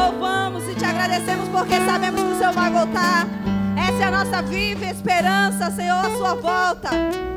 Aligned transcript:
louvamos 0.00 0.66
e 0.66 0.74
te 0.74 0.84
agradecemos 0.84 1.48
porque 1.50 1.76
sabemos 1.84 2.22
que 2.22 2.32
o 2.32 2.38
Senhor 2.38 2.52
vai 2.54 2.70
voltar. 2.70 3.26
Essa 3.76 4.02
é 4.02 4.04
a 4.04 4.10
nossa 4.10 4.42
viva 4.42 4.86
esperança, 4.86 5.70
Senhor, 5.70 5.98
a 5.98 6.10
sua 6.16 6.34
volta. 6.34 6.90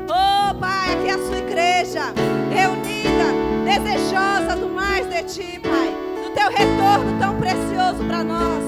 Oh, 0.08 0.54
Pai, 0.54 0.94
aqui 0.94 1.10
a 1.10 1.18
sua 1.18 1.38
igreja, 1.38 2.12
reunida, 2.50 3.26
desejosa 3.64 4.56
do 4.56 4.68
mais 4.68 5.06
de 5.08 5.22
ti, 5.24 5.60
Pai. 5.60 5.94
Do 6.22 6.30
teu 6.30 6.50
retorno 6.50 7.18
tão 7.18 7.36
precioso 7.36 8.02
para 8.06 8.24
nós. 8.24 8.64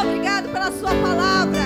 Obrigado 0.00 0.48
pela 0.48 0.72
sua 0.72 0.90
palavra. 0.90 1.62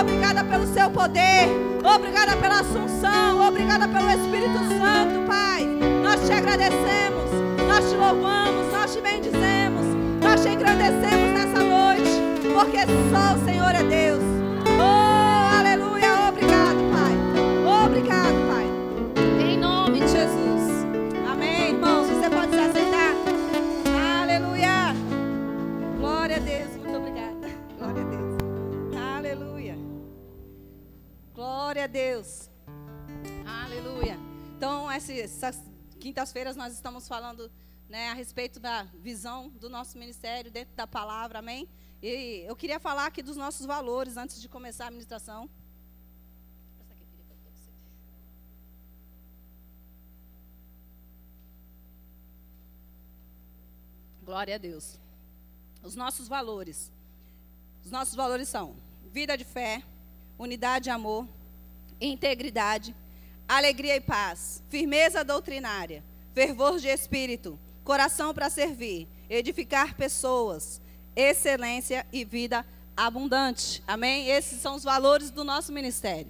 Obrigada 0.00 0.44
pelo 0.44 0.66
seu 0.66 0.88
poder. 0.90 1.48
Obrigada 1.84 2.36
pela 2.36 2.60
assunção. 2.60 3.48
Obrigada 3.48 3.88
pelo 3.88 4.10
Espírito 4.10 4.58
Santo, 4.78 5.26
Pai. 5.26 5.64
Nós 6.02 6.26
te 6.26 6.32
agradecemos. 6.32 7.30
Nós 7.68 7.90
te 7.90 7.96
louvamos. 7.96 8.65
Nós 8.86 8.94
te 8.94 9.00
bendizemos. 9.00 9.84
Nós 10.22 10.42
te 10.42 10.48
engrandecemos 10.48 11.32
nessa 11.34 11.60
noite. 11.60 12.08
Porque 12.54 12.78
só 13.10 13.34
o 13.34 13.44
Senhor 13.44 13.74
é 13.74 13.82
Deus. 13.82 14.22
Oh, 14.78 15.58
aleluia. 15.58 16.28
Obrigado, 16.28 16.78
Pai. 16.94 17.84
Obrigado, 17.84 18.36
Pai. 18.46 18.64
Em 19.44 19.58
nome 19.58 19.98
de 19.98 20.06
Jesus. 20.06 20.86
Amém, 21.28 21.70
irmãos. 21.70 22.06
Você 22.06 22.30
pode 22.30 22.52
se 22.52 22.60
aceitar. 22.60 23.12
Aleluia. 24.22 24.94
Glória 25.98 26.36
a 26.36 26.38
Deus. 26.38 26.76
Muito 26.76 26.96
obrigada. 26.96 27.48
Glória 27.76 28.02
a 28.02 28.08
Deus. 28.08 28.36
Aleluia. 29.16 29.78
Glória 31.34 31.84
a 31.84 31.88
Deus. 31.88 32.48
Aleluia. 33.64 34.16
Então, 34.56 34.88
essas 34.88 35.60
quintas-feiras 35.98 36.54
nós 36.54 36.72
estamos 36.72 37.08
falando 37.08 37.50
né, 37.88 38.10
a 38.10 38.14
respeito 38.14 38.58
da 38.58 38.84
visão 38.94 39.48
do 39.50 39.68
nosso 39.68 39.98
ministério 39.98 40.50
dentro 40.50 40.74
da 40.74 40.86
palavra, 40.86 41.38
amém? 41.38 41.68
E 42.02 42.44
eu 42.46 42.56
queria 42.56 42.78
falar 42.78 43.06
aqui 43.06 43.22
dos 43.22 43.36
nossos 43.36 43.66
valores 43.66 44.16
antes 44.16 44.40
de 44.40 44.48
começar 44.48 44.86
a 44.86 44.90
ministração. 44.90 45.48
Glória 54.22 54.56
a 54.56 54.58
Deus. 54.58 54.98
Os 55.82 55.94
nossos 55.94 56.26
valores. 56.26 56.90
Os 57.84 57.90
nossos 57.92 58.16
valores 58.16 58.48
são 58.48 58.76
vida 59.12 59.36
de 59.36 59.44
fé, 59.44 59.82
unidade 60.36 60.88
e 60.88 60.92
amor, 60.92 61.28
integridade, 62.00 62.94
alegria 63.48 63.96
e 63.96 64.00
paz, 64.00 64.62
firmeza 64.68 65.24
doutrinária, 65.24 66.04
fervor 66.34 66.78
de 66.78 66.88
espírito, 66.88 67.58
coração 67.86 68.34
para 68.34 68.50
servir, 68.50 69.08
edificar 69.30 69.94
pessoas, 69.94 70.80
excelência 71.14 72.04
e 72.12 72.24
vida 72.24 72.66
abundante. 72.96 73.80
Amém? 73.86 74.28
Esses 74.28 74.60
são 74.60 74.74
os 74.74 74.82
valores 74.82 75.30
do 75.30 75.44
nosso 75.44 75.72
ministério. 75.72 76.26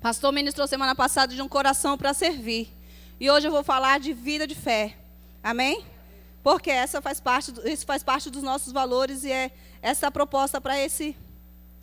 Pastor 0.00 0.32
ministrou 0.32 0.68
semana 0.68 0.94
passada 0.94 1.34
de 1.34 1.42
um 1.42 1.48
coração 1.48 1.98
para 1.98 2.14
servir. 2.14 2.72
E 3.18 3.28
hoje 3.28 3.48
eu 3.48 3.50
vou 3.50 3.64
falar 3.64 3.98
de 3.98 4.12
vida 4.12 4.46
de 4.46 4.54
fé. 4.54 4.96
Amém? 5.42 5.84
Porque 6.44 6.70
essa 6.70 7.02
faz 7.02 7.18
parte, 7.18 7.52
isso 7.64 7.84
faz 7.84 8.04
parte 8.04 8.30
dos 8.30 8.44
nossos 8.44 8.72
valores 8.72 9.24
e 9.24 9.32
é 9.32 9.50
essa 9.82 10.12
proposta 10.12 10.60
para 10.60 10.78
esse 10.78 11.16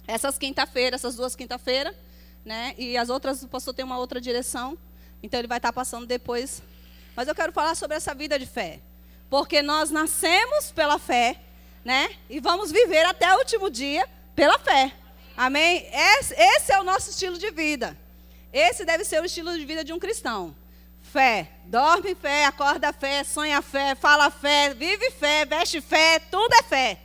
essas 0.08 0.38
quinta-feiras, 0.38 1.02
essas 1.02 1.16
duas 1.16 1.36
quinta-feiras, 1.36 1.94
né? 2.46 2.76
E 2.78 2.96
as 2.96 3.10
outras 3.10 3.44
o 3.44 3.48
pastor 3.50 3.74
tem 3.74 3.84
uma 3.84 3.98
outra 3.98 4.22
direção. 4.22 4.78
Então 5.22 5.38
ele 5.38 5.50
vai 5.50 5.58
estar 5.58 5.74
passando 5.74 6.06
depois 6.06 6.62
mas 7.16 7.28
eu 7.28 7.36
quero 7.36 7.54
falar 7.54 7.76
sobre 7.76 7.96
essa 7.96 8.14
vida 8.14 8.38
de 8.38 8.46
fé. 8.46 8.82
Porque 9.30 9.62
nós 9.62 9.92
nascemos 9.92 10.72
pela 10.72 11.00
fé, 11.00 11.40
né? 11.84 12.10
E 12.30 12.40
vamos 12.40 12.72
viver 12.72 13.06
até 13.06 13.34
o 13.34 13.40
último 13.40 13.70
dia 13.70 14.08
pela 14.36 14.58
fé. 14.60 14.94
Amém? 15.36 15.88
Esse 15.92 16.72
é 16.72 16.80
o 16.80 16.84
nosso 16.84 17.10
estilo 17.10 17.38
de 17.38 17.52
vida. 17.52 17.98
Esse 18.54 18.86
deve 18.86 19.04
ser 19.04 19.22
o 19.22 19.26
estilo 19.26 19.58
de 19.58 19.66
vida 19.66 19.84
de 19.84 19.92
um 19.92 20.00
cristão. 20.00 20.56
Fé. 21.02 21.52
Dorme 21.66 22.16
fé, 22.16 22.46
acorda 22.46 22.94
fé, 22.94 23.24
sonha 23.24 23.62
fé, 23.62 23.96
fala 23.96 24.30
fé, 24.30 24.74
vive 24.74 25.12
fé, 25.12 25.46
veste 25.46 25.82
fé, 25.82 26.20
tudo 26.20 26.54
é 26.54 26.64
fé. 26.64 27.00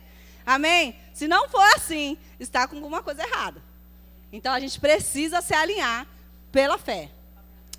Amém? 0.45 0.95
Se 1.13 1.27
não 1.27 1.49
for 1.49 1.63
assim, 1.75 2.17
está 2.39 2.67
com 2.67 2.77
alguma 2.77 3.03
coisa 3.03 3.23
errada. 3.23 3.61
Então 4.31 4.53
a 4.53 4.59
gente 4.59 4.79
precisa 4.79 5.41
se 5.41 5.53
alinhar 5.53 6.07
pela 6.51 6.77
fé. 6.77 7.09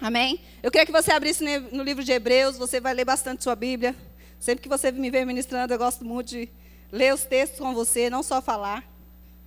Amém? 0.01 0.41
Eu 0.63 0.71
queria 0.71 0.85
que 0.85 0.93
você 0.93 1.13
abrisse 1.13 1.43
no 1.43 1.83
livro 1.83 2.05
de 2.05 2.13
Hebreus, 2.13 2.59
você 2.59 2.81
vai 2.81 2.93
ler 2.93 3.05
bastante 3.05 3.43
sua 3.43 3.57
Bíblia. 3.57 3.95
Sempre 4.43 4.61
que 4.61 4.69
você 4.69 4.91
me 4.91 5.09
vê 5.09 5.25
ministrando, 5.25 5.73
eu 5.73 5.79
gosto 5.79 6.05
muito 6.05 6.31
de 6.31 6.49
ler 6.91 7.15
os 7.15 7.23
textos 7.23 7.61
com 7.61 7.73
você, 7.73 8.11
não 8.11 8.25
só 8.25 8.43
falar. 8.43 8.83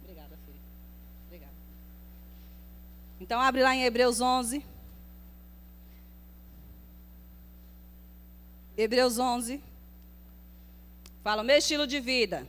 Obrigada, 0.02 0.38
filha. 0.46 0.58
Obrigada. 1.26 1.52
Então, 3.20 3.42
abre 3.42 3.62
lá 3.62 3.76
em 3.76 3.84
Hebreus 3.84 4.22
11. 4.22 4.66
Hebreus 8.78 9.20
11. 9.20 9.62
Fala, 11.22 11.44
meu 11.44 11.58
estilo 11.58 11.86
de 11.86 12.00
vida 12.00 12.48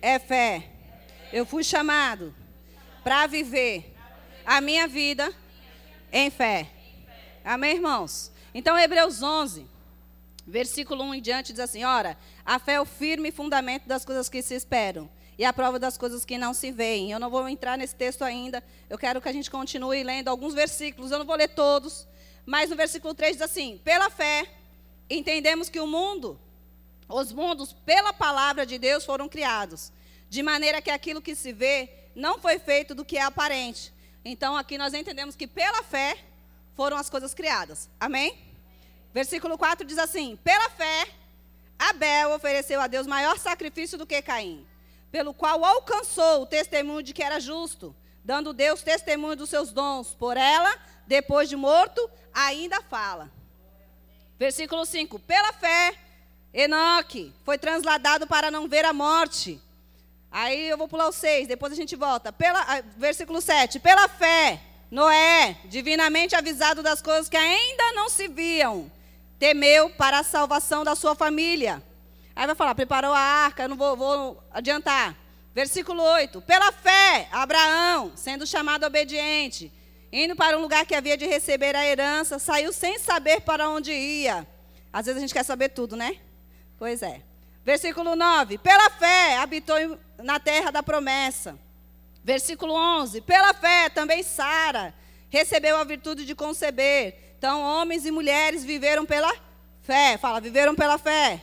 é 0.00 0.18
fé. 0.18 0.70
Eu 1.30 1.44
fui 1.44 1.62
chamado 1.62 2.34
para 3.02 3.26
viver 3.26 3.94
a 4.46 4.62
minha 4.62 4.88
vida 4.88 5.30
em 6.10 6.30
fé. 6.30 6.70
Amém, 7.44 7.74
irmãos? 7.74 8.32
Então, 8.54 8.78
Hebreus 8.78 9.22
11, 9.22 9.73
versículo 10.46 11.04
1 11.04 11.14
em 11.14 11.22
diante, 11.22 11.52
diz 11.52 11.60
assim: 11.60 11.84
Ora, 11.84 12.16
a 12.44 12.58
fé 12.58 12.74
é 12.74 12.80
o 12.80 12.84
firme 12.84 13.30
fundamento 13.30 13.86
das 13.86 14.04
coisas 14.04 14.28
que 14.28 14.42
se 14.42 14.54
esperam 14.54 15.08
e 15.38 15.44
a 15.44 15.52
prova 15.52 15.78
das 15.78 15.96
coisas 15.96 16.24
que 16.24 16.38
não 16.38 16.54
se 16.54 16.70
veem. 16.70 17.10
Eu 17.10 17.18
não 17.18 17.30
vou 17.30 17.48
entrar 17.48 17.76
nesse 17.76 17.94
texto 17.94 18.22
ainda, 18.22 18.62
eu 18.88 18.98
quero 18.98 19.20
que 19.20 19.28
a 19.28 19.32
gente 19.32 19.50
continue 19.50 20.02
lendo 20.02 20.28
alguns 20.28 20.54
versículos, 20.54 21.10
eu 21.10 21.18
não 21.18 21.26
vou 21.26 21.36
ler 21.36 21.48
todos, 21.48 22.06
mas 22.46 22.70
no 22.70 22.76
versículo 22.76 23.14
3 23.14 23.36
diz 23.36 23.42
assim: 23.42 23.80
Pela 23.82 24.10
fé, 24.10 24.46
entendemos 25.08 25.68
que 25.68 25.80
o 25.80 25.86
mundo, 25.86 26.38
os 27.08 27.32
mundos, 27.32 27.72
pela 27.72 28.12
palavra 28.12 28.64
de 28.64 28.78
Deus 28.78 29.04
foram 29.04 29.28
criados, 29.28 29.92
de 30.28 30.42
maneira 30.42 30.82
que 30.82 30.90
aquilo 30.90 31.22
que 31.22 31.34
se 31.34 31.52
vê 31.52 31.90
não 32.14 32.38
foi 32.38 32.58
feito 32.58 32.94
do 32.94 33.04
que 33.04 33.16
é 33.16 33.22
aparente. 33.22 33.92
Então, 34.24 34.56
aqui 34.56 34.78
nós 34.78 34.94
entendemos 34.94 35.36
que 35.36 35.46
pela 35.46 35.82
fé, 35.82 36.16
foram 36.74 36.96
as 36.96 37.08
coisas 37.08 37.32
criadas. 37.32 37.88
Amém? 37.98 38.36
Versículo 39.14 39.56
4 39.56 39.86
diz 39.86 39.96
assim: 39.96 40.36
Pela 40.42 40.68
fé, 40.70 41.06
Abel 41.78 42.32
ofereceu 42.32 42.80
a 42.80 42.88
Deus 42.88 43.06
maior 43.06 43.38
sacrifício 43.38 43.96
do 43.96 44.04
que 44.04 44.20
Caim, 44.20 44.66
pelo 45.12 45.32
qual 45.32 45.64
alcançou 45.64 46.42
o 46.42 46.46
testemunho 46.46 47.02
de 47.02 47.14
que 47.14 47.22
era 47.22 47.38
justo, 47.38 47.94
dando 48.24 48.52
Deus 48.52 48.82
testemunho 48.82 49.36
dos 49.36 49.48
seus 49.48 49.70
dons. 49.70 50.12
Por 50.14 50.36
ela, 50.36 50.76
depois 51.06 51.48
de 51.48 51.54
morto, 51.54 52.10
ainda 52.34 52.82
fala. 52.82 53.30
Versículo 54.36 54.84
5: 54.84 55.20
Pela 55.20 55.52
fé, 55.52 55.94
Enoque 56.52 57.32
foi 57.44 57.56
transladado 57.56 58.26
para 58.26 58.50
não 58.50 58.68
ver 58.68 58.84
a 58.84 58.92
morte. 58.92 59.60
Aí 60.28 60.68
eu 60.68 60.76
vou 60.76 60.88
pular 60.88 61.06
o 61.06 61.12
6, 61.12 61.46
depois 61.46 61.72
a 61.72 61.76
gente 61.76 61.94
volta. 61.94 62.32
Pela, 62.32 62.60
ah, 62.62 62.82
versículo 62.96 63.40
7: 63.40 63.78
Pela 63.78 64.08
fé, 64.08 64.60
Noé, 64.90 65.56
divinamente 65.66 66.34
avisado 66.34 66.82
das 66.82 67.00
coisas 67.00 67.28
que 67.28 67.36
ainda 67.36 67.92
não 67.92 68.08
se 68.08 68.26
viam, 68.26 68.90
temeu 69.44 69.90
para 69.90 70.20
a 70.20 70.22
salvação 70.22 70.84
da 70.84 70.94
sua 70.94 71.14
família. 71.14 71.82
Aí 72.34 72.46
vai 72.46 72.54
falar, 72.54 72.74
preparou 72.74 73.12
a 73.12 73.18
arca, 73.18 73.68
não 73.68 73.76
vou, 73.76 73.94
vou 73.94 74.42
adiantar. 74.50 75.14
Versículo 75.54 76.02
8: 76.02 76.40
Pela 76.40 76.72
fé, 76.72 77.28
Abraão, 77.30 78.12
sendo 78.16 78.46
chamado 78.46 78.86
obediente, 78.86 79.70
indo 80.10 80.34
para 80.34 80.56
um 80.56 80.62
lugar 80.62 80.86
que 80.86 80.94
havia 80.94 81.14
de 81.14 81.26
receber 81.26 81.76
a 81.76 81.84
herança, 81.84 82.38
saiu 82.38 82.72
sem 82.72 82.98
saber 82.98 83.42
para 83.42 83.68
onde 83.68 83.92
ia. 83.92 84.46
Às 84.90 85.04
vezes 85.04 85.18
a 85.18 85.20
gente 85.20 85.34
quer 85.34 85.44
saber 85.44 85.68
tudo, 85.68 85.94
né? 85.94 86.16
Pois 86.78 87.02
é. 87.02 87.20
Versículo 87.62 88.16
9: 88.16 88.56
Pela 88.56 88.88
fé, 88.88 89.36
habitou 89.36 89.76
na 90.16 90.40
terra 90.40 90.70
da 90.70 90.82
promessa 90.82 91.58
Versículo 92.24 92.72
11: 92.72 93.20
Pela 93.20 93.52
fé 93.52 93.90
também 93.90 94.22
Sara 94.22 94.94
recebeu 95.28 95.76
a 95.76 95.84
virtude 95.84 96.24
de 96.24 96.34
conceber. 96.34 97.23
Então, 97.44 97.60
homens 97.60 98.06
e 98.06 98.10
mulheres 98.10 98.64
viveram 98.64 99.04
pela 99.04 99.30
fé. 99.82 100.16
Fala, 100.16 100.40
viveram 100.40 100.74
pela 100.74 100.96
fé. 100.96 101.42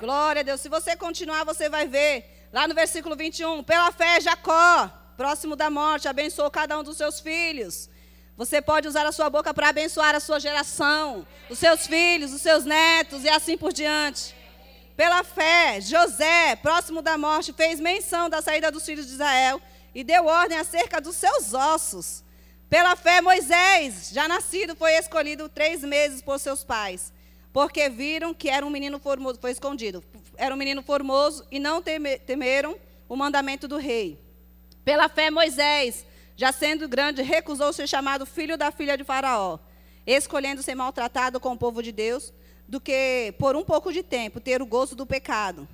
Glória 0.00 0.40
a 0.40 0.42
Deus. 0.42 0.62
Se 0.62 0.68
você 0.70 0.96
continuar, 0.96 1.44
você 1.44 1.68
vai 1.68 1.86
ver. 1.86 2.48
Lá 2.50 2.66
no 2.66 2.74
versículo 2.74 3.14
21, 3.14 3.62
pela 3.64 3.92
fé, 3.92 4.18
Jacó, 4.18 4.90
próximo 5.14 5.56
da 5.56 5.68
morte, 5.68 6.08
abençoou 6.08 6.50
cada 6.50 6.78
um 6.78 6.82
dos 6.82 6.96
seus 6.96 7.20
filhos. 7.20 7.90
Você 8.34 8.62
pode 8.62 8.88
usar 8.88 9.04
a 9.04 9.12
sua 9.12 9.28
boca 9.28 9.52
para 9.52 9.68
abençoar 9.68 10.14
a 10.14 10.20
sua 10.20 10.40
geração, 10.40 11.26
os 11.50 11.58
seus 11.58 11.86
filhos, 11.86 12.32
os 12.32 12.40
seus 12.40 12.64
netos 12.64 13.24
e 13.24 13.28
assim 13.28 13.58
por 13.58 13.74
diante. 13.74 14.34
Pela 14.96 15.22
fé, 15.22 15.82
José, 15.82 16.56
próximo 16.56 17.02
da 17.02 17.18
morte, 17.18 17.52
fez 17.52 17.78
menção 17.78 18.30
da 18.30 18.40
saída 18.40 18.72
dos 18.72 18.86
filhos 18.86 19.06
de 19.06 19.12
Israel 19.12 19.60
e 19.94 20.02
deu 20.02 20.24
ordem 20.24 20.56
acerca 20.56 20.98
dos 20.98 21.16
seus 21.16 21.52
ossos. 21.52 22.24
Pela 22.74 22.96
fé, 22.96 23.20
Moisés, 23.20 24.10
já 24.12 24.26
nascido, 24.26 24.74
foi 24.74 24.94
escolhido 24.94 25.48
três 25.48 25.84
meses 25.84 26.20
por 26.20 26.40
seus 26.40 26.64
pais, 26.64 27.12
porque 27.52 27.88
viram 27.88 28.34
que 28.34 28.50
era 28.50 28.66
um 28.66 28.68
menino 28.68 28.98
formoso, 28.98 29.38
foi 29.40 29.52
escondido, 29.52 30.02
era 30.36 30.52
um 30.52 30.58
menino 30.58 30.82
formoso 30.82 31.46
e 31.52 31.60
não 31.60 31.80
temeram 31.80 32.74
o 33.08 33.14
mandamento 33.14 33.68
do 33.68 33.76
rei. 33.76 34.18
Pela 34.84 35.08
fé, 35.08 35.30
Moisés, 35.30 36.04
já 36.36 36.50
sendo 36.50 36.88
grande, 36.88 37.22
recusou 37.22 37.72
ser 37.72 37.86
chamado 37.86 38.26
filho 38.26 38.58
da 38.58 38.72
filha 38.72 38.96
de 38.96 39.04
Faraó, 39.04 39.60
escolhendo 40.04 40.60
ser 40.60 40.74
maltratado 40.74 41.38
com 41.38 41.52
o 41.52 41.56
povo 41.56 41.80
de 41.80 41.92
Deus, 41.92 42.34
do 42.66 42.80
que, 42.80 43.32
por 43.38 43.54
um 43.54 43.62
pouco 43.62 43.92
de 43.92 44.02
tempo, 44.02 44.40
ter 44.40 44.60
o 44.60 44.66
gozo 44.66 44.96
do 44.96 45.06
pecado. 45.06 45.68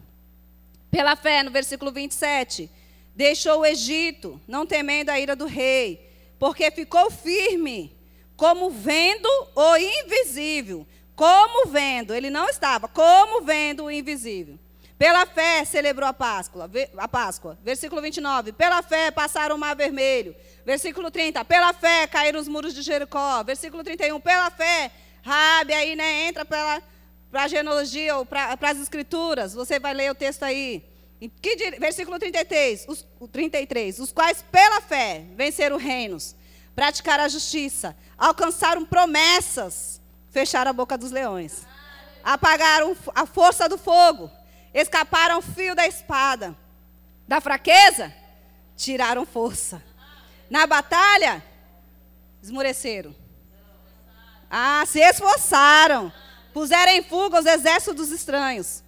Pela 0.90 1.16
fé, 1.16 1.42
no 1.42 1.50
versículo 1.50 1.90
27, 1.92 2.68
deixou 3.16 3.60
o 3.60 3.64
Egito, 3.64 4.38
não 4.46 4.66
temendo 4.66 5.08
a 5.08 5.18
ira 5.18 5.34
do 5.34 5.46
rei, 5.46 6.09
porque 6.40 6.70
ficou 6.70 7.10
firme, 7.10 7.94
como 8.34 8.70
vendo 8.70 9.28
o 9.54 9.76
invisível, 9.76 10.86
como 11.14 11.68
vendo, 11.68 12.14
ele 12.14 12.30
não 12.30 12.48
estava, 12.48 12.88
como 12.88 13.42
vendo 13.42 13.84
o 13.84 13.90
invisível. 13.90 14.58
Pela 14.96 15.26
fé 15.26 15.64
celebrou 15.66 16.08
a 16.08 16.14
Páscoa, 16.14 16.70
a 16.96 17.08
Páscoa. 17.08 17.58
Versículo 17.62 18.02
29. 18.02 18.52
Pela 18.52 18.82
fé 18.82 19.10
passaram 19.10 19.56
o 19.56 19.58
mar 19.58 19.74
vermelho. 19.74 20.34
Versículo 20.64 21.10
30. 21.10 21.42
Pela 21.44 21.72
fé 21.72 22.06
caíram 22.06 22.38
os 22.38 22.48
muros 22.48 22.74
de 22.74 22.82
Jericó. 22.82 23.42
Versículo 23.42 23.82
31. 23.82 24.20
Pela 24.20 24.50
fé, 24.50 24.90
Rabi 25.22 25.72
aí, 25.72 25.96
né, 25.96 26.26
entra 26.26 26.44
para 26.44 26.82
a 27.32 27.48
genealogia 27.48 28.16
ou 28.16 28.26
para 28.26 28.58
as 28.60 28.78
escrituras. 28.78 29.54
Você 29.54 29.78
vai 29.78 29.94
ler 29.94 30.10
o 30.10 30.14
texto 30.14 30.42
aí. 30.42 30.89
Que, 31.28 31.78
versículo 31.78 32.18
33 32.18 32.86
os, 32.88 33.06
33. 33.30 33.98
Os 33.98 34.12
quais 34.12 34.42
pela 34.50 34.80
fé 34.80 35.24
venceram 35.36 35.76
reinos, 35.76 36.34
praticaram 36.74 37.24
a 37.24 37.28
justiça, 37.28 37.96
alcançaram 38.16 38.84
promessas 38.84 40.00
fecharam 40.30 40.70
a 40.70 40.74
boca 40.74 40.96
dos 40.96 41.10
leões. 41.10 41.66
Apagaram 42.22 42.96
a 43.14 43.26
força 43.26 43.68
do 43.68 43.76
fogo. 43.76 44.30
Escaparam 44.72 45.38
o 45.38 45.42
fio 45.42 45.74
da 45.74 45.86
espada. 45.86 46.56
Da 47.26 47.40
fraqueza, 47.40 48.12
tiraram 48.76 49.26
força. 49.26 49.82
Na 50.48 50.66
batalha, 50.66 51.42
esmureceram. 52.42 53.14
Ah, 54.50 54.84
se 54.86 55.00
esforçaram. 55.00 56.12
Puseram 56.52 56.92
em 56.92 57.02
fuga 57.02 57.40
os 57.40 57.46
exércitos 57.46 57.94
dos 57.94 58.10
estranhos. 58.10 58.82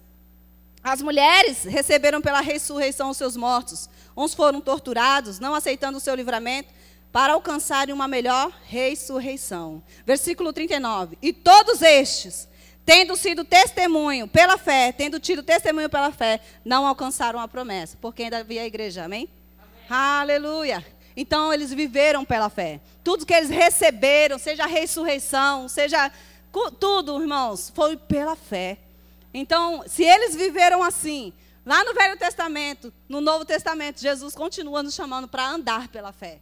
As 0.83 1.01
mulheres 1.01 1.63
receberam 1.63 2.21
pela 2.21 2.41
ressurreição 2.41 3.09
os 3.09 3.17
seus 3.17 3.37
mortos. 3.37 3.89
Uns 4.15 4.33
foram 4.33 4.59
torturados, 4.59 5.39
não 5.39 5.55
aceitando 5.55 5.97
o 5.97 6.01
seu 6.01 6.13
livramento 6.13 6.73
para 7.11 7.33
alcançarem 7.33 7.93
uma 7.93 8.07
melhor 8.07 8.51
ressurreição. 8.65 9.81
Versículo 10.05 10.51
39. 10.51 11.17
E 11.21 11.31
todos 11.31 11.81
estes, 11.81 12.49
tendo 12.85 13.15
sido 13.15 13.45
testemunho 13.45 14.27
pela 14.27 14.57
fé, 14.57 14.91
tendo 14.91 15.19
tido 15.19 15.41
testemunho 15.41 15.89
pela 15.89 16.11
fé, 16.11 16.41
não 16.65 16.85
alcançaram 16.85 17.39
a 17.39 17.47
promessa, 17.47 17.97
porque 18.01 18.23
ainda 18.23 18.39
havia 18.39 18.63
a 18.63 18.65
igreja. 18.65 19.05
Amém? 19.05 19.29
Amém? 19.57 19.79
Aleluia. 19.89 20.85
Então 21.15 21.53
eles 21.53 21.71
viveram 21.71 22.25
pela 22.25 22.49
fé. 22.49 22.81
Tudo 23.03 23.25
que 23.25 23.33
eles 23.33 23.49
receberam, 23.49 24.37
seja 24.37 24.63
a 24.63 24.67
ressurreição, 24.67 25.69
seja 25.69 26.11
tudo, 26.79 27.21
irmãos, 27.21 27.71
foi 27.73 27.95
pela 27.95 28.35
fé. 28.35 28.79
Então, 29.33 29.83
se 29.87 30.03
eles 30.03 30.35
viveram 30.35 30.83
assim, 30.83 31.33
lá 31.65 31.83
no 31.83 31.93
Velho 31.93 32.17
Testamento, 32.17 32.93
no 33.09 33.19
Novo 33.19 33.45
Testamento, 33.45 33.99
Jesus 33.99 34.35
continua 34.35 34.83
nos 34.83 34.93
chamando 34.93 35.27
para 35.27 35.47
andar 35.47 35.87
pela 35.87 36.11
fé 36.11 36.39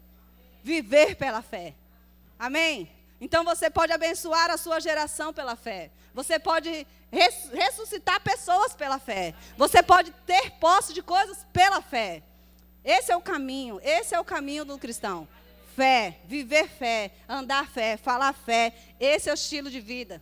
viver 0.63 1.15
pela 1.15 1.41
fé. 1.41 1.73
Amém? 2.37 2.89
Então 3.19 3.43
você 3.43 3.69
pode 3.69 3.91
abençoar 3.91 4.49
a 4.49 4.57
sua 4.57 4.79
geração 4.79 5.33
pela 5.33 5.55
fé. 5.55 5.91
Você 6.13 6.39
pode 6.39 6.87
ressuscitar 7.53 8.21
pessoas 8.21 8.73
pela 8.73 8.97
fé. 8.99 9.35
Você 9.57 9.83
pode 9.83 10.11
ter 10.25 10.51
posse 10.51 10.93
de 10.93 11.01
coisas 11.01 11.45
pela 11.53 11.81
fé. 11.81 12.23
Esse 12.83 13.11
é 13.11 13.15
o 13.15 13.21
caminho, 13.21 13.79
esse 13.83 14.15
é 14.15 14.19
o 14.19 14.25
caminho 14.25 14.65
do 14.65 14.77
cristão. 14.77 15.27
Fé, 15.75 16.19
viver 16.25 16.67
fé, 16.67 17.11
andar 17.29 17.67
fé, 17.67 17.95
falar 17.95 18.33
fé, 18.33 18.73
esse 18.99 19.29
é 19.29 19.31
o 19.31 19.35
estilo 19.35 19.69
de 19.69 19.79
vida. 19.79 20.21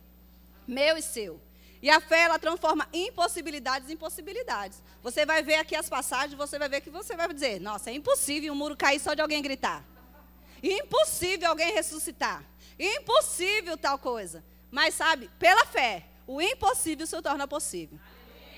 Meu 0.66 0.96
e 0.96 1.02
seu. 1.02 1.40
E 1.82 1.88
a 1.88 2.00
fé, 2.00 2.24
ela 2.24 2.38
transforma 2.38 2.86
impossibilidades 2.92 3.88
em 3.88 3.96
possibilidades. 3.96 4.82
Você 5.02 5.24
vai 5.24 5.42
ver 5.42 5.54
aqui 5.54 5.74
as 5.74 5.88
passagens, 5.88 6.34
você 6.34 6.58
vai 6.58 6.68
ver 6.68 6.80
que 6.82 6.90
você 6.90 7.16
vai 7.16 7.32
dizer: 7.32 7.60
Nossa, 7.60 7.90
é 7.90 7.94
impossível 7.94 8.52
um 8.52 8.56
muro 8.56 8.76
cair 8.76 9.00
só 9.00 9.14
de 9.14 9.22
alguém 9.22 9.42
gritar. 9.42 9.82
Impossível 10.62 11.48
alguém 11.48 11.72
ressuscitar. 11.72 12.44
Impossível 12.78 13.78
tal 13.78 13.98
coisa. 13.98 14.44
Mas 14.70 14.94
sabe, 14.94 15.30
pela 15.38 15.64
fé, 15.64 16.04
o 16.26 16.40
impossível 16.40 17.06
se 17.06 17.20
torna 17.22 17.48
possível. 17.48 17.98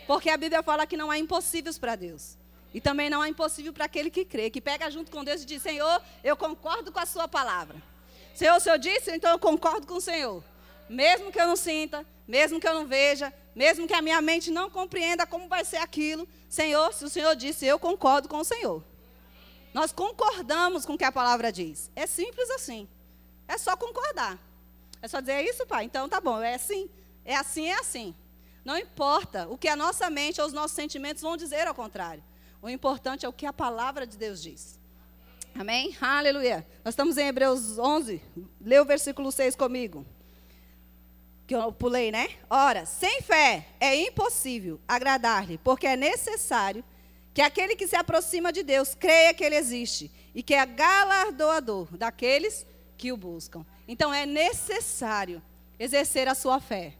Porque 0.06 0.28
a 0.28 0.36
Bíblia 0.36 0.62
fala 0.62 0.86
que 0.86 0.96
não 0.96 1.10
há 1.10 1.18
impossíveis 1.18 1.78
para 1.78 1.94
Deus. 1.94 2.36
E 2.74 2.80
também 2.80 3.08
não 3.08 3.22
há 3.22 3.28
impossível 3.28 3.72
para 3.72 3.84
aquele 3.84 4.10
que 4.10 4.24
crê, 4.24 4.50
que 4.50 4.60
pega 4.60 4.90
junto 4.90 5.10
com 5.10 5.22
Deus 5.22 5.42
e 5.42 5.46
diz: 5.46 5.62
Senhor, 5.62 6.02
eu 6.24 6.36
concordo 6.36 6.90
com 6.90 6.98
a 6.98 7.06
Sua 7.06 7.28
palavra. 7.28 7.80
Senhor, 8.34 8.56
o 8.56 8.60
Senhor 8.60 8.78
disse, 8.78 9.14
então 9.14 9.30
eu 9.30 9.38
concordo 9.38 9.86
com 9.86 9.94
o 9.94 10.00
Senhor. 10.00 10.42
Mesmo 10.88 11.30
que 11.30 11.40
eu 11.40 11.46
não 11.46 11.56
sinta, 11.56 12.04
mesmo 12.26 12.60
que 12.60 12.66
eu 12.66 12.74
não 12.74 12.86
veja, 12.86 13.32
mesmo 13.54 13.86
que 13.86 13.94
a 13.94 14.02
minha 14.02 14.20
mente 14.20 14.50
não 14.50 14.70
compreenda 14.70 15.26
como 15.26 15.48
vai 15.48 15.64
ser 15.64 15.78
aquilo, 15.78 16.28
Senhor, 16.48 16.92
se 16.92 17.04
o 17.04 17.08
Senhor 17.08 17.34
disse, 17.34 17.66
eu 17.66 17.78
concordo 17.78 18.28
com 18.28 18.38
o 18.38 18.44
Senhor. 18.44 18.82
Nós 19.74 19.92
concordamos 19.92 20.84
com 20.84 20.94
o 20.94 20.98
que 20.98 21.04
a 21.04 21.12
palavra 21.12 21.50
diz. 21.50 21.90
É 21.96 22.06
simples 22.06 22.50
assim. 22.50 22.88
É 23.48 23.56
só 23.56 23.76
concordar. 23.76 24.38
É 25.00 25.08
só 25.08 25.20
dizer 25.20 25.32
é 25.32 25.44
isso, 25.44 25.66
pai. 25.66 25.84
Então 25.84 26.08
tá 26.08 26.20
bom, 26.20 26.40
é 26.40 26.54
assim. 26.54 26.88
É 27.24 27.34
assim, 27.34 27.66
é 27.68 27.74
assim. 27.78 28.14
Não 28.64 28.78
importa 28.78 29.48
o 29.48 29.58
que 29.58 29.68
a 29.68 29.76
nossa 29.76 30.08
mente 30.08 30.40
ou 30.40 30.46
os 30.46 30.52
nossos 30.52 30.76
sentimentos 30.76 31.22
vão 31.22 31.36
dizer 31.36 31.66
ao 31.66 31.74
contrário. 31.74 32.22
O 32.60 32.68
importante 32.68 33.26
é 33.26 33.28
o 33.28 33.32
que 33.32 33.46
a 33.46 33.52
palavra 33.52 34.06
de 34.06 34.16
Deus 34.16 34.40
diz. 34.40 34.78
Amém? 35.54 35.96
Aleluia. 36.00 36.66
Nós 36.84 36.92
estamos 36.92 37.18
em 37.18 37.26
Hebreus 37.26 37.78
11. 37.78 38.22
Lê 38.60 38.78
o 38.78 38.84
versículo 38.84 39.32
6 39.32 39.56
comigo. 39.56 40.06
Que 41.52 41.56
eu 41.56 41.70
pulei, 41.70 42.10
né? 42.10 42.30
Ora, 42.48 42.86
sem 42.86 43.20
fé 43.20 43.66
é 43.78 43.94
impossível 43.94 44.80
agradar-lhe, 44.88 45.58
porque 45.58 45.86
é 45.86 45.98
necessário 45.98 46.82
que 47.34 47.42
aquele 47.42 47.76
que 47.76 47.86
se 47.86 47.94
aproxima 47.94 48.50
de 48.50 48.62
Deus 48.62 48.94
creia 48.94 49.34
que 49.34 49.44
ele 49.44 49.56
existe 49.56 50.10
e 50.34 50.42
que 50.42 50.54
é 50.54 50.64
galardoador 50.64 51.94
daqueles 51.98 52.64
que 52.96 53.12
o 53.12 53.18
buscam. 53.18 53.66
Então 53.86 54.14
é 54.14 54.24
necessário 54.24 55.42
exercer 55.78 56.26
a 56.26 56.34
sua 56.34 56.58
fé. 56.58 56.94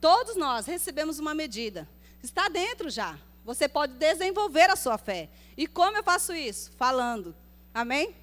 Todos 0.00 0.36
nós 0.36 0.64
recebemos 0.66 1.18
uma 1.18 1.34
medida. 1.34 1.88
Está 2.22 2.48
dentro 2.48 2.88
já. 2.90 3.18
Você 3.44 3.68
pode 3.68 3.94
desenvolver 3.94 4.70
a 4.70 4.76
sua 4.76 4.96
fé. 4.96 5.28
E 5.56 5.66
como 5.66 5.96
eu 5.96 6.04
faço 6.04 6.32
isso? 6.32 6.70
Falando. 6.76 7.34
Amém? 7.74 8.14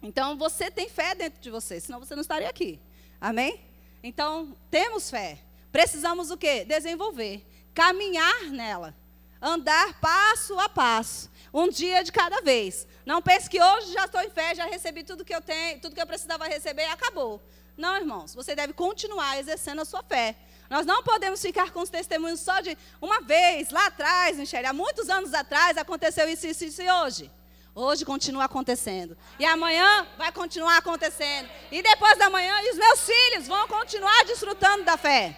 Então 0.00 0.38
você 0.38 0.70
tem 0.70 0.88
fé 0.88 1.16
dentro 1.16 1.40
de 1.40 1.50
você, 1.50 1.80
senão 1.80 1.98
você 1.98 2.14
não 2.14 2.22
estaria 2.22 2.48
aqui. 2.48 2.78
Amém? 3.20 3.66
Então, 4.06 4.56
temos 4.70 5.10
fé. 5.10 5.38
Precisamos 5.72 6.30
o 6.30 6.36
quê? 6.36 6.64
Desenvolver, 6.64 7.44
caminhar 7.74 8.44
nela 8.44 8.94
andar 9.40 10.00
passo 10.00 10.58
a 10.58 10.68
passo, 10.68 11.30
um 11.52 11.68
dia 11.68 12.02
de 12.02 12.10
cada 12.10 12.40
vez. 12.40 12.86
Não 13.04 13.22
pense 13.22 13.48
que 13.48 13.62
hoje 13.62 13.92
já 13.92 14.04
estou 14.04 14.20
em 14.20 14.30
fé, 14.30 14.54
já 14.54 14.64
recebi 14.64 15.04
tudo 15.04 15.24
que 15.24 15.34
eu 15.34 15.40
tenho, 15.40 15.80
tudo 15.80 15.94
que 15.94 16.00
eu 16.00 16.06
precisava 16.06 16.46
receber 16.46 16.82
e 16.82 16.86
acabou. 16.86 17.40
Não, 17.76 17.96
irmãos, 17.96 18.34
você 18.34 18.54
deve 18.54 18.72
continuar 18.72 19.38
exercendo 19.38 19.82
a 19.82 19.84
sua 19.84 20.02
fé. 20.02 20.34
Nós 20.68 20.84
não 20.84 21.02
podemos 21.02 21.40
ficar 21.40 21.70
com 21.70 21.80
os 21.80 21.90
testemunhos 21.90 22.40
só 22.40 22.60
de 22.60 22.76
uma 23.00 23.20
vez, 23.20 23.70
lá 23.70 23.86
atrás, 23.86 24.36
Michele, 24.36 24.66
há 24.66 24.72
muitos 24.72 25.08
anos 25.08 25.32
atrás 25.32 25.76
aconteceu 25.76 26.28
isso, 26.28 26.46
isso, 26.46 26.64
isso 26.64 26.82
e 26.82 26.90
hoje. 26.90 27.30
Hoje 27.78 28.06
continua 28.06 28.44
acontecendo. 28.44 29.18
E 29.38 29.44
amanhã 29.44 30.06
vai 30.16 30.32
continuar 30.32 30.78
acontecendo. 30.78 31.46
E 31.70 31.82
depois 31.82 32.16
da 32.16 32.30
manhã, 32.30 32.54
os 32.72 32.78
meus 32.78 33.00
filhos 33.00 33.46
vão 33.46 33.68
continuar 33.68 34.24
desfrutando 34.24 34.82
da 34.82 34.96
fé. 34.96 35.36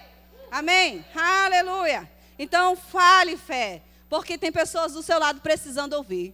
Amém? 0.49 1.04
Aleluia. 1.16 2.09
Então, 2.38 2.76
fale 2.76 3.37
fé. 3.37 3.83
Porque 4.09 4.38
tem 4.38 4.52
pessoas 4.52 4.92
do 4.92 5.02
seu 5.02 5.18
lado 5.18 5.40
precisando 5.40 5.95
ouvir. 5.95 6.33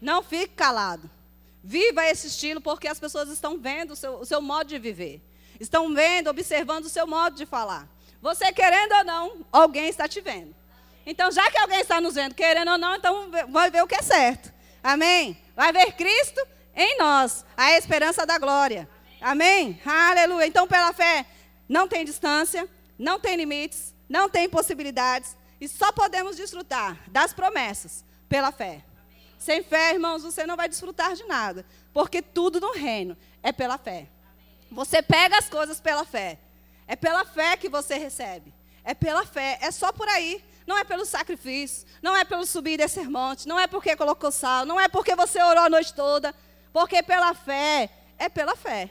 Não 0.00 0.22
fique 0.22 0.54
calado. 0.54 1.10
Viva 1.64 2.06
esse 2.06 2.28
estilo, 2.28 2.60
porque 2.60 2.86
as 2.86 3.00
pessoas 3.00 3.28
estão 3.28 3.58
vendo 3.58 3.94
o 3.94 3.96
seu, 3.96 4.20
o 4.20 4.24
seu 4.24 4.40
modo 4.40 4.68
de 4.68 4.78
viver. 4.78 5.20
Estão 5.58 5.92
vendo, 5.92 6.30
observando 6.30 6.84
o 6.84 6.88
seu 6.88 7.08
modo 7.08 7.34
de 7.34 7.44
falar. 7.44 7.88
Você 8.22 8.52
querendo 8.52 8.92
ou 8.92 9.04
não, 9.04 9.46
alguém 9.50 9.88
está 9.88 10.06
te 10.06 10.20
vendo. 10.20 10.54
Então, 11.04 11.32
já 11.32 11.50
que 11.50 11.58
alguém 11.58 11.80
está 11.80 12.00
nos 12.00 12.14
vendo, 12.14 12.36
querendo 12.36 12.70
ou 12.70 12.78
não, 12.78 12.94
então 12.94 13.30
vai 13.48 13.68
ver 13.68 13.82
o 13.82 13.88
que 13.88 13.96
é 13.96 14.02
certo. 14.02 14.53
Amém? 14.84 15.38
Vai 15.56 15.72
ver 15.72 15.92
Cristo 15.92 16.46
em 16.76 16.98
nós, 16.98 17.42
a 17.56 17.72
esperança 17.72 18.26
da 18.26 18.36
glória. 18.36 18.86
Amém? 19.18 19.80
Aleluia. 19.82 20.46
Então, 20.46 20.68
pela 20.68 20.92
fé, 20.92 21.24
não 21.66 21.88
tem 21.88 22.04
distância, 22.04 22.68
não 22.98 23.18
tem 23.18 23.34
limites, 23.34 23.94
não 24.06 24.28
tem 24.28 24.46
possibilidades. 24.46 25.38
E 25.58 25.66
só 25.66 25.90
podemos 25.90 26.36
desfrutar 26.36 26.98
das 27.06 27.32
promessas 27.32 28.04
pela 28.28 28.52
fé. 28.52 28.84
Amém. 28.84 28.84
Sem 29.38 29.62
fé, 29.62 29.94
irmãos, 29.94 30.22
você 30.22 30.46
não 30.46 30.54
vai 30.54 30.68
desfrutar 30.68 31.14
de 31.14 31.24
nada. 31.24 31.64
Porque 31.90 32.20
tudo 32.20 32.60
no 32.60 32.72
reino 32.72 33.16
é 33.42 33.52
pela 33.52 33.78
fé. 33.78 33.96
Amém. 33.96 34.08
Você 34.70 35.00
pega 35.00 35.38
as 35.38 35.48
coisas 35.48 35.80
pela 35.80 36.04
fé. 36.04 36.38
É 36.86 36.94
pela 36.94 37.24
fé 37.24 37.56
que 37.56 37.70
você 37.70 37.94
recebe. 37.94 38.52
É 38.84 38.92
pela 38.92 39.24
fé, 39.24 39.58
é 39.62 39.70
só 39.70 39.90
por 39.90 40.06
aí. 40.08 40.44
Não 40.66 40.78
é 40.78 40.84
pelo 40.84 41.04
sacrifício, 41.04 41.86
não 42.02 42.16
é 42.16 42.24
pelo 42.24 42.46
subir 42.46 42.72
e 42.72 42.76
descer 42.78 43.08
monte, 43.10 43.46
não 43.46 43.60
é 43.60 43.66
porque 43.66 43.94
colocou 43.96 44.30
sal, 44.30 44.64
não 44.64 44.80
é 44.80 44.88
porque 44.88 45.14
você 45.14 45.42
orou 45.42 45.64
a 45.64 45.68
noite 45.68 45.92
toda, 45.92 46.34
porque 46.72 47.02
pela 47.02 47.34
fé, 47.34 47.90
é 48.18 48.28
pela 48.28 48.56
fé. 48.56 48.90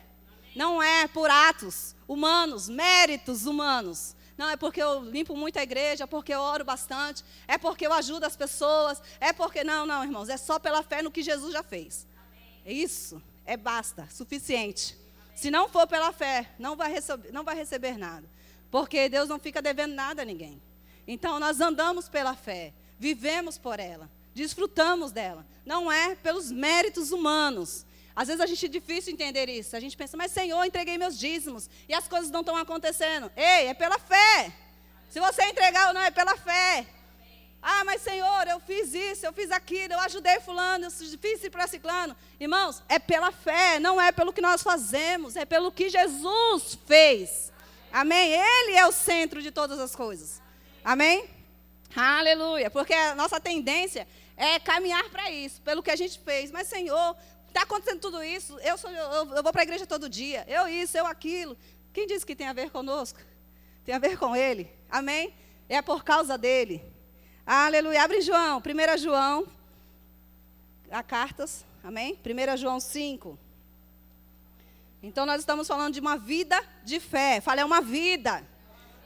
Não 0.56 0.82
é 0.84 1.08
por 1.08 1.30
atos 1.30 1.96
humanos, 2.08 2.70
méritos 2.70 3.46
humanos. 3.46 4.16
Não, 4.38 4.50
é 4.50 4.58
porque 4.58 4.82
eu 4.82 5.04
limpo 5.04 5.36
muito 5.36 5.58
a 5.58 5.64
igreja, 5.64 6.08
porque 6.08 6.34
eu 6.34 6.40
oro 6.40 6.66
bastante, 6.66 7.24
é 7.48 7.58
porque 7.58 7.86
eu 7.86 7.94
ajudo 7.94 8.26
as 8.26 8.36
pessoas, 8.36 9.02
é 9.20 9.32
porque. 9.32 9.64
Não, 9.64 9.86
não, 9.86 10.04
irmãos, 10.04 10.30
é 10.30 10.38
só 10.38 10.60
pela 10.60 10.84
fé 10.84 11.02
no 11.02 11.12
que 11.12 11.22
Jesus 11.22 11.54
já 11.54 11.64
fez. 11.64 12.08
Isso 12.66 13.22
é 13.46 13.56
basta, 13.56 14.08
suficiente. 14.12 14.98
Se 15.36 15.52
não 15.52 15.68
for 15.68 15.88
pela 15.88 16.12
fé, 16.12 16.50
não 16.58 16.76
vai, 16.76 16.92
receber, 16.92 17.32
não 17.32 17.44
vai 17.44 17.56
receber 17.56 17.98
nada. 17.98 18.28
Porque 18.72 19.10
Deus 19.10 19.30
não 19.30 19.40
fica 19.40 19.62
devendo 19.62 19.94
nada 19.94 20.22
a 20.22 20.26
ninguém. 20.26 20.62
Então 21.08 21.40
nós 21.40 21.60
andamos 21.60 22.08
pela 22.08 22.36
fé, 22.36 22.74
vivemos 22.98 23.58
por 23.58 23.80
ela, 23.80 24.10
desfrutamos 24.34 25.12
dela. 25.12 25.46
Não 25.66 25.92
é 25.92 26.16
pelos 26.16 26.52
méritos 26.52 27.12
humanos. 27.12 27.86
Às 28.16 28.28
vezes 28.28 28.42
a 28.42 28.46
gente 28.46 28.66
é 28.66 28.70
difícil 28.70 29.14
entender 29.14 29.50
isso. 29.50 29.76
A 29.76 29.80
gente 29.80 29.98
pensa, 29.98 30.16
mas 30.16 30.32
Senhor, 30.32 30.64
entreguei 30.64 30.98
meus 30.98 31.18
dízimos 31.18 31.70
e 31.88 31.94
as 31.94 32.08
coisas 32.08 32.30
não 32.30 32.42
estão 32.42 32.56
acontecendo. 32.56 33.32
Ei, 33.36 33.68
é 33.68 33.74
pela 33.74 33.98
fé. 33.98 34.54
Se 35.10 35.20
você 35.20 35.44
entregar 35.44 35.88
ou 35.88 35.94
não, 35.94 36.02
é 36.02 36.12
pela 36.12 36.36
fé. 36.36 36.86
Ah, 37.62 37.86
mas 37.86 38.02
Senhor, 38.02 38.46
eu 38.48 38.60
fiz 38.60 38.94
isso, 38.94 39.26
eu 39.26 39.32
fiz 39.32 39.50
aquilo, 39.50 39.94
eu 39.94 40.00
ajudei 40.02 40.42
fulano, 40.42 40.86
eu 40.86 40.92
fiz 40.92 41.48
para 41.50 41.66
ciclano. 41.66 42.16
Irmãos, 42.38 42.84
é 42.90 43.00
pela 43.00 43.32
fé, 43.32 43.80
não 43.80 44.02
é 44.02 44.12
pelo 44.12 44.34
que 44.34 44.42
nós 44.42 44.62
fazemos, 44.62 45.38
é 45.38 45.46
pelo 45.46 45.72
que 45.72 45.88
Jesus 45.90 46.78
fez. 46.86 47.54
Amém? 47.90 48.34
Ele 48.34 48.76
é 48.76 48.86
o 48.86 48.92
centro 48.92 49.42
de 49.42 49.50
todas 49.50 49.80
as 49.80 49.96
coisas. 49.96 50.42
Amém? 50.84 51.30
Aleluia. 51.96 52.70
Porque 52.70 52.94
a 52.94 53.16
nossa 53.16 53.40
tendência 53.40 54.08
é 54.36 54.60
caminhar 54.60 55.10
para 55.10 55.32
isso, 55.32 55.62
pelo 55.62 55.84
que 55.84 55.92
a 55.92 55.96
gente 55.96 56.20
fez. 56.20 56.52
Mas, 56.52 56.68
Senhor, 56.68 57.16
está 57.48 57.62
acontecendo 57.62 58.00
tudo 58.00 58.24
isso. 58.24 58.58
Eu, 58.60 58.78
sou, 58.78 58.90
eu, 58.90 59.36
eu 59.36 59.44
vou 59.44 59.52
para 59.52 59.62
a 59.62 59.64
igreja 59.64 59.86
todo 59.86 60.10
dia. 60.10 60.44
Eu 60.48 60.68
isso, 60.68 60.98
eu 60.98 61.06
aquilo. 61.06 61.58
Quem 61.94 62.08
disse 62.08 62.26
que 62.26 62.36
tem 62.36 62.48
a 62.48 62.54
ver 62.54 62.72
conosco? 62.72 63.20
Tem 63.86 63.94
a 63.94 64.00
ver 64.00 64.18
com 64.18 64.36
Ele. 64.36 64.70
Amém? 64.90 65.34
É 65.70 65.82
por 65.82 66.04
causa 66.04 66.38
dele. 66.38 66.84
Aleluia. 67.46 68.04
Abre 68.04 68.22
João, 68.22 68.60
1 68.60 68.98
João, 68.98 69.48
a 70.90 71.04
cartas, 71.04 71.66
amém? 71.84 72.18
1 72.26 72.58
João 72.58 72.80
5. 72.80 73.38
Então 75.02 75.26
nós 75.26 75.42
estamos 75.42 75.68
falando 75.68 75.94
de 75.94 76.00
uma 76.00 76.18
vida 76.18 76.60
de 76.84 77.00
fé. 77.00 77.42
Fala, 77.42 77.62
é 77.62 77.66
uma 77.66 77.82
vida. 77.82 78.42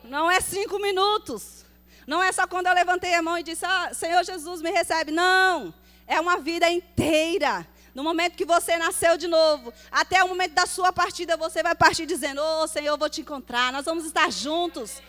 Não 0.04 0.30
é 0.30 0.40
cinco 0.40 0.80
minutos. 0.80 1.66
Não 2.08 2.24
é 2.24 2.32
só 2.32 2.48
quando 2.48 2.68
eu 2.68 2.74
levantei 2.74 3.14
a 3.14 3.22
mão 3.22 3.38
e 3.38 3.44
disse, 3.44 3.66
ah, 3.66 3.94
Senhor 3.94 4.24
Jesus, 4.24 4.62
me 4.62 4.72
recebe. 4.72 5.12
Não. 5.12 5.74
É 6.08 6.20
uma 6.22 6.38
vida 6.38 6.70
inteira. 6.70 7.68
No 7.94 8.02
momento 8.04 8.38
que 8.38 8.46
você 8.46 8.78
nasceu 8.78 9.18
de 9.18 9.28
novo, 9.28 9.74
até 9.92 10.24
o 10.24 10.28
momento 10.30 10.54
da 10.54 10.66
sua 10.66 10.94
partida, 10.94 11.36
você 11.36 11.62
vai 11.62 11.76
partir 11.76 12.06
dizendo: 12.06 12.40
oh, 12.42 12.68
Senhor, 12.68 12.94
eu 12.94 12.98
vou 12.98 13.10
te 13.10 13.22
encontrar, 13.22 13.74
nós 13.74 13.86
vamos 13.86 14.06
estar 14.06 14.32
juntos. 14.32 15.02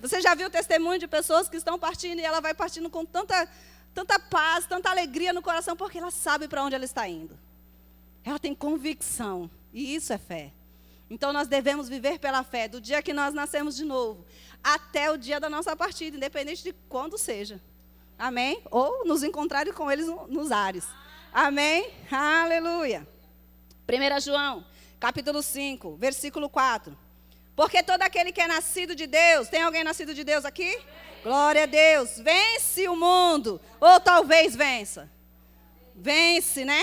Você 0.00 0.22
já 0.22 0.34
viu 0.34 0.46
o 0.46 0.50
testemunho 0.50 0.98
de 0.98 1.06
pessoas 1.06 1.50
que 1.50 1.58
estão 1.58 1.78
partindo 1.78 2.18
e 2.18 2.24
ela 2.24 2.40
vai 2.40 2.54
partindo 2.54 2.88
com 2.88 3.04
tanta, 3.04 3.46
tanta 3.94 4.18
paz, 4.18 4.66
tanta 4.66 4.88
alegria 4.88 5.34
no 5.34 5.42
coração, 5.42 5.76
porque 5.76 5.98
ela 5.98 6.10
sabe 6.10 6.48
para 6.48 6.64
onde 6.64 6.74
ela 6.74 6.84
está 6.84 7.06
indo. 7.06 7.38
Ela 8.24 8.38
tem 8.38 8.54
convicção, 8.54 9.50
e 9.72 9.94
isso 9.94 10.12
é 10.12 10.18
fé. 10.18 10.50
Então 11.10 11.32
nós 11.32 11.46
devemos 11.46 11.88
viver 11.88 12.18
pela 12.18 12.42
fé, 12.42 12.68
do 12.68 12.80
dia 12.80 13.02
que 13.02 13.12
nós 13.12 13.34
nascemos 13.34 13.76
de 13.76 13.84
novo, 13.84 14.24
até 14.62 15.10
o 15.10 15.16
dia 15.16 15.40
da 15.40 15.48
nossa 15.48 15.74
partida, 15.74 16.16
independente 16.16 16.62
de 16.62 16.72
quando 16.88 17.18
seja. 17.18 17.60
Amém? 18.18 18.62
Ou 18.70 19.04
nos 19.06 19.22
encontrarem 19.22 19.72
com 19.72 19.90
eles 19.90 20.06
nos 20.28 20.52
ares. 20.52 20.86
Amém? 21.32 21.90
Aleluia. 22.10 23.06
1 23.88 24.20
João, 24.20 24.64
capítulo 24.98 25.42
5, 25.42 25.96
versículo 25.96 26.48
4. 26.48 26.96
Porque 27.56 27.82
todo 27.82 28.02
aquele 28.02 28.32
que 28.32 28.40
é 28.40 28.46
nascido 28.46 28.94
de 28.94 29.06
Deus, 29.06 29.48
tem 29.48 29.62
alguém 29.62 29.84
nascido 29.84 30.14
de 30.14 30.24
Deus 30.24 30.44
aqui? 30.44 30.78
Glória 31.22 31.64
a 31.64 31.66
Deus. 31.66 32.18
Vence 32.18 32.88
o 32.88 32.96
mundo, 32.96 33.60
ou 33.80 34.00
talvez 34.00 34.56
vença. 34.56 35.10
Vence, 35.94 36.64
né? 36.64 36.82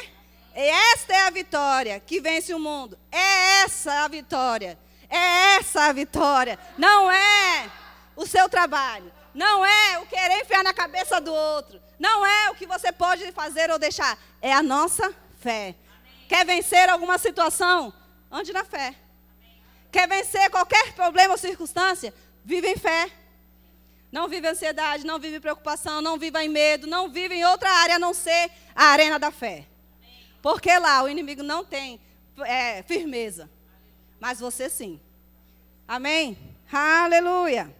E 0.55 0.61
esta 0.93 1.13
é 1.13 1.27
a 1.27 1.29
vitória 1.29 1.99
que 1.99 2.19
vence 2.19 2.53
o 2.53 2.59
mundo. 2.59 2.97
É 3.11 3.63
essa 3.63 4.05
a 4.05 4.07
vitória. 4.07 4.77
É 5.09 5.57
essa 5.57 5.85
a 5.85 5.93
vitória. 5.93 6.57
Não 6.77 7.11
é 7.11 7.69
o 8.15 8.25
seu 8.25 8.49
trabalho. 8.49 9.11
Não 9.33 9.65
é 9.65 9.99
o 9.99 10.05
querer 10.05 10.41
enfiar 10.41 10.63
na 10.63 10.73
cabeça 10.73 11.21
do 11.21 11.33
outro. 11.33 11.79
Não 11.99 12.25
é 12.25 12.49
o 12.49 12.55
que 12.55 12.65
você 12.65 12.91
pode 12.91 13.31
fazer 13.31 13.69
ou 13.69 13.79
deixar. 13.79 14.17
É 14.41 14.51
a 14.51 14.63
nossa 14.63 15.13
fé. 15.39 15.75
Quer 16.27 16.45
vencer 16.45 16.89
alguma 16.89 17.17
situação? 17.17 17.93
Ande 18.31 18.51
na 18.51 18.65
fé. 18.65 18.95
Quer 19.91 20.07
vencer 20.07 20.49
qualquer 20.49 20.93
problema 20.93 21.33
ou 21.33 21.37
circunstância? 21.37 22.13
Vive 22.43 22.67
em 22.67 22.77
fé. 22.77 23.09
Não 24.11 24.27
vive 24.27 24.47
ansiedade, 24.47 25.05
não 25.05 25.19
vive 25.19 25.39
preocupação, 25.39 26.01
não 26.01 26.17
viva 26.17 26.43
em 26.43 26.49
medo, 26.49 26.87
não 26.87 27.09
vive 27.09 27.35
em 27.35 27.45
outra 27.45 27.69
área 27.69 27.95
a 27.95 27.99
não 27.99 28.13
ser 28.13 28.49
a 28.75 28.85
arena 28.85 29.19
da 29.19 29.31
fé. 29.31 29.65
Porque 30.41 30.77
lá 30.79 31.03
o 31.03 31.09
inimigo 31.09 31.43
não 31.43 31.63
tem 31.63 31.99
é, 32.45 32.81
firmeza. 32.83 33.49
Mas 34.19 34.39
você 34.39 34.69
sim. 34.69 34.99
Amém? 35.87 36.37
Aleluia. 36.71 37.73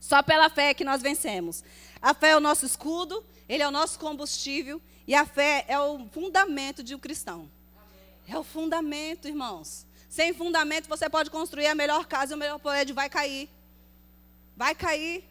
Só 0.00 0.22
pela 0.22 0.48
fé 0.48 0.74
que 0.74 0.84
nós 0.84 1.02
vencemos. 1.02 1.62
A 2.00 2.14
fé 2.14 2.30
é 2.30 2.36
o 2.36 2.40
nosso 2.40 2.66
escudo, 2.66 3.24
ele 3.48 3.62
é 3.62 3.68
o 3.68 3.70
nosso 3.70 3.98
combustível 3.98 4.80
e 5.06 5.14
a 5.14 5.26
fé 5.26 5.64
é 5.68 5.78
o 5.78 6.06
fundamento 6.08 6.82
de 6.82 6.94
um 6.94 6.98
cristão. 6.98 7.50
É 8.26 8.38
o 8.38 8.42
fundamento, 8.42 9.28
irmãos. 9.28 9.86
Sem 10.08 10.32
fundamento, 10.32 10.88
você 10.88 11.08
pode 11.08 11.30
construir 11.30 11.66
a 11.66 11.74
melhor 11.74 12.06
casa 12.06 12.32
e 12.32 12.36
o 12.36 12.38
melhor 12.38 12.58
prédio 12.58 12.94
vai 12.94 13.08
cair. 13.08 13.48
Vai 14.56 14.74
cair. 14.74 15.24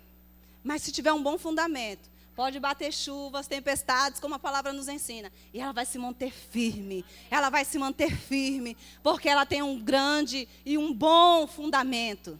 Mas 0.63 0.83
se 0.83 0.91
tiver 0.91 1.13
um 1.13 1.21
bom 1.21 1.37
fundamento, 1.37 2.09
pode 2.35 2.59
bater 2.59 2.91
chuvas, 2.91 3.47
tempestades, 3.47 4.19
como 4.19 4.35
a 4.35 4.39
palavra 4.39 4.73
nos 4.73 4.87
ensina. 4.87 5.31
E 5.53 5.59
ela 5.59 5.71
vai 5.71 5.85
se 5.85 5.97
manter 5.97 6.31
firme. 6.31 7.05
Ela 7.29 7.49
vai 7.49 7.65
se 7.65 7.77
manter 7.77 8.15
firme, 8.15 8.77
porque 9.03 9.29
ela 9.29 9.45
tem 9.45 9.61
um 9.61 9.79
grande 9.79 10.47
e 10.65 10.77
um 10.77 10.93
bom 10.93 11.45
fundamento. 11.47 12.39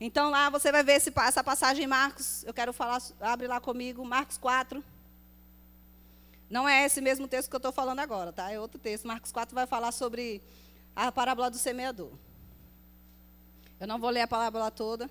Então 0.00 0.30
lá 0.30 0.48
você 0.48 0.72
vai 0.72 0.82
ver 0.82 0.94
esse, 0.94 1.12
essa 1.16 1.44
passagem 1.44 1.84
em 1.84 1.88
Marcos. 1.88 2.42
Eu 2.44 2.54
quero 2.54 2.72
falar, 2.72 3.02
abre 3.20 3.46
lá 3.46 3.60
comigo, 3.60 4.04
Marcos 4.04 4.38
4. 4.38 4.82
Não 6.48 6.68
é 6.68 6.84
esse 6.84 7.00
mesmo 7.00 7.28
texto 7.28 7.48
que 7.48 7.54
eu 7.54 7.58
estou 7.58 7.70
falando 7.70 8.00
agora, 8.00 8.32
tá? 8.32 8.50
É 8.50 8.58
outro 8.58 8.78
texto. 8.78 9.06
Marcos 9.06 9.30
4 9.30 9.54
vai 9.54 9.66
falar 9.66 9.92
sobre 9.92 10.42
a 10.96 11.12
parábola 11.12 11.50
do 11.50 11.58
semeador. 11.58 12.10
Eu 13.78 13.86
não 13.86 13.98
vou 13.98 14.10
ler 14.10 14.22
a 14.22 14.28
parábola 14.28 14.70
toda. 14.70 15.08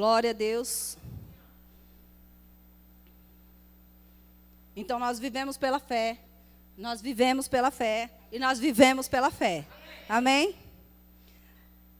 Glória 0.00 0.30
a 0.30 0.32
Deus. 0.32 0.96
Então 4.74 4.98
nós 4.98 5.18
vivemos 5.18 5.58
pela 5.58 5.78
fé. 5.78 6.18
Nós 6.74 7.02
vivemos 7.02 7.46
pela 7.46 7.70
fé. 7.70 8.10
E 8.32 8.38
nós 8.38 8.58
vivemos 8.58 9.08
pela 9.08 9.30
fé. 9.30 9.66
Amém? 10.08 10.56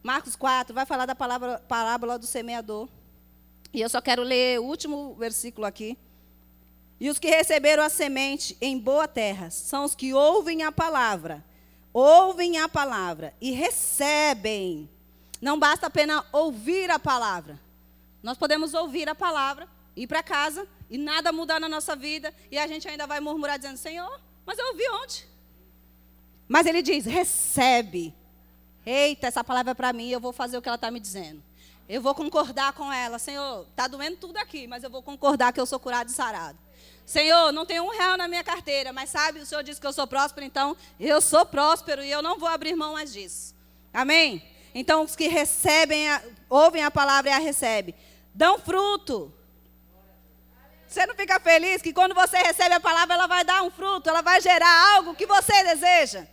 Marcos 0.03 0.35
4 0.35 0.75
vai 0.75 0.87
falar 0.87 1.05
da 1.05 1.15
palavra, 1.15 1.59
parábola 1.69 2.19
do 2.19 2.25
semeador. 2.25 2.89
E 3.71 3.83
eu 3.83 3.89
só 3.91 4.01
quero 4.01 4.23
ler 4.23 4.59
o 4.61 4.65
último 4.65 5.15
versículo 5.17 5.67
aqui. 5.67 5.99
E 6.99 7.11
os 7.11 7.19
que 7.19 7.29
receberam 7.29 7.83
a 7.83 7.91
semente 7.91 8.57
em 8.63 8.79
boa 8.79 9.07
terra 9.07 9.51
são 9.51 9.85
os 9.85 9.95
que 9.95 10.15
ouvem 10.15 10.63
a 10.63 10.73
palavra, 10.73 11.45
ouvem 11.93 12.57
a 12.57 12.67
palavra 12.67 13.35
e 13.39 13.51
recebem. 13.51 14.89
Não 15.39 15.59
basta 15.59 15.89
apenas 15.89 16.25
ouvir 16.33 16.91
a 16.91 16.99
palavra. 16.99 17.61
Nós 18.23 18.37
podemos 18.37 18.75
ouvir 18.75 19.09
a 19.09 19.15
palavra, 19.15 19.69
ir 19.97 20.07
para 20.07 20.23
casa 20.23 20.67
e 20.89 20.99
nada 20.99 21.33
mudar 21.33 21.61
na 21.61 21.69
nossa 21.69 21.97
vida 21.97 22.35
e 22.51 22.59
a 22.59 22.67
gente 22.67 22.89
ainda 22.89 23.07
vai 23.07 23.21
murmurar 23.21 23.59
dizendo: 23.59 23.77
Senhor, 23.77 24.21
mas 24.45 24.59
eu 24.59 24.67
ouvi 24.69 24.89
ontem. 25.03 25.25
Mas 26.49 26.67
ele 26.67 26.83
diz: 26.83 27.05
recebe. 27.05 28.15
Eita, 28.85 29.27
essa 29.27 29.45
palavra 29.45 29.73
é 29.73 29.75
para 29.75 29.93
mim, 29.93 30.09
eu 30.11 30.21
vou 30.21 30.33
fazer 30.33 30.57
o 30.57 30.63
que 30.63 30.69
ela 30.69 30.77
está 30.77 30.91
me 30.91 30.99
dizendo. 30.99 31.43
Eu 31.89 32.01
vou 32.01 32.15
concordar 32.15 32.73
com 32.73 32.93
ela. 32.93 33.19
Senhor, 33.19 33.67
está 33.71 33.87
doendo 33.87 34.17
tudo 34.17 34.37
aqui, 34.37 34.67
mas 34.67 34.83
eu 34.83 34.91
vou 34.91 35.03
concordar 35.03 35.53
que 35.53 35.61
eu 35.61 35.67
sou 35.67 35.79
curado 35.79 36.09
e 36.09 36.13
sarado. 36.13 36.59
Senhor, 37.05 37.53
não 37.53 37.67
tem 37.67 37.81
um 37.81 37.91
real 37.91 38.17
na 38.17 38.29
minha 38.29 38.45
carteira, 38.45 38.93
mas 38.93 39.11
sabe, 39.11 39.41
o 39.41 39.47
Senhor 39.47 39.65
disse 39.65 39.81
que 39.81 39.87
eu 39.87 39.93
sou 39.93 40.07
próspero, 40.07 40.47
então 40.47 40.77
eu 40.99 41.21
sou 41.21 41.45
próspero 41.45 42.05
e 42.05 42.11
eu 42.11 42.23
não 42.23 42.39
vou 42.39 42.49
abrir 42.49 42.77
mão 42.77 42.93
mais 42.93 43.13
disso. 43.13 43.55
Amém? 43.93 44.41
Então, 44.73 45.03
os 45.03 45.17
que 45.17 45.27
recebem, 45.27 46.09
a, 46.09 46.23
ouvem 46.49 46.85
a 46.85 46.91
palavra 46.91 47.31
e 47.31 47.33
a 47.33 47.39
recebem, 47.39 47.95
dão 48.35 48.59
fruto. 48.59 49.33
Você 50.87 51.07
não 51.07 51.15
fica 51.15 51.39
feliz 51.39 51.81
que 51.81 51.93
quando 51.93 52.15
você 52.15 52.39
recebe 52.39 52.75
a 52.75 52.81
palavra, 52.81 53.15
ela 53.15 53.27
vai 53.27 53.45
dar 53.45 53.63
um 53.63 53.71
fruto, 53.71 54.09
ela 54.09 54.23
vai 54.23 54.41
gerar 54.41 54.97
algo 54.97 55.15
que 55.15 55.27
você 55.27 55.63
deseja? 55.63 56.27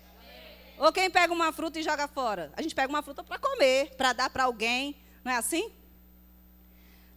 Ou 0.80 0.92
quem 0.92 1.10
pega 1.10 1.34
uma 1.34 1.52
fruta 1.52 1.80
e 1.80 1.84
joga 1.84 2.08
fora? 2.08 2.52
A 2.56 2.62
gente 2.62 2.74
pega 2.74 2.88
uma 2.88 3.04
fruta 3.04 3.24
para 3.24 3.38
comer, 3.38 3.96
para 3.96 4.14
dar 4.14 4.30
para 4.30 4.46
alguém, 4.46 4.96
não 5.24 5.32
é 5.32 5.36
assim? 5.36 5.72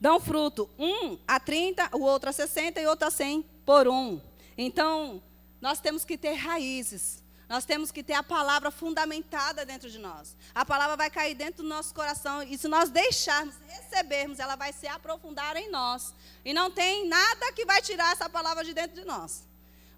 Dão 0.01 0.19
fruto, 0.19 0.69
um 0.79 1.19
a 1.27 1.39
30, 1.39 1.97
o 1.97 2.03
outro 2.03 2.31
a 2.31 2.33
60 2.33 2.81
e 2.81 2.87
outro 2.87 3.09
a 3.09 3.11
100 3.11 3.43
por 3.65 3.87
um. 3.87 4.21
Então, 4.57 5.23
nós 5.61 5.81
temos 5.81 6.05
que 6.05 6.17
ter 6.17 6.35
raízes. 6.35 7.20
Nós 7.51 7.65
temos 7.65 7.91
que 7.91 8.01
ter 8.01 8.13
a 8.13 8.23
palavra 8.23 8.71
fundamentada 8.71 9.67
dentro 9.67 9.91
de 9.91 9.99
nós. 9.99 10.37
A 10.55 10.65
palavra 10.65 10.97
vai 10.97 11.11
cair 11.11 11.35
dentro 11.35 11.65
do 11.65 11.69
nosso 11.69 11.93
coração 11.93 12.45
e 12.45 12.57
se 12.57 12.69
nós 12.69 12.91
deixarmos, 12.91 13.57
recebermos, 13.67 14.39
ela 14.39 14.55
vai 14.55 14.73
se 14.73 14.87
aprofundar 14.87 15.57
em 15.57 15.69
nós. 15.69 16.15
E 16.45 16.53
não 16.53 16.71
tem 16.71 17.09
nada 17.09 17.53
que 17.53 17.67
vai 17.67 17.83
tirar 17.83 18.13
essa 18.13 18.29
palavra 18.29 18.63
de 18.63 18.73
dentro 18.73 19.01
de 19.01 19.05
nós. 19.05 19.49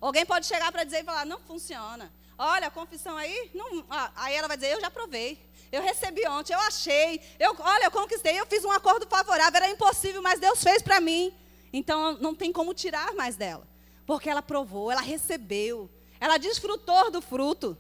Alguém 0.01 0.25
pode 0.25 0.47
chegar 0.47 0.73
para 0.73 0.83
dizer 0.83 1.03
e 1.03 1.05
falar: 1.05 1.27
não 1.27 1.41
funciona. 1.41 2.11
Olha, 2.39 2.69
a 2.69 2.71
confissão 2.71 3.19
aí, 3.19 3.51
não, 3.53 3.85
aí 4.17 4.35
ela 4.35 4.49
vai 4.49 4.57
dizer: 4.57 4.73
eu 4.73 4.81
já 4.81 4.91
provei. 4.91 5.39
Eu 5.71 5.83
recebi 5.83 6.27
ontem, 6.27 6.55
eu 6.55 6.61
achei. 6.61 7.21
Eu, 7.39 7.55
olha, 7.59 7.85
eu 7.85 7.91
conquistei, 7.91 8.41
eu 8.41 8.47
fiz 8.47 8.65
um 8.65 8.73
acordo 8.73 9.07
favorável, 9.07 9.59
era 9.59 9.69
impossível, 9.69 10.23
mas 10.23 10.41
Deus 10.41 10.63
fez 10.63 10.81
para 10.81 11.03
mim. 11.03 11.31
Então 11.71 12.15
não 12.15 12.35
tem 12.35 12.51
como 12.51 12.73
tirar 12.73 13.13
mais 13.13 13.37
dela. 13.37 13.69
Porque 14.07 14.31
ela 14.31 14.41
provou, 14.41 14.91
ela 14.91 15.03
recebeu. 15.03 15.91
Ela 16.23 16.39
desfrutou 16.39 17.11
do 17.11 17.21
fruto. 17.21 17.77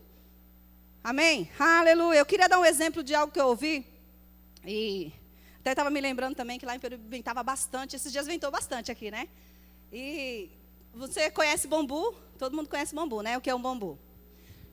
Amém? 1.05 1.49
Aleluia. 1.57 2.19
Eu 2.19 2.27
queria 2.27 2.49
dar 2.49 2.59
um 2.59 2.65
exemplo 2.65 3.01
de 3.01 3.15
algo 3.15 3.33
que 3.33 3.41
eu 3.41 3.47
ouvi. 3.47 3.87
E 4.67 5.13
até 5.61 5.71
estava 5.71 5.91
me 5.91 6.01
lembrando 6.01 6.35
também 6.35 6.59
que 6.59 6.67
lá 6.67 6.75
em 6.75 6.81
Peru 6.81 6.99
ventava 7.07 7.41
bastante. 7.45 7.95
Esses 7.95 8.11
dias 8.11 8.27
ventou 8.27 8.51
bastante 8.51 8.91
aqui, 8.91 9.13
né? 9.13 9.29
E 9.93 10.51
você 10.93 11.31
conhece 11.31 11.69
bambu? 11.69 12.17
Todo 12.37 12.57
mundo 12.57 12.69
conhece 12.69 12.93
bambu, 12.93 13.23
né? 13.23 13.39
O 13.39 13.41
que 13.41 13.49
é 13.49 13.55
um 13.55 13.63
bambu? 13.63 13.97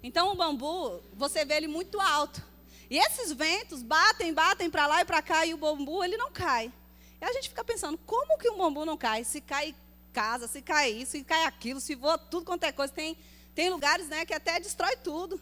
Então, 0.02 0.32
o 0.32 0.36
bambu, 0.36 1.00
você 1.14 1.46
vê 1.46 1.58
ele 1.58 1.68
muito 1.68 2.02
alto. 2.02 2.44
E 2.90 2.98
esses 2.98 3.32
ventos 3.32 3.84
batem, 3.84 4.34
batem 4.34 4.68
para 4.68 4.88
lá 4.88 5.02
e 5.02 5.06
para 5.06 5.22
cá 5.22 5.46
e 5.46 5.54
o 5.54 5.58
bambu, 5.58 6.04
ele 6.04 6.18
não 6.18 6.32
cai. 6.32 6.74
E 7.22 7.24
a 7.24 7.32
gente 7.34 7.50
fica 7.50 7.64
pensando, 7.64 8.00
como 8.00 8.40
que 8.40 8.50
um 8.50 8.58
bambu 8.58 8.84
não 8.84 8.98
cai? 8.98 9.24
Se 9.24 9.40
cai 9.40 9.76
casa, 10.12 10.48
se 10.48 10.60
cai 10.60 10.90
isso, 10.90 11.12
se 11.12 11.24
cai 11.24 11.46
aquilo, 11.46 11.80
se 11.80 11.94
voa 11.94 12.18
tudo 12.18 12.48
quanto 12.48 12.64
é 12.64 12.72
coisa, 12.72 12.92
tem 12.92 13.16
tem 13.60 13.70
lugares 13.70 14.08
né, 14.08 14.24
que 14.24 14.34
até 14.34 14.58
destrói 14.58 14.96
tudo. 14.96 15.38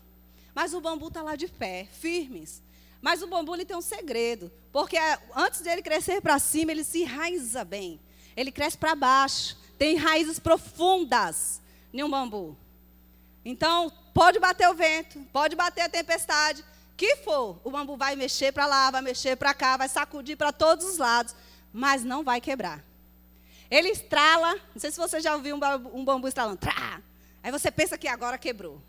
Mas 0.55 0.73
o 0.73 0.81
bambu 0.81 1.09
está 1.09 1.21
lá 1.21 1.35
de 1.35 1.47
pé, 1.47 1.87
firmes. 1.99 2.63
Mas 2.99 3.21
o 3.21 3.27
bambu 3.27 3.53
ele 3.53 3.63
tem 3.63 3.77
um 3.77 3.81
segredo. 3.81 4.51
Porque 4.71 4.97
antes 5.35 5.61
dele 5.61 5.83
crescer 5.83 6.19
para 6.19 6.39
cima, 6.39 6.71
ele 6.71 6.83
se 6.83 7.03
enraiza 7.03 7.63
bem. 7.63 7.99
Ele 8.35 8.51
cresce 8.51 8.75
para 8.75 8.95
baixo. 8.95 9.55
Tem 9.77 9.97
raízes 9.97 10.39
profundas 10.39 11.61
em 11.93 12.03
um 12.03 12.09
bambu. 12.09 12.57
Então, 13.45 13.93
pode 14.15 14.39
bater 14.39 14.67
o 14.67 14.73
vento, 14.73 15.19
pode 15.31 15.55
bater 15.55 15.81
a 15.81 15.89
tempestade, 15.89 16.65
que 16.97 17.17
for, 17.17 17.61
o 17.63 17.69
bambu 17.69 17.97
vai 17.97 18.15
mexer 18.15 18.51
para 18.51 18.65
lá, 18.65 18.89
vai 18.89 19.03
mexer 19.03 19.35
para 19.35 19.53
cá, 19.53 19.77
vai 19.77 19.87
sacudir 19.87 20.35
para 20.35 20.51
todos 20.51 20.87
os 20.87 20.97
lados, 20.97 21.35
mas 21.71 22.03
não 22.03 22.23
vai 22.23 22.41
quebrar. 22.41 22.83
Ele 23.69 23.89
estrala, 23.89 24.55
não 24.73 24.81
sei 24.81 24.89
se 24.89 24.97
você 24.97 25.21
já 25.21 25.35
ouviu 25.35 25.55
um 25.93 26.03
bambu 26.03 26.27
estralando. 26.27 26.57
Trá, 26.57 26.99
Aí 27.47 27.51
você 27.51 27.71
pensa 27.71 27.97
que 27.97 28.09
agora 28.09 28.37
quebrou. 28.37 28.81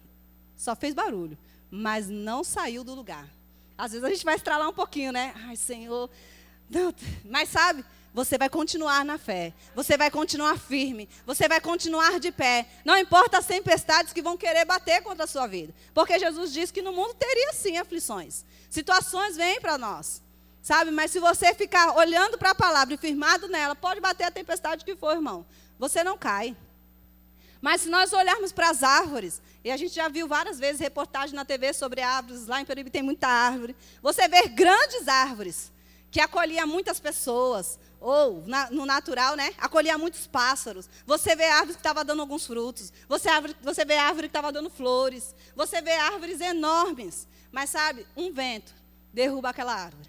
Só 0.56 0.74
fez 0.74 0.92
barulho, 0.92 1.38
mas 1.70 2.09
não 2.09 2.42
saiu 2.42 2.83
do 2.83 2.92
lugar. 2.92 3.24
Às 3.78 3.92
vezes 3.92 4.04
a 4.04 4.09
gente 4.09 4.24
vai 4.24 4.35
estralar 4.35 4.68
um 4.68 4.72
pouquinho, 4.72 5.12
né? 5.12 5.33
Ai, 5.46 5.54
Senhor. 5.54 6.11
Não, 6.68 6.92
mas 7.24 7.50
sabe, 7.50 7.85
você 8.12 8.37
vai 8.37 8.48
continuar 8.48 9.04
na 9.04 9.16
fé. 9.16 9.54
Você 9.76 9.96
vai 9.96 10.11
continuar 10.11 10.59
firme. 10.59 11.09
Você 11.24 11.46
vai 11.46 11.61
continuar 11.61 12.18
de 12.18 12.33
pé. 12.33 12.66
Não 12.85 12.98
importa 12.98 13.38
as 13.38 13.46
tempestades 13.46 14.12
que 14.12 14.20
vão 14.20 14.37
querer 14.37 14.64
bater 14.64 15.04
contra 15.04 15.22
a 15.22 15.28
sua 15.28 15.46
vida. 15.46 15.72
Porque 15.94 16.18
Jesus 16.18 16.52
disse 16.52 16.72
que 16.72 16.83
no 16.83 16.92
mundo 16.92 17.14
teria 17.14 17.52
sim 17.52 17.76
aflições. 17.76 18.44
Situações 18.68 19.37
vêm 19.37 19.61
para 19.61 19.78
nós. 19.78 20.20
Sabe? 20.61 20.90
Mas 20.90 21.12
se 21.12 21.20
você 21.20 21.54
ficar 21.54 21.96
olhando 21.96 22.37
para 22.37 22.50
a 22.50 22.56
palavra 22.56 22.92
e 22.92 22.98
firmado 22.98 23.46
nela, 23.46 23.76
pode 23.76 24.00
bater 24.00 24.24
a 24.24 24.33
tempestade 24.33 24.85
que 24.85 24.96
for, 24.96 25.12
irmão. 25.12 25.46
Você 25.78 26.02
não 26.02 26.18
cai. 26.18 26.56
Mas 27.61 27.83
se 27.83 27.88
nós 27.88 28.12
olharmos 28.12 28.53
para 28.53 28.71
as 28.71 28.83
árvores, 28.83 29.42
e 29.64 29.71
a 29.71 29.77
gente 29.77 29.94
já 29.94 30.09
viu 30.09 30.29
várias 30.29 30.59
vezes 30.59 30.81
reportagem 30.81 31.35
na 31.35 31.44
TV 31.44 31.73
sobre 31.73 32.01
árvores, 32.01 32.47
lá 32.47 32.61
em 32.61 32.64
Peruíbe 32.64 32.90
tem 32.90 33.03
muita 33.03 33.27
árvore. 33.27 33.75
Você 34.01 34.29
vê 34.29 34.49
grandes 34.49 35.09
árvores 35.09 35.73
que 36.11 36.21
acolhiam 36.21 36.66
muitas 36.66 37.01
pessoas, 37.01 37.79
ou 38.01 38.44
na, 38.47 38.71
no 38.71 38.87
natural, 38.87 39.35
né? 39.35 39.53
Acolhia 39.59 39.99
muitos 39.99 40.27
pássaros. 40.27 40.88
Você 41.07 41.35
vê 41.35 41.47
árvores 41.47 41.77
que 41.77 41.81
estavam 41.81 42.05
dando 42.05 42.21
alguns 42.21 42.47
frutos. 42.47 42.92
Você, 43.09 43.29
árvore, 43.29 43.57
você 43.61 43.85
vê 43.85 43.97
árvore 43.97 44.29
que 44.29 44.31
estava 44.31 44.53
dando 44.53 44.71
flores. 44.71 45.35
Você 45.57 45.83
vê 45.83 45.92
árvores 45.92 46.40
enormes. 46.40 47.27
Mas 47.51 47.71
sabe, 47.71 48.07
um 48.16 48.33
vento 48.33 48.73
derruba 49.12 49.51
aquela 49.51 49.75
árvore. 49.75 50.09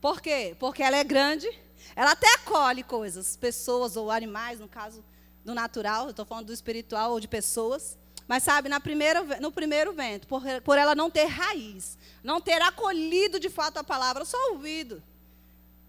Por 0.00 0.20
quê? 0.20 0.56
Porque 0.58 0.82
ela 0.82 0.96
é 0.96 1.04
grande. 1.04 1.46
Ela 1.94 2.12
até 2.12 2.32
acolhe 2.34 2.82
coisas, 2.82 3.36
pessoas 3.36 3.96
ou 3.96 4.10
animais, 4.10 4.58
no 4.58 4.68
caso 4.68 5.04
do 5.44 5.54
natural, 5.54 6.04
eu 6.04 6.10
estou 6.10 6.24
falando 6.24 6.46
do 6.46 6.52
espiritual 6.52 7.12
ou 7.12 7.20
de 7.20 7.28
pessoas. 7.28 7.98
Mas 8.28 8.44
sabe, 8.44 8.68
na 8.68 8.80
primeira, 8.80 9.22
no 9.40 9.50
primeiro 9.50 9.92
vento, 9.92 10.26
por, 10.26 10.42
por 10.64 10.78
ela 10.78 10.94
não 10.94 11.10
ter 11.10 11.24
raiz, 11.24 11.98
não 12.22 12.40
ter 12.40 12.62
acolhido 12.62 13.38
de 13.38 13.50
fato 13.50 13.78
a 13.78 13.84
palavra, 13.84 14.24
só 14.24 14.38
ouvido. 14.52 15.02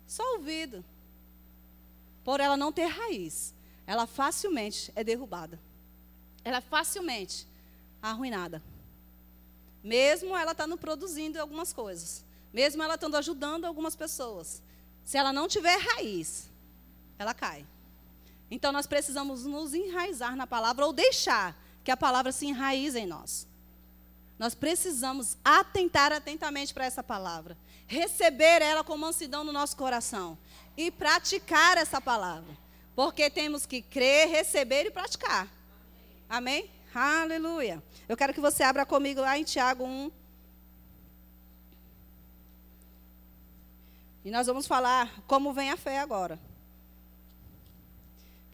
Só 0.08 0.24
ouvido. 0.34 0.84
Por 2.24 2.40
ela 2.40 2.58
não 2.58 2.72
ter 2.72 2.86
raiz, 2.86 3.54
ela 3.86 4.08
facilmente 4.08 4.92
é 4.96 5.04
derrubada. 5.04 5.60
Ela 6.44 6.58
é 6.58 6.62
facilmente 6.62 7.48
arruinada. 8.02 8.62
Mesmo 9.84 10.36
ela 10.36 10.52
estando 10.52 10.78
produzindo 10.78 11.40
algumas 11.40 11.72
coisas. 11.74 12.26
Mesmo 12.52 12.82
ela 12.82 12.96
estando 12.96 13.16
ajudando 13.16 13.66
algumas 13.66 13.96
pessoas. 13.96 14.62
Se 15.04 15.18
ela 15.18 15.34
não 15.34 15.48
tiver 15.48 15.78
raiz, 15.78 16.50
ela 17.18 17.34
cai. 17.34 17.66
Então 18.54 18.72
nós 18.72 18.86
precisamos 18.86 19.46
nos 19.46 19.74
enraizar 19.74 20.36
na 20.36 20.46
palavra 20.46 20.86
ou 20.86 20.94
deixar 20.94 21.60
que 21.84 21.90
a 21.90 21.98
palavra 21.98 22.32
se 22.32 22.46
enraize 22.46 23.00
em 23.00 23.08
nós. 23.08 23.48
Nós 24.38 24.54
precisamos 24.54 25.36
atentar 25.44 26.12
atentamente 26.12 26.72
para 26.72 26.86
essa 26.86 27.02
palavra, 27.02 27.58
receber 27.88 28.62
ela 28.62 28.84
com 28.84 28.96
mansidão 28.96 29.44
no 29.44 29.52
nosso 29.52 29.76
coração 29.76 30.38
e 30.78 30.92
praticar 30.92 31.78
essa 31.78 32.00
palavra. 32.00 32.56
Porque 32.96 33.28
temos 33.28 33.66
que 33.66 33.82
crer, 33.82 34.30
receber 34.30 34.86
e 34.86 34.92
praticar. 34.92 35.48
Amém? 36.30 36.70
Aleluia. 36.94 37.82
Eu 38.08 38.16
quero 38.16 38.36
que 38.36 38.40
você 38.40 38.62
abra 38.62 38.86
comigo 38.86 39.20
lá 39.20 39.36
em 39.36 39.44
Tiago 39.44 39.84
1. 39.84 40.12
E 44.26 44.30
nós 44.30 44.46
vamos 44.46 44.68
falar 44.68 45.12
como 45.26 45.54
vem 45.54 45.72
a 45.72 45.76
fé 45.76 46.00
agora. 46.00 46.53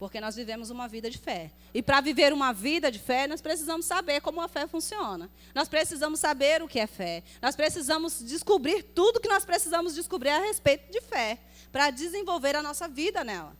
Porque 0.00 0.18
nós 0.18 0.34
vivemos 0.34 0.70
uma 0.70 0.88
vida 0.88 1.10
de 1.10 1.18
fé. 1.18 1.52
E 1.74 1.82
para 1.82 2.00
viver 2.00 2.32
uma 2.32 2.54
vida 2.54 2.90
de 2.90 2.98
fé, 2.98 3.26
nós 3.26 3.42
precisamos 3.42 3.84
saber 3.84 4.22
como 4.22 4.40
a 4.40 4.48
fé 4.48 4.66
funciona. 4.66 5.30
Nós 5.54 5.68
precisamos 5.68 6.18
saber 6.18 6.62
o 6.62 6.66
que 6.66 6.80
é 6.80 6.86
fé. 6.86 7.22
Nós 7.42 7.54
precisamos 7.54 8.18
descobrir 8.24 8.82
tudo 8.82 9.20
que 9.20 9.28
nós 9.28 9.44
precisamos 9.44 9.94
descobrir 9.94 10.30
a 10.30 10.38
respeito 10.38 10.90
de 10.90 11.02
fé. 11.02 11.38
Para 11.70 11.90
desenvolver 11.90 12.56
a 12.56 12.62
nossa 12.62 12.88
vida 12.88 13.22
nela. 13.22 13.54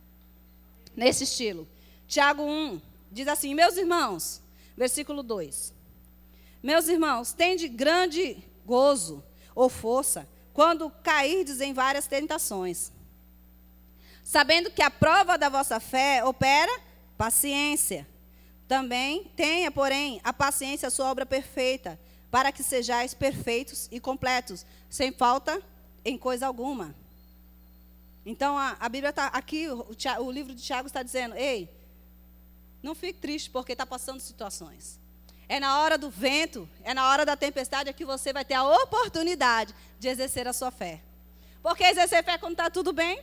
Nesse 0.96 1.24
estilo. 1.24 1.68
Tiago 2.08 2.42
1 2.42 2.80
diz 3.12 3.28
assim: 3.28 3.54
Meus 3.54 3.76
irmãos, 3.76 4.40
versículo 4.74 5.22
2. 5.22 5.74
Meus 6.62 6.88
irmãos, 6.88 7.34
tende 7.34 7.68
grande 7.68 8.42
gozo 8.64 9.22
ou 9.54 9.68
força 9.68 10.26
quando 10.54 10.88
cairdes 11.02 11.60
em 11.60 11.74
várias 11.74 12.06
tentações 12.06 12.90
sabendo 14.30 14.70
que 14.70 14.80
a 14.80 14.88
prova 14.92 15.36
da 15.36 15.48
vossa 15.48 15.80
fé 15.80 16.24
opera 16.24 16.70
paciência. 17.18 18.06
Também 18.68 19.24
tenha, 19.34 19.72
porém, 19.72 20.20
a 20.22 20.32
paciência 20.32 20.86
a 20.86 20.90
sua 20.90 21.10
obra 21.10 21.26
perfeita, 21.26 21.98
para 22.30 22.52
que 22.52 22.62
sejais 22.62 23.12
perfeitos 23.12 23.88
e 23.90 23.98
completos, 23.98 24.64
sem 24.88 25.10
falta 25.10 25.60
em 26.04 26.16
coisa 26.16 26.46
alguma. 26.46 26.94
Então 28.24 28.56
a, 28.56 28.76
a 28.78 28.88
Bíblia 28.88 29.10
está 29.10 29.26
aqui, 29.26 29.68
o, 29.68 29.84
o, 30.20 30.30
livro 30.30 30.54
de 30.54 30.62
Tiago 30.62 30.86
está 30.86 31.02
dizendo: 31.02 31.34
ei, 31.34 31.68
não 32.80 32.94
fique 32.94 33.18
triste 33.18 33.50
porque 33.50 33.72
está 33.72 33.84
passando 33.84 34.20
situações. 34.20 35.00
É 35.48 35.58
na 35.58 35.80
hora 35.80 35.98
do 35.98 36.08
vento, 36.08 36.70
é 36.84 36.94
na 36.94 37.10
hora 37.10 37.26
da 37.26 37.34
tempestade 37.34 37.90
é 37.90 37.92
que 37.92 38.04
você 38.04 38.32
vai 38.32 38.44
ter 38.44 38.54
a 38.54 38.62
oportunidade 38.62 39.74
de 39.98 40.06
exercer 40.06 40.46
a 40.46 40.52
sua 40.52 40.70
fé. 40.70 41.02
Porque 41.60 41.82
exercer 41.82 42.22
fé 42.22 42.38
quando 42.38 42.52
está 42.52 42.70
tudo 42.70 42.92
bem, 42.92 43.20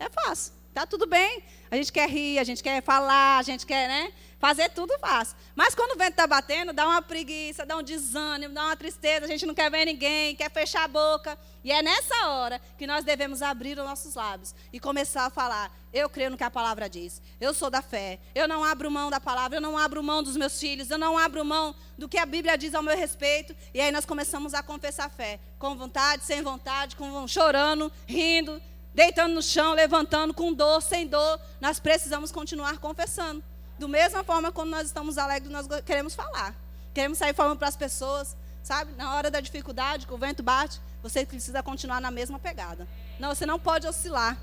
é 0.00 0.08
fácil. 0.08 0.54
Tá 0.72 0.86
tudo 0.86 1.06
bem. 1.06 1.42
A 1.70 1.76
gente 1.76 1.92
quer 1.92 2.08
rir, 2.08 2.38
a 2.38 2.44
gente 2.44 2.62
quer 2.62 2.82
falar, 2.82 3.38
a 3.38 3.42
gente 3.42 3.66
quer, 3.66 3.88
né? 3.88 4.12
Fazer 4.38 4.70
tudo 4.70 4.98
fácil. 4.98 5.36
Mas 5.54 5.74
quando 5.74 5.92
o 5.92 5.98
vento 5.98 6.12
está 6.12 6.26
batendo, 6.26 6.72
dá 6.72 6.86
uma 6.86 7.02
preguiça, 7.02 7.66
dá 7.66 7.76
um 7.76 7.82
desânimo, 7.82 8.54
dá 8.54 8.64
uma 8.64 8.76
tristeza, 8.76 9.26
a 9.26 9.28
gente 9.28 9.44
não 9.44 9.54
quer 9.54 9.70
ver 9.70 9.84
ninguém, 9.84 10.34
quer 10.34 10.50
fechar 10.50 10.84
a 10.84 10.88
boca. 10.88 11.38
E 11.62 11.70
é 11.70 11.82
nessa 11.82 12.28
hora 12.28 12.60
que 12.78 12.86
nós 12.86 13.04
devemos 13.04 13.42
abrir 13.42 13.78
os 13.78 13.84
nossos 13.84 14.14
lábios 14.14 14.54
e 14.72 14.80
começar 14.80 15.26
a 15.26 15.30
falar: 15.30 15.70
Eu 15.92 16.08
creio 16.08 16.30
no 16.30 16.36
que 16.38 16.44
a 16.44 16.50
palavra 16.50 16.88
diz. 16.88 17.20
Eu 17.38 17.52
sou 17.52 17.68
da 17.68 17.82
fé. 17.82 18.18
Eu 18.34 18.48
não 18.48 18.64
abro 18.64 18.90
mão 18.90 19.10
da 19.10 19.20
palavra. 19.20 19.58
Eu 19.58 19.60
não 19.60 19.76
abro 19.76 20.02
mão 20.02 20.22
dos 20.22 20.36
meus 20.36 20.58
filhos. 20.58 20.88
Eu 20.88 20.98
não 20.98 21.18
abro 21.18 21.44
mão 21.44 21.74
do 21.98 22.08
que 22.08 22.16
a 22.16 22.24
Bíblia 22.24 22.56
diz 22.56 22.74
ao 22.74 22.82
meu 22.82 22.96
respeito. 22.96 23.54
E 23.74 23.80
aí 23.80 23.92
nós 23.92 24.06
começamos 24.06 24.54
a 24.54 24.62
confessar 24.62 25.06
a 25.06 25.10
fé. 25.10 25.38
Com 25.58 25.76
vontade, 25.76 26.24
sem 26.24 26.40
vontade, 26.40 26.96
com, 26.96 27.28
chorando, 27.28 27.92
rindo, 28.06 28.62
deitando 28.94 29.34
no 29.34 29.42
chão, 29.42 29.72
levantando, 29.72 30.34
com 30.34 30.52
dor, 30.52 30.82
sem 30.82 31.06
dor. 31.06 31.40
Nós 31.60 31.78
precisamos 31.78 32.32
continuar 32.32 32.78
confessando. 32.78 33.42
Do 33.78 33.88
mesma 33.88 34.22
forma, 34.22 34.52
quando 34.52 34.70
nós 34.70 34.86
estamos 34.86 35.16
alegres, 35.16 35.50
nós 35.50 35.66
queremos 35.84 36.14
falar. 36.14 36.54
Queremos 36.92 37.18
sair 37.18 37.34
falando 37.34 37.58
para 37.58 37.68
as 37.68 37.76
pessoas, 37.76 38.36
sabe? 38.62 38.92
Na 38.92 39.14
hora 39.14 39.30
da 39.30 39.40
dificuldade, 39.40 40.06
que 40.06 40.12
o 40.12 40.18
vento 40.18 40.42
bate, 40.42 40.80
você 41.02 41.24
precisa 41.24 41.62
continuar 41.62 42.00
na 42.00 42.10
mesma 42.10 42.38
pegada. 42.38 42.86
Não, 43.18 43.34
você 43.34 43.46
não 43.46 43.58
pode 43.58 43.86
oscilar. 43.86 44.36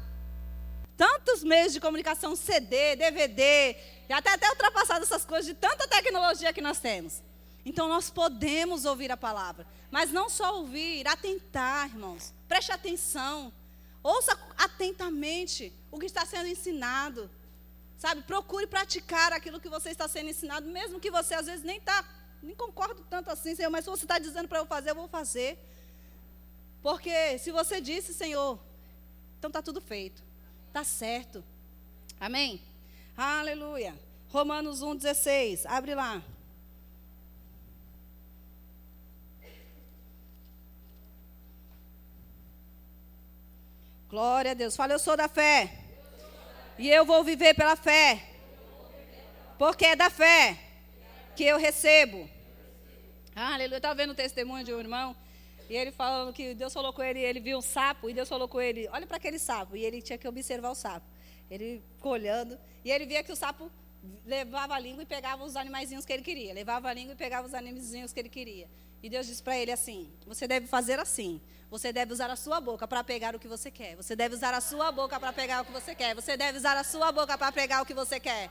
Tantos 0.96 1.44
meios 1.44 1.74
de 1.74 1.80
comunicação, 1.80 2.36
CD, 2.36 2.96
DVD, 2.96 3.76
e 4.10 4.14
até, 4.14 4.34
até 4.34 4.50
ultrapassado 4.50 5.04
essas 5.04 5.24
coisas 5.24 5.46
de 5.46 5.54
tanta 5.54 5.88
tecnologia 5.88 6.52
que 6.52 6.62
nós 6.62 6.80
temos. 6.80 7.22
Então 7.64 7.88
nós 7.88 8.10
podemos 8.10 8.86
ouvir 8.86 9.12
a 9.12 9.18
palavra, 9.18 9.68
mas 9.92 10.12
não 10.12 10.30
só 10.30 10.58
ouvir, 10.58 11.06
atentar, 11.08 11.88
irmãos. 11.88 12.34
Preste 12.48 12.72
atenção. 12.72 13.52
Ouça 14.08 14.40
atentamente 14.58 15.74
o 15.92 16.00
que 16.00 16.06
está 16.06 16.26
sendo 16.26 16.48
ensinado. 16.48 17.30
Sabe, 17.98 18.22
procure 18.22 18.66
praticar 18.66 19.34
aquilo 19.34 19.60
que 19.60 19.68
você 19.68 19.90
está 19.90 20.08
sendo 20.08 20.30
ensinado, 20.30 20.66
mesmo 20.70 20.98
que 20.98 21.12
você 21.12 21.34
às 21.34 21.46
vezes 21.46 21.66
nem 21.66 21.78
está, 21.78 22.08
nem 22.42 22.56
concordo 22.56 23.06
tanto 23.10 23.30
assim, 23.30 23.54
Senhor, 23.54 23.70
mas 23.70 23.84
se 23.84 23.90
você 23.90 24.06
está 24.06 24.18
dizendo 24.18 24.48
para 24.48 24.60
eu 24.60 24.66
fazer, 24.66 24.92
eu 24.92 24.96
vou 24.96 25.10
fazer. 25.10 25.60
Porque 26.82 27.38
se 27.40 27.52
você 27.52 27.82
disse, 27.82 28.14
Senhor, 28.14 28.58
então 29.38 29.50
está 29.50 29.62
tudo 29.62 29.82
feito. 29.82 30.24
Está 30.70 30.86
certo. 30.86 31.44
Amém? 32.18 32.62
Aleluia. 33.18 33.94
Romanos 34.30 34.82
1,16. 34.82 35.66
Abre 35.66 35.96
lá. 35.96 36.24
Glória 44.10 44.52
a 44.52 44.54
Deus. 44.54 44.76
Fala, 44.76 44.94
eu 44.94 45.00
sou 45.00 45.18
da 45.18 45.28
fé. 45.28 45.80
E 46.78 46.90
eu 46.90 47.06
vou 47.06 47.24
viver 47.24 47.54
pela 47.54 47.76
fé. 47.76 48.24
Porque 49.58 49.86
é 49.86 49.96
da 49.96 50.10
fé 50.10 50.58
que 51.36 51.44
eu 51.44 51.58
recebo. 51.58 52.30
Aleluia. 53.36 53.76
Eu 53.76 53.78
estava 53.78 53.96
vendo 53.96 54.12
o 54.12 54.16
testemunho 54.16 54.64
de 54.64 54.74
um 54.74 54.80
irmão. 54.80 55.16
E 55.70 55.76
ele 55.76 55.92
falando 55.92 56.32
que 56.32 56.54
Deus 56.54 56.72
falou 56.72 56.94
com 56.94 57.04
ele, 57.04 57.20
ele 57.20 57.42
viu 57.42 57.58
um 57.58 57.62
sapo, 57.62 58.10
e 58.10 58.14
Deus 58.14 58.30
falou 58.30 58.48
com 58.48 58.62
ele, 58.62 58.88
olha 58.94 59.06
para 59.06 59.18
aquele 59.18 59.38
sapo. 59.38 59.76
E 59.76 59.84
ele 59.84 60.02
tinha 60.02 60.18
que 60.18 60.28
observar 60.28 60.72
o 60.72 60.76
sapo. 60.76 61.06
Ele 61.52 61.84
ficou 61.96 62.14
olhando, 62.14 62.58
e 62.86 62.92
ele 62.92 63.06
via 63.06 63.22
que 63.22 63.32
o 63.32 63.36
sapo 63.36 63.70
levava 64.26 64.76
a 64.76 64.80
língua 64.80 65.04
e 65.04 65.06
pegava 65.06 65.44
os 65.44 65.58
animaizinhos 65.58 66.06
que 66.06 66.14
ele 66.14 66.24
queria. 66.24 66.54
Levava 66.54 66.88
a 66.88 66.94
língua 66.94 67.14
e 67.14 67.18
pegava 67.18 67.46
os 67.46 67.54
animaizinhos 67.54 68.14
que 68.14 68.20
ele 68.20 68.30
queria. 68.30 68.70
E 69.04 69.10
Deus 69.10 69.28
disse 69.28 69.44
para 69.44 69.58
ele 69.58 69.72
assim: 69.72 70.10
Você 70.26 70.48
deve 70.48 70.68
fazer 70.68 70.98
assim. 70.98 71.42
Você 71.70 71.92
deve 71.92 72.14
usar 72.14 72.30
a 72.30 72.36
sua 72.36 72.62
boca 72.62 72.88
para 72.88 73.04
pegar 73.04 73.36
o 73.36 73.40
que 73.40 73.48
você 73.48 73.70
quer. 73.70 73.96
Você 73.96 74.16
deve 74.16 74.36
usar 74.36 74.54
a 74.54 74.62
sua 74.62 74.92
boca 74.92 75.20
para 75.20 75.34
pegar 75.34 75.62
o 75.62 75.66
que 75.66 75.72
você 75.72 75.94
quer. 75.94 76.16
Você 76.16 76.38
deve 76.38 76.58
usar 76.58 76.78
a 76.78 76.84
sua 76.84 77.12
boca 77.12 77.38
para 77.38 77.52
pegar 77.52 77.82
o 77.82 77.86
que 77.86 77.94
você 77.94 78.20
quer. 78.20 78.50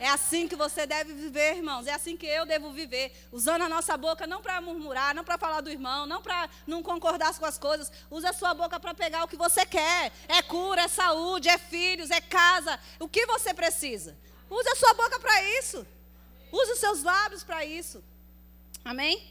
É 0.00 0.08
assim 0.08 0.46
que 0.48 0.56
você 0.56 0.86
deve 0.86 1.12
viver, 1.12 1.56
irmãos. 1.56 1.86
É 1.86 1.92
assim 1.92 2.16
que 2.16 2.26
eu 2.26 2.46
devo 2.46 2.72
viver. 2.72 3.12
Usando 3.30 3.62
a 3.62 3.68
nossa 3.68 3.96
boca 3.96 4.26
não 4.26 4.40
para 4.40 4.60
murmurar, 4.62 5.14
não 5.14 5.24
para 5.24 5.36
falar 5.36 5.60
do 5.60 5.68
irmão, 5.68 6.06
não 6.06 6.22
para 6.22 6.48
não 6.66 6.82
concordar 6.82 7.36
com 7.38 7.44
as 7.44 7.58
coisas. 7.58 7.92
Usa 8.10 8.30
a 8.30 8.32
sua 8.32 8.54
boca 8.54 8.80
para 8.80 8.94
pegar 8.94 9.24
o 9.24 9.28
que 9.28 9.36
você 9.36 9.66
quer. 9.66 10.10
É 10.26 10.40
cura, 10.40 10.82
é 10.82 10.88
saúde, 10.88 11.48
é 11.48 11.58
filhos, 11.58 12.10
é 12.10 12.20
casa. 12.20 12.80
O 12.98 13.08
que 13.08 13.26
você 13.26 13.52
precisa. 13.52 14.16
Use 14.48 14.68
a 14.70 14.76
sua 14.76 14.94
boca 14.94 15.20
para 15.20 15.42
isso. 15.58 15.86
Use 16.50 16.72
os 16.72 16.78
seus 16.78 17.02
lábios 17.02 17.44
para 17.44 17.62
isso. 17.64 18.02
Amém? 18.82 19.22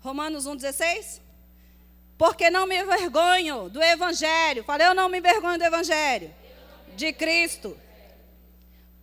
Romanos 0.00 0.44
1,16. 0.44 1.20
Porque 2.22 2.50
não 2.50 2.68
me 2.68 2.80
envergonho 2.80 3.68
do 3.68 3.82
Evangelho. 3.82 4.62
Falei, 4.62 4.86
eu 4.86 4.94
não 4.94 5.08
me 5.08 5.18
envergonho 5.18 5.58
do 5.58 5.64
Evangelho. 5.64 6.32
De 6.94 7.12
Cristo. 7.12 7.76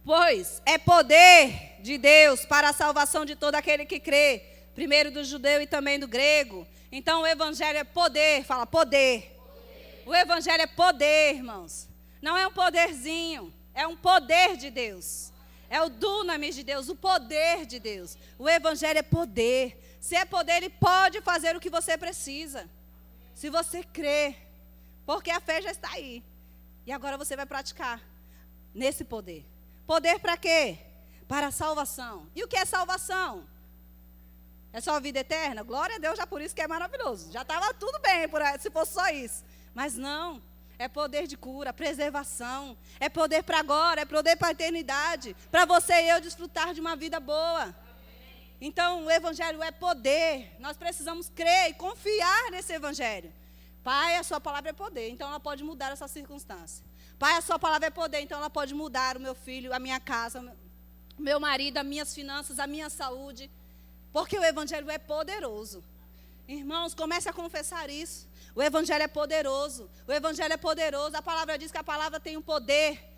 Pois 0.06 0.62
é 0.66 0.78
poder 0.78 1.82
de 1.82 1.98
Deus 1.98 2.46
para 2.46 2.70
a 2.70 2.74
salvação 2.74 3.26
de 3.26 3.36
todo 3.36 3.56
aquele 3.56 3.86
que 3.86 4.00
crê. 4.00 4.42
Primeiro 4.74 5.12
do 5.12 5.22
judeu 5.22 5.62
e 5.62 5.68
também 5.68 6.00
do 6.00 6.08
grego. 6.08 6.66
Então 6.90 7.24
o 7.24 7.28
Evangelho 7.28 7.80
é 7.80 7.84
poder. 7.84 8.46
Fala, 8.46 8.66
poder. 8.66 9.38
O 10.06 10.16
Evangelho 10.16 10.62
é 10.62 10.68
poder, 10.68 11.36
irmãos. 11.36 11.90
Não 12.22 12.38
é 12.38 12.48
um 12.48 12.54
poderzinho. 12.54 13.54
É 13.74 13.86
um 13.86 13.98
poder 13.98 14.56
de 14.56 14.70
Deus. 14.70 15.34
É 15.70 15.82
o 15.82 15.90
dunamis 15.90 16.56
de 16.56 16.64
Deus, 16.64 16.88
o 16.88 16.96
poder 16.96 17.66
de 17.66 17.80
Deus. 17.82 18.18
O 18.38 18.48
Evangelho 18.48 19.00
é 19.00 19.04
poder. 19.04 19.98
Se 20.00 20.16
é 20.16 20.24
poder, 20.24 20.54
ele 20.54 20.70
pode 20.70 21.20
fazer 21.20 21.54
o 21.54 21.60
que 21.60 21.70
você 21.70 21.98
precisa. 21.98 22.79
Se 23.40 23.50
você 23.50 23.86
crê, 23.86 24.36
porque 25.06 25.32
a 25.32 25.40
fé 25.40 25.62
já 25.62 25.72
está 25.72 25.90
aí. 25.92 26.22
E 26.86 26.92
agora 26.92 27.18
você 27.18 27.38
vai 27.38 27.46
praticar 27.46 28.02
nesse 28.76 29.06
poder. 29.06 29.46
Poder 29.88 30.20
para 30.20 30.36
quê? 30.36 30.78
Para 31.26 31.48
a 31.48 31.52
salvação. 31.52 32.28
E 32.36 32.44
o 32.44 32.50
que 32.50 32.58
é 32.58 32.66
salvação? 32.66 33.48
É 34.74 34.82
só 34.82 34.98
a 34.98 35.00
vida 35.00 35.20
eterna? 35.20 35.64
Glória 35.64 35.96
a 35.96 36.00
Deus, 36.00 36.18
já 36.18 36.28
por 36.28 36.42
isso 36.42 36.54
que 36.54 36.62
é 36.62 36.68
maravilhoso. 36.68 37.32
Já 37.32 37.44
estava 37.44 37.74
tudo 37.74 37.98
bem 38.00 38.28
se 38.60 38.70
fosse 38.70 38.92
só 38.92 39.08
isso. 39.08 39.46
Mas 39.74 39.96
não. 39.96 40.44
É 40.78 40.90
poder 40.90 41.26
de 41.26 41.38
cura, 41.38 41.72
preservação. 41.72 42.78
É 43.00 43.08
poder 43.08 43.44
para 43.44 43.60
agora, 43.60 44.02
é 44.02 44.06
poder 44.06 44.36
para 44.36 44.50
a 44.50 44.52
eternidade. 44.52 45.34
Para 45.50 45.64
você 45.64 45.94
e 45.94 46.10
eu 46.10 46.20
desfrutar 46.20 46.74
de 46.74 46.82
uma 46.82 46.94
vida 46.98 47.22
boa. 47.22 47.74
Então, 48.62 49.06
o 49.06 49.12
Evangelho 49.12 49.64
é 49.64 49.72
poder. 49.72 50.56
Nós 50.60 50.76
precisamos 50.76 51.30
crer 51.30 51.70
e 51.70 51.74
confiar 51.74 52.52
nesse 52.52 52.74
Evangelho. 52.74 53.32
Pai, 53.84 54.18
a 54.18 54.24
Sua 54.24 54.42
palavra 54.42 54.72
é 54.72 54.74
poder, 54.74 55.10
então 55.10 55.28
ela 55.28 55.40
pode 55.40 55.64
mudar 55.64 55.92
essa 55.92 56.08
circunstância. 56.08 56.86
Pai, 57.18 57.36
a 57.36 57.42
Sua 57.42 57.58
palavra 57.58 57.88
é 57.88 57.90
poder, 57.90 58.20
então 58.20 58.38
ela 58.38 58.50
pode 58.50 58.74
mudar 58.74 59.16
o 59.16 59.20
meu 59.20 59.34
filho, 59.34 59.74
a 59.74 59.80
minha 59.80 60.00
casa, 60.00 60.42
o 61.18 61.22
meu 61.22 61.40
marido, 61.40 61.78
as 61.78 61.86
minhas 61.86 62.14
finanças, 62.14 62.60
a 62.60 62.68
minha 62.68 62.90
saúde. 62.90 63.50
Porque 64.12 64.38
o 64.38 64.44
Evangelho 64.44 64.90
é 64.90 64.98
poderoso. 64.98 65.84
Irmãos, 66.48 66.94
comece 66.94 67.30
a 67.30 67.34
confessar 67.34 67.90
isso. 67.90 68.28
O 68.56 68.62
Evangelho 68.62 69.04
é 69.04 69.08
poderoso. 69.08 69.90
O 70.08 70.12
Evangelho 70.12 70.54
é 70.54 70.58
poderoso. 70.58 71.16
A 71.16 71.22
palavra 71.22 71.58
diz 71.58 71.72
que 71.72 71.78
a 71.78 71.84
palavra 71.84 72.20
tem 72.20 72.36
um 72.36 72.42
poder 72.42 73.09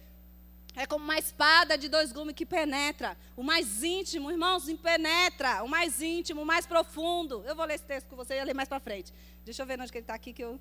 é 0.75 0.85
como 0.85 1.03
uma 1.03 1.17
espada 1.17 1.77
de 1.77 1.89
dois 1.89 2.11
gumes 2.11 2.33
que 2.33 2.45
penetra. 2.45 3.17
O 3.35 3.43
mais 3.43 3.83
íntimo, 3.83 4.31
irmãos, 4.31 4.71
penetra. 4.81 5.63
O 5.63 5.67
mais 5.67 6.01
íntimo, 6.01 6.41
o 6.41 6.45
mais 6.45 6.65
profundo. 6.65 7.43
Eu 7.45 7.55
vou 7.55 7.65
ler 7.65 7.75
esse 7.75 7.83
texto 7.83 8.07
com 8.07 8.15
você 8.15 8.39
e 8.39 8.43
ler 8.43 8.53
mais 8.53 8.69
para 8.69 8.79
frente. 8.79 9.13
Deixa 9.43 9.61
eu 9.61 9.65
ver 9.65 9.79
onde 9.79 9.91
que 9.91 9.97
ele 9.97 10.03
está 10.03 10.13
aqui 10.13 10.31
que 10.31 10.43
eu. 10.43 10.59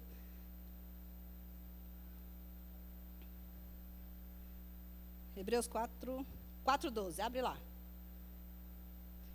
Hebreus 5.37 5.69
4, 5.69 6.27
4 6.65 6.91
12. 6.91 7.23
Abre 7.23 7.41
lá. 7.41 7.57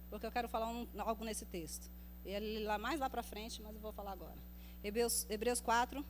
Porque 0.09 0.25
eu 0.25 0.31
quero 0.31 0.49
falar 0.49 0.67
um, 0.67 0.88
algo 0.97 1.23
nesse 1.23 1.45
texto. 1.45 1.89
Ele 2.25 2.65
lá 2.65 2.77
mais 2.77 2.99
lá 2.99 3.09
para 3.09 3.23
frente, 3.23 3.61
mas 3.61 3.73
eu 3.73 3.81
vou 3.81 3.93
falar 3.93 4.11
agora. 4.11 4.38
Hebreus, 4.83 5.25
Hebreus 5.29 5.61
4, 5.61 6.05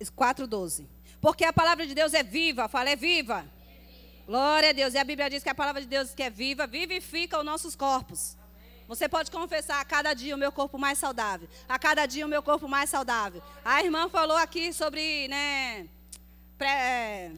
4,12. 0.00 0.86
Porque 1.20 1.44
a 1.44 1.52
palavra 1.52 1.86
de 1.86 1.94
Deus 1.94 2.14
é 2.14 2.22
viva, 2.22 2.68
fala, 2.68 2.90
é 2.90 2.96
viva. 2.96 3.44
Glória 4.26 4.70
a 4.70 4.72
Deus. 4.72 4.94
E 4.94 4.98
a 4.98 5.04
Bíblia 5.04 5.30
diz 5.30 5.42
que 5.42 5.48
a 5.48 5.54
palavra 5.54 5.80
de 5.80 5.88
Deus 5.88 6.14
que 6.14 6.22
é 6.22 6.30
viva, 6.30 6.66
vivifica 6.66 7.38
os 7.38 7.44
nossos 7.44 7.74
corpos. 7.74 8.36
Você 8.86 9.08
pode 9.08 9.30
confessar 9.30 9.80
a 9.80 9.84
cada 9.84 10.14
dia 10.14 10.34
o 10.34 10.38
meu 10.38 10.50
corpo 10.50 10.78
mais 10.78 10.98
saudável. 10.98 11.48
A 11.68 11.78
cada 11.78 12.06
dia 12.06 12.24
o 12.24 12.28
meu 12.28 12.42
corpo 12.42 12.68
mais 12.68 12.88
saudável. 12.88 13.42
A 13.64 13.82
irmã 13.82 14.08
falou 14.08 14.36
aqui 14.36 14.72
sobre, 14.72 15.28
né, 15.28 15.86
pré, 16.56 17.32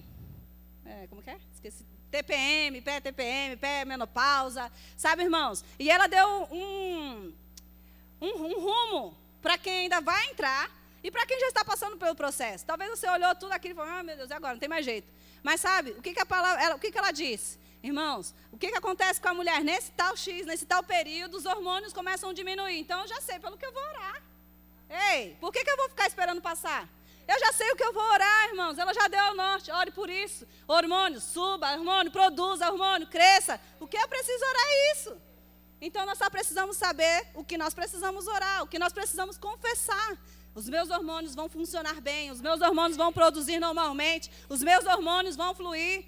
é, 0.85 1.07
como 1.09 1.23
que 1.23 1.31
é? 1.31 1.39
Esqueci. 1.55 1.87
TPM, 2.11 2.81
pré-TPM, 2.81 3.57
pré-menopausa. 3.57 4.71
Sabe, 4.97 5.23
irmãos? 5.23 5.65
E 5.79 5.89
ela 5.89 6.09
deu 6.09 6.27
um, 6.51 7.33
um, 8.21 8.29
um 8.29 8.61
rumo 8.61 9.17
para 9.41 9.57
quem 9.57 9.83
ainda 9.83 10.01
vai 10.01 10.31
entrar 10.31 10.80
e 11.03 11.11
para 11.11 11.25
quem 11.27 11.39
já 11.41 11.49
está 11.49 11.65
passando 11.65 11.97
pelo 11.97 12.15
processo, 12.15 12.65
talvez 12.67 12.91
você 12.91 13.09
olhou 13.09 13.35
tudo 13.35 13.53
aquilo 13.53 13.75
e 13.75 13.77
falou, 13.77 13.93
ah, 13.93 14.03
meu 14.03 14.17
Deus, 14.17 14.31
agora 14.31 14.55
não 14.55 14.61
tem 14.61 14.69
mais 14.69 14.85
jeito. 14.85 15.09
Mas 15.43 15.61
sabe, 15.61 15.93
o 15.93 16.03
que, 16.03 16.13
que 16.13 16.21
a 16.21 16.27
palavra, 16.27 16.63
ela, 16.63 16.77
o 16.77 16.79
que, 16.79 16.91
que 16.91 16.99
ela 16.99 17.11
diz? 17.11 17.59
Irmãos, 17.83 18.35
o 18.53 18.59
que, 18.59 18.69
que 18.71 18.77
acontece 18.77 19.21
com 19.21 19.29
a 19.29 19.35
mulher? 19.35 19.65
Nesse 19.65 19.91
tal 19.93 20.15
X, 20.15 20.47
nesse 20.47 20.67
tal 20.67 20.83
período, 20.83 21.39
os 21.39 21.47
hormônios 21.47 21.95
começam 21.95 22.29
a 22.29 22.35
diminuir. 22.35 22.79
Então, 22.79 23.01
eu 23.01 23.09
já 23.09 23.21
sei 23.23 23.39
pelo 23.39 23.57
que 23.57 23.65
eu 23.65 23.73
vou 23.73 23.83
orar. 23.83 24.23
Ei, 25.13 25.37
por 25.41 25.51
que, 25.51 25.65
que 25.65 25.71
eu 25.71 25.77
vou 25.79 25.89
ficar 25.89 26.07
esperando 26.07 26.43
passar? 26.43 26.87
Eu 27.27 27.39
já 27.39 27.53
sei 27.53 27.71
o 27.71 27.77
que 27.77 27.85
eu 27.85 27.93
vou 27.93 28.03
orar, 28.03 28.49
irmãos. 28.49 28.77
Ela 28.77 28.93
já 28.93 29.07
deu 29.09 29.21
ao 29.21 29.35
norte. 29.35 29.71
Ore 29.71 29.93
por 29.93 30.11
isso. 30.11 30.47
Hormônio, 30.67 31.21
suba, 31.21 31.73
hormônio, 31.73 32.11
produza, 32.11 32.69
hormônio, 32.69 33.07
cresça. 33.07 33.59
O 33.79 33.87
que 33.87 33.97
eu 33.97 34.09
preciso 34.09 34.45
orar 34.45 34.67
é 34.67 34.93
isso. 34.93 35.17
Então 35.81 36.05
nós 36.05 36.19
só 36.19 36.29
precisamos 36.29 36.77
saber 36.77 37.29
o 37.35 37.43
que 37.43 37.57
nós 37.57 37.73
precisamos 37.73 38.27
orar, 38.27 38.63
o 38.63 38.67
que 38.67 38.79
nós 38.79 38.93
precisamos 38.93 39.39
confessar. 39.39 40.19
Os 40.55 40.69
meus 40.69 40.91
hormônios 40.91 41.35
vão 41.35 41.49
funcionar 41.49 42.01
bem, 42.01 42.31
os 42.31 42.41
meus 42.41 42.61
hormônios 42.61 42.97
vão 42.97 43.13
produzir 43.13 43.59
normalmente, 43.61 44.31
os 44.49 44.63
meus 44.63 44.85
hormônios 44.85 45.37
vão 45.37 45.55
fluir. 45.55 46.05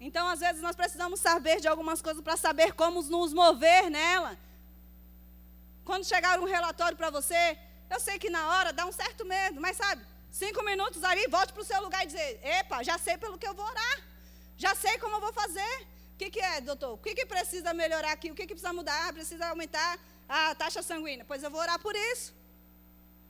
Então, 0.00 0.28
às 0.28 0.40
vezes, 0.40 0.62
nós 0.62 0.76
precisamos 0.76 1.18
saber 1.18 1.60
de 1.60 1.66
algumas 1.66 2.00
coisas 2.00 2.22
para 2.22 2.36
saber 2.36 2.72
como 2.74 3.02
nos 3.02 3.32
mover 3.32 3.90
nela. 3.90 4.38
Quando 5.84 6.04
chegar 6.04 6.38
um 6.38 6.44
relatório 6.44 6.96
para 6.96 7.10
você, 7.10 7.58
eu 7.90 7.98
sei 7.98 8.18
que 8.18 8.30
na 8.30 8.46
hora 8.48 8.72
dá 8.72 8.84
um 8.86 8.92
certo 8.92 9.24
medo, 9.24 9.60
mas 9.60 9.76
sabe, 9.76 10.04
cinco 10.30 10.62
minutos 10.62 11.02
ali, 11.02 11.26
volte 11.28 11.52
para 11.52 11.62
o 11.62 11.64
seu 11.64 11.82
lugar 11.82 12.04
e 12.04 12.06
dizer: 12.06 12.40
Epa, 12.44 12.82
já 12.82 12.98
sei 12.98 13.16
pelo 13.16 13.38
que 13.38 13.48
eu 13.48 13.54
vou 13.54 13.64
orar, 13.64 14.02
já 14.56 14.74
sei 14.74 14.98
como 14.98 15.16
eu 15.16 15.20
vou 15.20 15.32
fazer. 15.32 15.86
O 16.14 16.18
que, 16.18 16.30
que 16.30 16.40
é, 16.40 16.60
doutor? 16.60 16.92
O 16.94 16.98
que, 16.98 17.14
que 17.14 17.24
precisa 17.24 17.72
melhorar 17.72 18.12
aqui? 18.12 18.30
O 18.30 18.34
que, 18.34 18.46
que 18.46 18.54
precisa 18.54 18.72
mudar? 18.72 19.12
Precisa 19.12 19.46
aumentar 19.46 19.98
a 20.28 20.54
taxa 20.54 20.82
sanguínea? 20.82 21.24
Pois 21.24 21.42
eu 21.42 21.50
vou 21.50 21.60
orar 21.60 21.78
por 21.78 21.94
isso. 21.94 22.34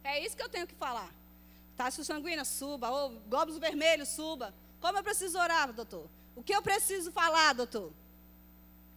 É 0.05 0.25
isso 0.25 0.37
que 0.37 0.43
eu 0.43 0.49
tenho 0.49 0.67
que 0.67 0.75
falar. 0.75 1.11
Taxa 1.77 2.03
sanguínea, 2.03 2.45
suba. 2.45 2.91
Ou 2.91 3.11
glóbulos 3.29 3.59
vermelhos, 3.59 4.09
suba. 4.09 4.55
Como 4.81 4.99
eu 4.99 5.03
preciso 5.03 5.39
orar, 5.39 5.73
doutor? 5.73 6.09
O 6.35 6.43
que 6.43 6.55
eu 6.55 6.63
preciso 6.63 7.11
falar, 7.13 7.53
doutor? 7.53 7.93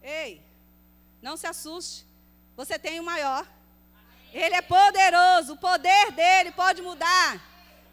Ei, 0.02 0.42
não 1.22 1.36
se 1.38 1.48
assuste. 1.48 2.06
Você 2.56 2.78
tem 2.78 3.00
o 3.00 3.04
maior. 3.04 3.46
Ele 4.34 4.56
é 4.56 4.62
poderoso, 4.62 5.54
o 5.54 5.58
poder 5.58 6.12
dele 6.12 6.52
pode 6.52 6.82
mudar. 6.82 7.42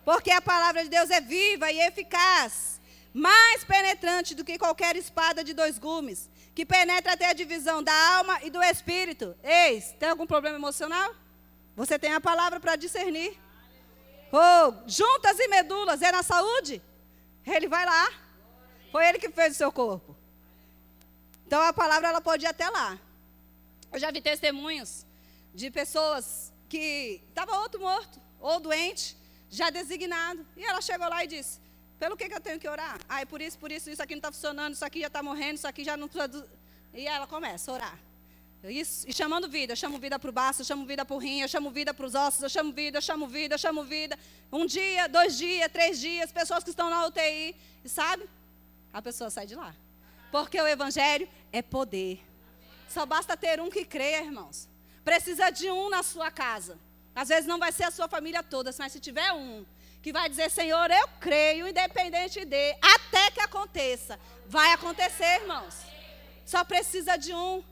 Porque 0.05 0.31
a 0.31 0.41
palavra 0.41 0.85
de 0.85 0.89
Deus 0.89 1.11
é 1.11 1.21
viva 1.21 1.71
e 1.71 1.81
eficaz, 1.81 2.81
mais 3.13 3.65
penetrante 3.65 4.35
do 4.35 4.45
que 4.45 4.59
qualquer 4.59 4.97
espada 4.97 5.43
de 5.43 5.53
dois 5.53 5.79
gumes, 5.79 6.31
que 6.55 6.65
penetra 6.65 7.13
até 7.13 7.27
a 7.27 7.33
divisão 7.33 7.83
da 7.83 7.93
alma 8.17 8.43
e 8.43 8.51
do 8.51 8.63
espírito. 8.63 9.37
Eis, 9.43 9.93
tem 9.99 10.09
algum 10.09 10.27
problema 10.27 10.57
emocional? 10.57 11.15
Você 11.79 11.97
tem 11.97 12.13
a 12.13 12.21
palavra 12.21 12.59
para 12.59 12.75
discernir. 12.75 13.39
Oh, 14.33 14.75
juntas 14.85 15.39
e 15.39 15.47
medulas, 15.47 16.03
é 16.03 16.11
na 16.11 16.25
saúde? 16.25 16.83
Ele 17.47 17.69
vai 17.69 17.87
lá. 17.87 18.05
Foi 18.91 19.07
ele 19.09 19.21
que 19.21 19.31
fez 19.31 19.53
o 19.53 19.59
seu 19.59 19.71
corpo. 19.71 20.17
Então 21.47 21.63
a 21.63 21.73
palavra 21.73 22.09
ela 22.09 22.21
pode 22.21 22.45
ir 22.45 22.49
até 22.49 22.69
lá. 22.69 22.99
Eu 23.93 23.99
já 24.01 24.11
vi 24.11 24.21
testemunhos 24.21 25.07
de 25.55 25.71
pessoas 25.71 26.53
que 26.69 27.23
estava 27.29 27.57
outro 27.59 27.81
morto 27.81 28.21
ou 28.41 28.59
doente, 28.59 29.17
já 29.49 29.71
designado. 29.71 30.45
E 30.57 30.65
ela 30.65 30.83
chegou 30.83 31.09
lá 31.09 31.23
e 31.23 31.29
disse: 31.29 31.61
Pelo 31.97 32.17
que, 32.17 32.29
que 32.29 32.35
eu 32.35 32.41
tenho 32.41 32.59
que 32.59 32.69
orar? 32.69 32.99
Ah, 33.09 33.21
é 33.21 33.25
por 33.25 33.41
isso, 33.41 33.57
por 33.57 33.71
isso, 33.71 33.89
isso 33.89 34.03
aqui 34.03 34.15
não 34.17 34.19
está 34.19 34.33
funcionando, 34.33 34.75
isso 34.75 34.85
aqui 34.85 35.01
já 35.01 35.07
está 35.07 35.23
morrendo, 35.23 35.55
isso 35.55 35.69
aqui 35.69 35.85
já 35.85 35.97
não. 35.97 36.11
E 36.93 37.07
ela 37.07 37.29
começa 37.29 37.71
a 37.71 37.75
orar. 37.75 38.08
Isso, 38.65 39.09
e 39.09 39.13
chamando 39.13 39.49
vida, 39.49 39.73
eu 39.73 39.77
chamo 39.77 39.99
vida 39.99 40.19
para 40.19 40.31
o 40.31 40.33
baço, 40.33 40.63
eu 40.63 40.67
chamo 40.67 40.85
vida 40.85 41.05
para 41.05 41.15
o 41.15 41.19
rim, 41.19 41.41
eu 41.41 41.49
chamo 41.49 41.71
vida 41.71 41.95
para 41.95 42.05
os 42.05 42.15
ossos, 42.15 42.43
eu 42.43 42.49
chamo 42.49 42.73
vida, 42.73 42.99
eu 42.99 43.03
chamo 43.03 43.27
vida, 43.29 43.55
eu 43.55 43.59
chamo 43.59 43.85
vida. 43.85 44.19
Um 44.51 44.67
dia, 44.67 45.09
dois 45.09 45.39
dias, 45.39 45.71
três 45.71 46.01
dias, 46.01 46.33
pessoas 46.33 46.65
que 46.65 46.71
estão 46.71 46.91
na 46.91 47.07
UTI, 47.07 47.55
e 47.85 47.89
sabe? 47.89 48.29
A 48.93 49.01
pessoa 49.01 49.31
sai 49.31 49.47
de 49.47 49.55
lá. 49.55 49.75
Porque 50.33 50.61
o 50.61 50.67
Evangelho 50.67 51.29
é 51.53 51.63
poder. 51.63 52.21
Só 52.89 53.07
basta 53.07 53.37
ter 53.37 53.61
um 53.61 53.71
que 53.71 53.85
creia, 53.85 54.25
irmãos. 54.25 54.69
Precisa 55.05 55.51
de 55.51 55.71
um 55.71 55.89
na 55.89 56.03
sua 56.03 56.31
casa. 56.31 56.79
Às 57.15 57.29
vezes 57.29 57.47
não 57.47 57.59
vai 57.59 57.73
ser 57.73 57.85
a 57.85 57.91
sua 57.91 58.09
família 58.09 58.43
toda, 58.43 58.75
mas 58.79 58.93
se 58.93 59.01
tiver 59.01 59.33
um 59.33 59.65
que 60.03 60.13
vai 60.13 60.29
dizer, 60.29 60.51
Senhor, 60.51 60.91
eu 60.91 61.09
creio, 61.21 61.69
independente 61.69 62.45
de, 62.45 62.77
até 62.81 63.31
que 63.31 63.41
aconteça. 63.41 64.19
Vai 64.47 64.73
acontecer, 64.73 65.43
irmãos. 65.43 65.75
Só 66.45 66.65
precisa 66.65 67.17
de 67.17 67.35
um. 67.35 67.63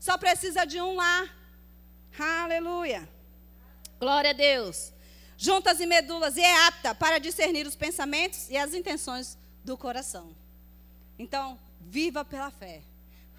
Só 0.00 0.16
precisa 0.16 0.64
de 0.64 0.80
um 0.80 0.96
lá. 0.96 1.28
Aleluia. 2.18 3.06
Glória 3.98 4.30
a 4.30 4.32
Deus. 4.32 4.92
Juntas 5.36 5.78
e 5.78 5.86
medulas, 5.86 6.36
e 6.36 6.40
é 6.40 6.66
apta 6.66 6.94
para 6.94 7.18
discernir 7.18 7.66
os 7.66 7.76
pensamentos 7.76 8.48
e 8.50 8.56
as 8.56 8.74
intenções 8.74 9.38
do 9.62 9.76
coração. 9.76 10.34
Então, 11.18 11.58
viva 11.80 12.24
pela 12.24 12.50
fé. 12.50 12.82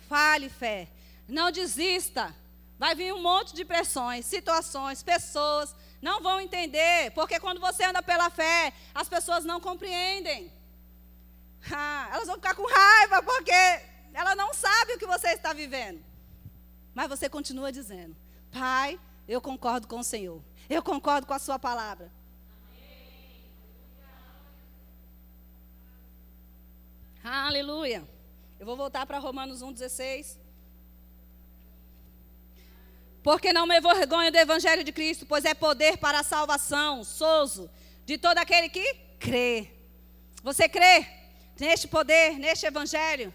Fale 0.08 0.50
fé. 0.50 0.88
Não 1.28 1.52
desista. 1.52 2.34
Vai 2.78 2.96
vir 2.96 3.14
um 3.14 3.22
monte 3.22 3.54
de 3.54 3.66
pressões, 3.66 4.26
situações, 4.26 5.04
pessoas 5.04 5.76
não 6.02 6.22
vão 6.22 6.42
entender, 6.42 7.12
porque 7.12 7.40
quando 7.40 7.62
você 7.62 7.84
anda 7.84 8.02
pela 8.02 8.30
fé, 8.32 8.74
as 8.94 9.08
pessoas 9.08 9.46
não 9.46 9.60
compreendem. 9.60 10.52
Ah, 11.72 12.10
elas 12.12 12.26
vão 12.26 12.36
ficar 12.36 12.56
com 12.56 12.66
raiva 12.66 13.22
porque 13.22 13.52
ela 14.14 14.36
não 14.36 14.52
sabe 14.52 14.94
o 14.94 14.98
que 14.98 15.06
você 15.06 15.30
está 15.30 15.54
vivendo. 15.54 16.11
Mas 16.94 17.10
você 17.10 17.30
continua 17.30 17.72
dizendo: 17.72 18.16
Pai, 18.52 19.00
eu 19.28 19.42
concordo 19.42 19.88
com 19.88 20.00
o 20.00 20.04
Senhor. 20.04 20.42
Eu 20.70 20.82
concordo 20.82 21.28
com 21.28 21.34
a 21.34 21.40
Sua 21.40 21.58
palavra. 21.58 22.12
Aleluia. 27.24 28.08
Eu 28.60 28.66
vou 28.66 28.76
voltar 28.76 29.06
para 29.06 29.20
Romanos 29.20 29.62
1,16. 29.62 30.38
Porque 33.24 33.54
não 33.54 33.68
me 33.68 33.80
vergonho 33.80 34.32
do 34.32 34.38
Evangelho 34.38 34.84
de 34.84 34.92
Cristo, 34.92 35.26
pois 35.28 35.46
é 35.46 35.54
poder 35.54 35.98
para 35.98 36.20
a 36.20 36.24
salvação, 36.24 37.04
sozo, 37.04 37.70
de 38.06 38.18
todo 38.18 38.40
aquele 38.40 38.70
que 38.70 38.96
crê. 39.20 39.72
Você 40.44 40.68
crê 40.68 41.08
neste 41.60 41.88
poder, 41.88 42.40
neste 42.40 42.66
Evangelho? 42.66 43.32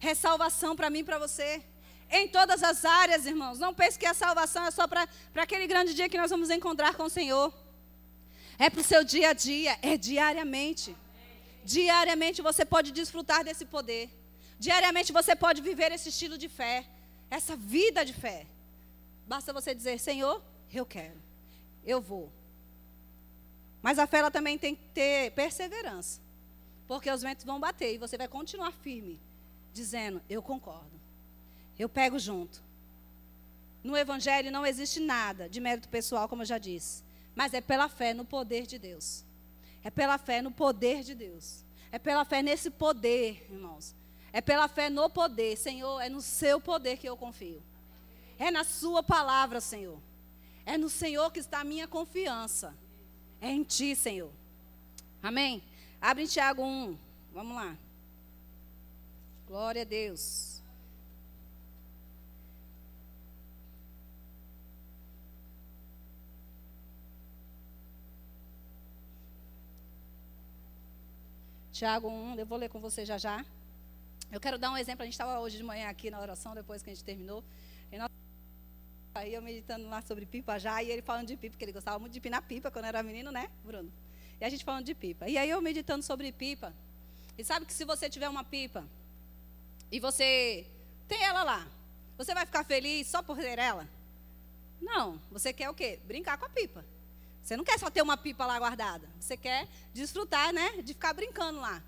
É 0.00 0.14
salvação 0.14 0.76
para 0.76 0.90
mim 0.90 0.98
e 0.98 1.04
para 1.04 1.18
você. 1.18 1.62
Em 2.10 2.26
todas 2.26 2.62
as 2.62 2.84
áreas, 2.84 3.24
irmãos. 3.24 3.58
Não 3.58 3.72
pense 3.72 3.98
que 3.98 4.06
a 4.06 4.14
salvação 4.14 4.64
é 4.64 4.70
só 4.70 4.86
para 4.88 5.08
aquele 5.36 5.66
grande 5.66 5.94
dia 5.94 6.08
que 6.08 6.18
nós 6.18 6.30
vamos 6.30 6.50
encontrar 6.50 6.94
com 6.94 7.04
o 7.04 7.10
Senhor. 7.10 7.52
É 8.58 8.68
para 8.68 8.80
o 8.80 8.84
seu 8.84 9.02
dia 9.04 9.30
a 9.30 9.32
dia, 9.32 9.78
é 9.80 9.96
diariamente. 9.96 10.94
Diariamente 11.64 12.42
você 12.42 12.64
pode 12.64 12.92
desfrutar 12.92 13.44
desse 13.44 13.64
poder. 13.64 14.10
Diariamente 14.58 15.12
você 15.12 15.34
pode 15.34 15.62
viver 15.62 15.92
esse 15.92 16.10
estilo 16.10 16.36
de 16.36 16.48
fé, 16.48 16.86
essa 17.30 17.56
vida 17.56 18.04
de 18.04 18.12
fé. 18.12 18.46
Basta 19.26 19.52
você 19.52 19.74
dizer: 19.74 19.98
Senhor, 19.98 20.42
eu 20.72 20.84
quero, 20.84 21.18
eu 21.86 22.00
vou. 22.00 22.30
Mas 23.80 23.98
a 23.98 24.06
fé 24.06 24.18
ela 24.18 24.30
também 24.30 24.58
tem 24.58 24.74
que 24.74 24.84
ter 24.88 25.30
perseverança. 25.30 26.20
Porque 26.86 27.10
os 27.10 27.22
ventos 27.22 27.44
vão 27.44 27.58
bater 27.58 27.94
e 27.94 27.98
você 27.98 28.18
vai 28.18 28.28
continuar 28.28 28.72
firme, 28.72 29.18
dizendo: 29.72 30.20
Eu 30.28 30.42
concordo. 30.42 30.99
Eu 31.80 31.88
pego 31.88 32.18
junto. 32.18 32.62
No 33.82 33.96
Evangelho 33.96 34.52
não 34.52 34.66
existe 34.66 35.00
nada 35.00 35.48
de 35.48 35.60
mérito 35.60 35.88
pessoal, 35.88 36.28
como 36.28 36.42
eu 36.42 36.46
já 36.46 36.58
disse. 36.58 37.02
Mas 37.34 37.54
é 37.54 37.62
pela 37.62 37.88
fé 37.88 38.12
no 38.12 38.22
poder 38.22 38.66
de 38.66 38.78
Deus. 38.78 39.24
É 39.82 39.90
pela 39.90 40.18
fé 40.18 40.42
no 40.42 40.50
poder 40.50 41.02
de 41.02 41.14
Deus. 41.14 41.64
É 41.90 41.98
pela 41.98 42.22
fé 42.26 42.42
nesse 42.42 42.68
poder, 42.68 43.46
irmãos. 43.50 43.94
É 44.30 44.42
pela 44.42 44.68
fé 44.68 44.90
no 44.90 45.08
poder. 45.08 45.56
Senhor, 45.56 46.00
é 46.02 46.10
no 46.10 46.20
seu 46.20 46.60
poder 46.60 46.98
que 46.98 47.08
eu 47.08 47.16
confio. 47.16 47.62
É 48.38 48.50
na 48.50 48.62
sua 48.62 49.02
palavra, 49.02 49.58
Senhor. 49.58 49.98
É 50.66 50.76
no 50.76 50.90
Senhor 50.90 51.32
que 51.32 51.40
está 51.40 51.60
a 51.60 51.64
minha 51.64 51.88
confiança. 51.88 52.76
É 53.40 53.48
em 53.48 53.62
ti, 53.62 53.96
Senhor. 53.96 54.30
Amém? 55.22 55.62
Abre 55.98 56.24
em 56.24 56.26
Tiago 56.26 56.62
1. 56.62 56.98
Vamos 57.32 57.56
lá. 57.56 57.74
Glória 59.46 59.80
a 59.80 59.86
Deus. 59.86 60.49
Tiago 71.80 72.10
1, 72.10 72.34
eu 72.34 72.44
vou 72.44 72.58
ler 72.58 72.68
com 72.68 72.78
você 72.78 73.06
já 73.06 73.16
já. 73.16 73.42
Eu 74.30 74.38
quero 74.38 74.58
dar 74.58 74.70
um 74.70 74.76
exemplo. 74.76 75.00
A 75.00 75.06
gente 75.06 75.14
estava 75.14 75.40
hoje 75.40 75.56
de 75.56 75.62
manhã 75.62 75.88
aqui 75.88 76.10
na 76.10 76.20
oração, 76.20 76.54
depois 76.54 76.82
que 76.82 76.90
a 76.90 76.92
gente 76.92 77.02
terminou. 77.02 77.42
E 77.90 77.96
nós... 77.96 78.10
Aí 79.14 79.32
eu 79.32 79.40
meditando 79.40 79.88
lá 79.88 80.02
sobre 80.02 80.26
pipa 80.26 80.58
já, 80.58 80.82
e 80.82 80.90
ele 80.90 81.00
falando 81.00 81.28
de 81.28 81.38
pipa, 81.38 81.52
porque 81.52 81.64
ele 81.64 81.72
gostava 81.72 81.98
muito 81.98 82.12
de 82.12 82.20
pinar 82.20 82.42
pipa 82.42 82.70
quando 82.70 82.84
era 82.84 83.02
menino, 83.02 83.32
né, 83.32 83.50
Bruno? 83.64 83.90
E 84.38 84.44
a 84.44 84.50
gente 84.50 84.62
falando 84.62 84.84
de 84.84 84.94
pipa. 84.94 85.26
E 85.26 85.38
aí 85.38 85.48
eu 85.48 85.58
meditando 85.62 86.02
sobre 86.02 86.30
pipa. 86.32 86.74
E 87.38 87.42
sabe 87.42 87.64
que 87.64 87.72
se 87.72 87.86
você 87.86 88.10
tiver 88.10 88.28
uma 88.28 88.44
pipa 88.44 88.84
e 89.90 89.98
você 89.98 90.66
tem 91.08 91.24
ela 91.24 91.42
lá, 91.42 91.66
você 92.18 92.34
vai 92.34 92.44
ficar 92.44 92.62
feliz 92.62 93.06
só 93.06 93.22
por 93.22 93.38
ter 93.38 93.58
ela? 93.58 93.88
Não. 94.82 95.18
Você 95.30 95.50
quer 95.50 95.70
o 95.70 95.74
quê? 95.74 95.98
Brincar 96.06 96.36
com 96.36 96.44
a 96.44 96.50
pipa. 96.50 96.84
Você 97.42 97.56
não 97.56 97.64
quer 97.64 97.78
só 97.78 97.90
ter 97.90 98.02
uma 98.02 98.16
pipa 98.16 98.46
lá 98.46 98.58
guardada. 98.58 99.08
Você 99.18 99.36
quer 99.36 99.66
desfrutar, 99.92 100.52
né? 100.52 100.82
De 100.82 100.94
ficar 100.94 101.12
brincando 101.12 101.60
lá. 101.60 101.82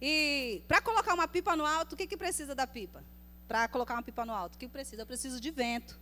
E 0.00 0.62
para 0.66 0.80
colocar 0.80 1.14
uma 1.14 1.28
pipa 1.28 1.54
no 1.54 1.66
alto, 1.66 1.92
o 1.92 1.96
que, 1.96 2.06
que 2.06 2.16
precisa 2.16 2.54
da 2.54 2.66
pipa? 2.66 3.04
Para 3.46 3.68
colocar 3.68 3.94
uma 3.94 4.02
pipa 4.02 4.24
no 4.24 4.32
alto, 4.32 4.54
o 4.54 4.58
que 4.58 4.66
precisa? 4.66 5.02
Eu 5.02 5.06
preciso 5.06 5.40
de 5.40 5.50
vento. 5.50 5.98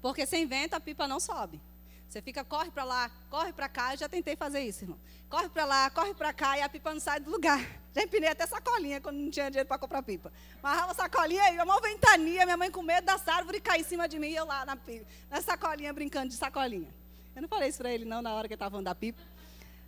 Porque 0.00 0.26
sem 0.26 0.46
vento 0.46 0.74
a 0.74 0.80
pipa 0.80 1.08
não 1.08 1.18
sobe. 1.18 1.60
Você 2.08 2.20
fica, 2.20 2.44
corre 2.44 2.70
para 2.70 2.84
lá, 2.84 3.10
corre 3.30 3.52
para 3.52 3.68
cá. 3.68 3.94
Eu 3.94 3.98
já 3.98 4.08
tentei 4.08 4.36
fazer 4.36 4.60
isso, 4.60 4.84
irmão. 4.84 4.98
Corre 5.30 5.48
para 5.48 5.64
lá, 5.64 5.88
corre 5.88 6.12
para 6.12 6.30
cá 6.32 6.58
e 6.58 6.62
a 6.62 6.68
pipa 6.68 6.92
não 6.92 7.00
sai 7.00 7.18
do 7.20 7.30
lugar. 7.30 7.58
Já 7.94 8.02
empinei 8.02 8.30
até 8.30 8.46
sacolinha 8.46 9.02
quando 9.02 9.16
não 9.16 9.30
tinha 9.30 9.50
dinheiro 9.50 9.68
para 9.68 9.78
comprar 9.78 10.02
pipa. 10.02 10.32
Amarrava 10.62 10.94
sacolinha 10.94 11.52
e 11.52 11.60
uma 11.60 11.78
ventania, 11.78 12.46
minha 12.46 12.56
mãe 12.56 12.70
com 12.70 12.82
medo 12.82 13.04
da 13.04 13.20
árvore 13.34 13.60
cair 13.60 13.82
em 13.82 13.84
cima 13.84 14.08
de 14.08 14.18
mim 14.18 14.28
e 14.28 14.36
eu 14.36 14.46
lá 14.46 14.64
na, 14.64 14.78
na 15.30 15.42
sacolinha, 15.42 15.92
brincando 15.92 16.28
de 16.28 16.34
sacolinha. 16.34 16.88
Eu 17.34 17.42
não 17.42 17.48
falei 17.48 17.68
isso 17.68 17.78
para 17.78 17.92
ele 17.92 18.04
não 18.04 18.22
na 18.22 18.34
hora 18.34 18.46
que 18.46 18.54
ele 18.54 18.56
estava 18.56 18.70
falando 18.70 18.86
da 18.86 18.94
pipa. 18.94 19.22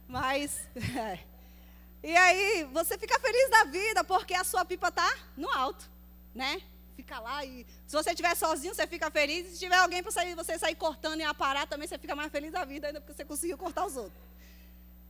Mas, 0.08 0.68
é. 0.96 1.18
E 2.02 2.14
aí, 2.16 2.64
você 2.64 2.98
fica 2.98 3.18
feliz 3.18 3.50
da 3.50 3.64
vida 3.64 4.04
porque 4.04 4.34
a 4.34 4.44
sua 4.44 4.64
pipa 4.64 4.88
está 4.88 5.16
no 5.36 5.50
alto, 5.50 5.88
né? 6.34 6.62
fica 6.94 7.18
lá 7.18 7.44
e 7.44 7.66
se 7.86 7.94
você 7.94 8.10
estiver 8.10 8.34
sozinho, 8.36 8.74
você 8.74 8.86
fica 8.86 9.10
feliz. 9.10 9.48
Se 9.48 9.58
tiver 9.58 9.76
alguém 9.76 10.02
para 10.02 10.12
você 10.36 10.58
sair 10.58 10.74
cortando 10.74 11.20
e 11.20 11.24
aparar, 11.24 11.66
também 11.66 11.86
você 11.86 11.98
fica 11.98 12.14
mais 12.14 12.30
feliz 12.30 12.52
da 12.52 12.64
vida 12.64 12.86
ainda 12.86 13.00
porque 13.00 13.14
você 13.14 13.24
conseguiu 13.24 13.58
cortar 13.58 13.84
os 13.84 13.96
outros. 13.96 14.22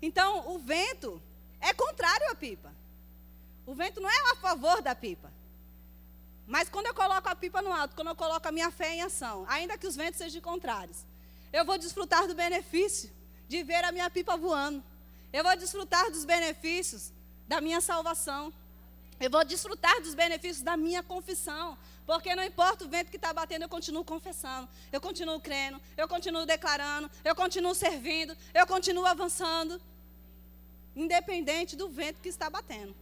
Então, 0.02 0.50
o 0.54 0.58
vento 0.58 1.22
é 1.60 1.72
contrário 1.72 2.30
à 2.30 2.34
pipa. 2.34 2.72
O 3.66 3.74
vento 3.74 4.00
não 4.00 4.10
é 4.10 4.32
a 4.32 4.36
favor 4.36 4.82
da 4.82 4.94
pipa. 4.94 5.32
Mas 6.46 6.68
quando 6.68 6.86
eu 6.86 6.94
coloco 6.94 7.28
a 7.28 7.34
pipa 7.34 7.62
no 7.62 7.72
alto, 7.72 7.94
quando 7.94 8.08
eu 8.08 8.16
coloco 8.16 8.46
a 8.46 8.52
minha 8.52 8.70
fé 8.70 8.94
em 8.94 9.02
ação, 9.02 9.46
ainda 9.48 9.78
que 9.78 9.86
os 9.86 9.96
ventos 9.96 10.18
sejam 10.18 10.42
contrários, 10.42 11.06
eu 11.54 11.64
vou 11.64 11.78
desfrutar 11.78 12.26
do 12.26 12.34
benefício 12.34 13.08
de 13.46 13.62
ver 13.62 13.84
a 13.84 13.92
minha 13.92 14.10
pipa 14.10 14.36
voando. 14.36 14.82
Eu 15.32 15.44
vou 15.44 15.56
desfrutar 15.56 16.10
dos 16.10 16.24
benefícios 16.24 17.12
da 17.46 17.60
minha 17.60 17.80
salvação. 17.80 18.52
Eu 19.20 19.30
vou 19.30 19.44
desfrutar 19.44 20.02
dos 20.02 20.14
benefícios 20.14 20.62
da 20.62 20.76
minha 20.76 21.00
confissão. 21.00 21.78
Porque 22.04 22.34
não 22.34 22.42
importa 22.42 22.84
o 22.84 22.88
vento 22.88 23.08
que 23.08 23.16
está 23.16 23.32
batendo, 23.32 23.62
eu 23.62 23.68
continuo 23.68 24.04
confessando, 24.04 24.68
eu 24.92 25.00
continuo 25.00 25.40
crendo, 25.40 25.80
eu 25.96 26.06
continuo 26.06 26.44
declarando, 26.44 27.08
eu 27.24 27.34
continuo 27.34 27.74
servindo, 27.74 28.36
eu 28.52 28.66
continuo 28.66 29.06
avançando. 29.06 29.80
Independente 30.96 31.76
do 31.76 31.88
vento 31.88 32.20
que 32.20 32.28
está 32.28 32.50
batendo. 32.50 32.94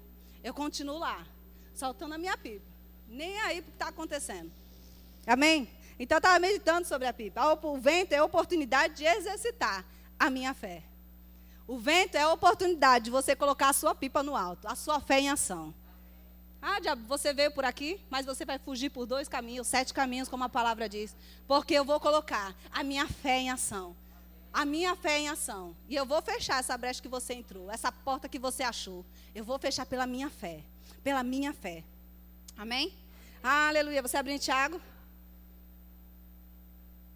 Eu 0.44 0.52
continuo 0.52 0.98
lá, 0.98 1.26
soltando 1.74 2.14
a 2.14 2.18
minha 2.18 2.36
pipa. 2.36 2.66
Nem 3.08 3.40
aí 3.40 3.60
o 3.60 3.62
que 3.62 3.70
está 3.70 3.88
acontecendo. 3.88 4.52
Amém? 5.26 5.68
Então 5.98 6.16
eu 6.16 6.20
estava 6.20 6.38
meditando 6.38 6.86
sobre 6.86 7.06
a 7.06 7.12
pipa. 7.12 7.42
O 7.62 7.78
vento 7.78 8.12
é 8.12 8.18
a 8.18 8.24
oportunidade 8.24 8.94
de 8.94 9.04
exercitar 9.04 9.84
a 10.18 10.30
minha 10.30 10.54
fé. 10.54 10.82
O 11.66 11.78
vento 11.78 12.16
é 12.16 12.22
a 12.22 12.32
oportunidade 12.32 13.06
de 13.06 13.10
você 13.10 13.36
colocar 13.36 13.68
a 13.68 13.72
sua 13.72 13.94
pipa 13.94 14.22
no 14.22 14.36
alto, 14.36 14.66
a 14.68 14.74
sua 14.74 15.00
fé 15.00 15.20
em 15.20 15.30
ação. 15.30 15.74
Ah, 16.60 16.78
diabo, 16.78 17.02
você 17.08 17.32
veio 17.32 17.50
por 17.50 17.64
aqui, 17.64 18.00
mas 18.08 18.24
você 18.24 18.44
vai 18.44 18.56
fugir 18.58 18.90
por 18.90 19.04
dois 19.04 19.28
caminhos, 19.28 19.66
sete 19.66 19.92
caminhos, 19.92 20.28
como 20.28 20.44
a 20.44 20.48
palavra 20.48 20.88
diz. 20.88 21.16
Porque 21.46 21.74
eu 21.74 21.84
vou 21.84 21.98
colocar 21.98 22.54
a 22.70 22.84
minha 22.84 23.08
fé 23.08 23.38
em 23.38 23.50
ação. 23.50 23.96
A 24.52 24.64
minha 24.64 24.94
fé 24.94 25.18
em 25.18 25.28
ação. 25.28 25.74
E 25.88 25.96
eu 25.96 26.06
vou 26.06 26.22
fechar 26.22 26.60
essa 26.60 26.76
brecha 26.76 27.02
que 27.02 27.08
você 27.08 27.34
entrou, 27.34 27.70
essa 27.70 27.90
porta 27.90 28.28
que 28.28 28.38
você 28.38 28.62
achou. 28.62 29.04
Eu 29.34 29.44
vou 29.44 29.58
fechar 29.58 29.86
pela 29.86 30.06
minha 30.06 30.30
fé. 30.30 30.62
Pela 31.02 31.24
minha 31.24 31.52
fé. 31.52 31.82
Amém? 32.56 32.92
Aleluia. 33.42 34.02
Você 34.02 34.16
abriu 34.16 34.38
Tiago? 34.38 34.80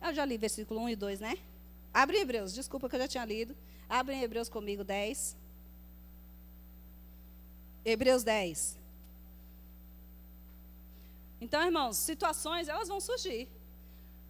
Eu 0.02 0.14
já 0.14 0.24
li 0.24 0.36
versículo 0.36 0.80
1 0.80 0.88
e 0.90 0.96
2, 0.96 1.20
né? 1.20 1.38
Abre 1.92 2.18
Hebreus, 2.18 2.52
desculpa 2.52 2.88
que 2.88 2.96
eu 2.96 3.00
já 3.00 3.08
tinha 3.08 3.24
lido. 3.24 3.56
Abre 3.88 4.14
Hebreus 4.22 4.48
comigo 4.48 4.84
10. 4.84 5.36
Hebreus 7.84 8.22
10. 8.22 8.78
Então, 11.40 11.62
irmãos, 11.62 11.96
situações, 11.96 12.68
elas 12.68 12.88
vão 12.88 13.00
surgir. 13.00 13.48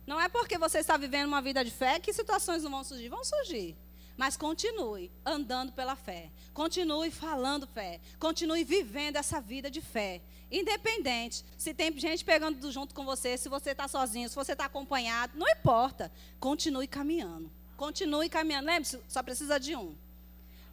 Não 0.07 0.21
é 0.21 0.29
porque 0.29 0.59
você 0.59 0.79
está 0.79 0.97
vivendo 0.97 1.27
uma 1.29 1.43
vida 1.43 1.65
de 1.65 1.71
fé 1.71 1.99
que 1.99 2.13
situações 2.13 2.63
não 2.63 2.71
vão 2.71 2.85
surgir. 2.85 3.09
Vão 3.09 3.25
surgir. 3.25 3.77
Mas 4.17 4.37
continue 4.37 5.11
andando 5.25 5.73
pela 5.73 5.97
fé. 5.97 6.31
Continue 6.55 7.11
falando 7.11 7.67
fé. 7.67 8.01
Continue 8.19 8.65
vivendo 8.65 9.17
essa 9.17 9.41
vida 9.41 9.71
de 9.71 9.81
fé. 9.81 10.23
Independente 10.51 11.45
se 11.59 11.75
tem 11.75 11.97
gente 11.99 12.25
pegando 12.25 12.71
junto 12.71 12.95
com 12.95 13.05
você, 13.05 13.37
se 13.37 13.49
você 13.49 13.71
está 13.71 13.89
sozinho, 13.89 14.29
se 14.29 14.35
você 14.35 14.53
está 14.53 14.67
acompanhado, 14.67 15.37
não 15.37 15.49
importa. 15.49 16.13
Continue 16.39 16.87
caminhando. 16.87 17.51
Continue 17.77 18.29
caminhando. 18.29 18.67
Lembre-se, 18.67 19.01
só 19.09 19.23
precisa 19.23 19.59
de 19.59 19.75
um. 19.75 19.95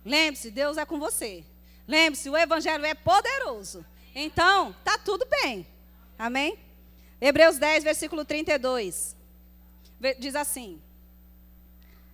Lembre-se, 0.05 0.51
Deus 0.51 0.77
é 0.77 0.85
com 0.85 0.99
você. 0.99 1.43
Lembre-se, 1.87 2.29
o 2.29 2.37
Evangelho 2.37 2.85
é 2.85 2.93
poderoso. 2.93 3.85
Então, 4.13 4.75
tá 4.83 4.97
tudo 4.97 5.25
bem. 5.25 5.65
Amém? 6.17 6.57
Hebreus 7.19 7.57
10, 7.57 7.83
versículo 7.83 8.23
32. 8.23 9.15
Diz 10.19 10.35
assim: 10.35 10.79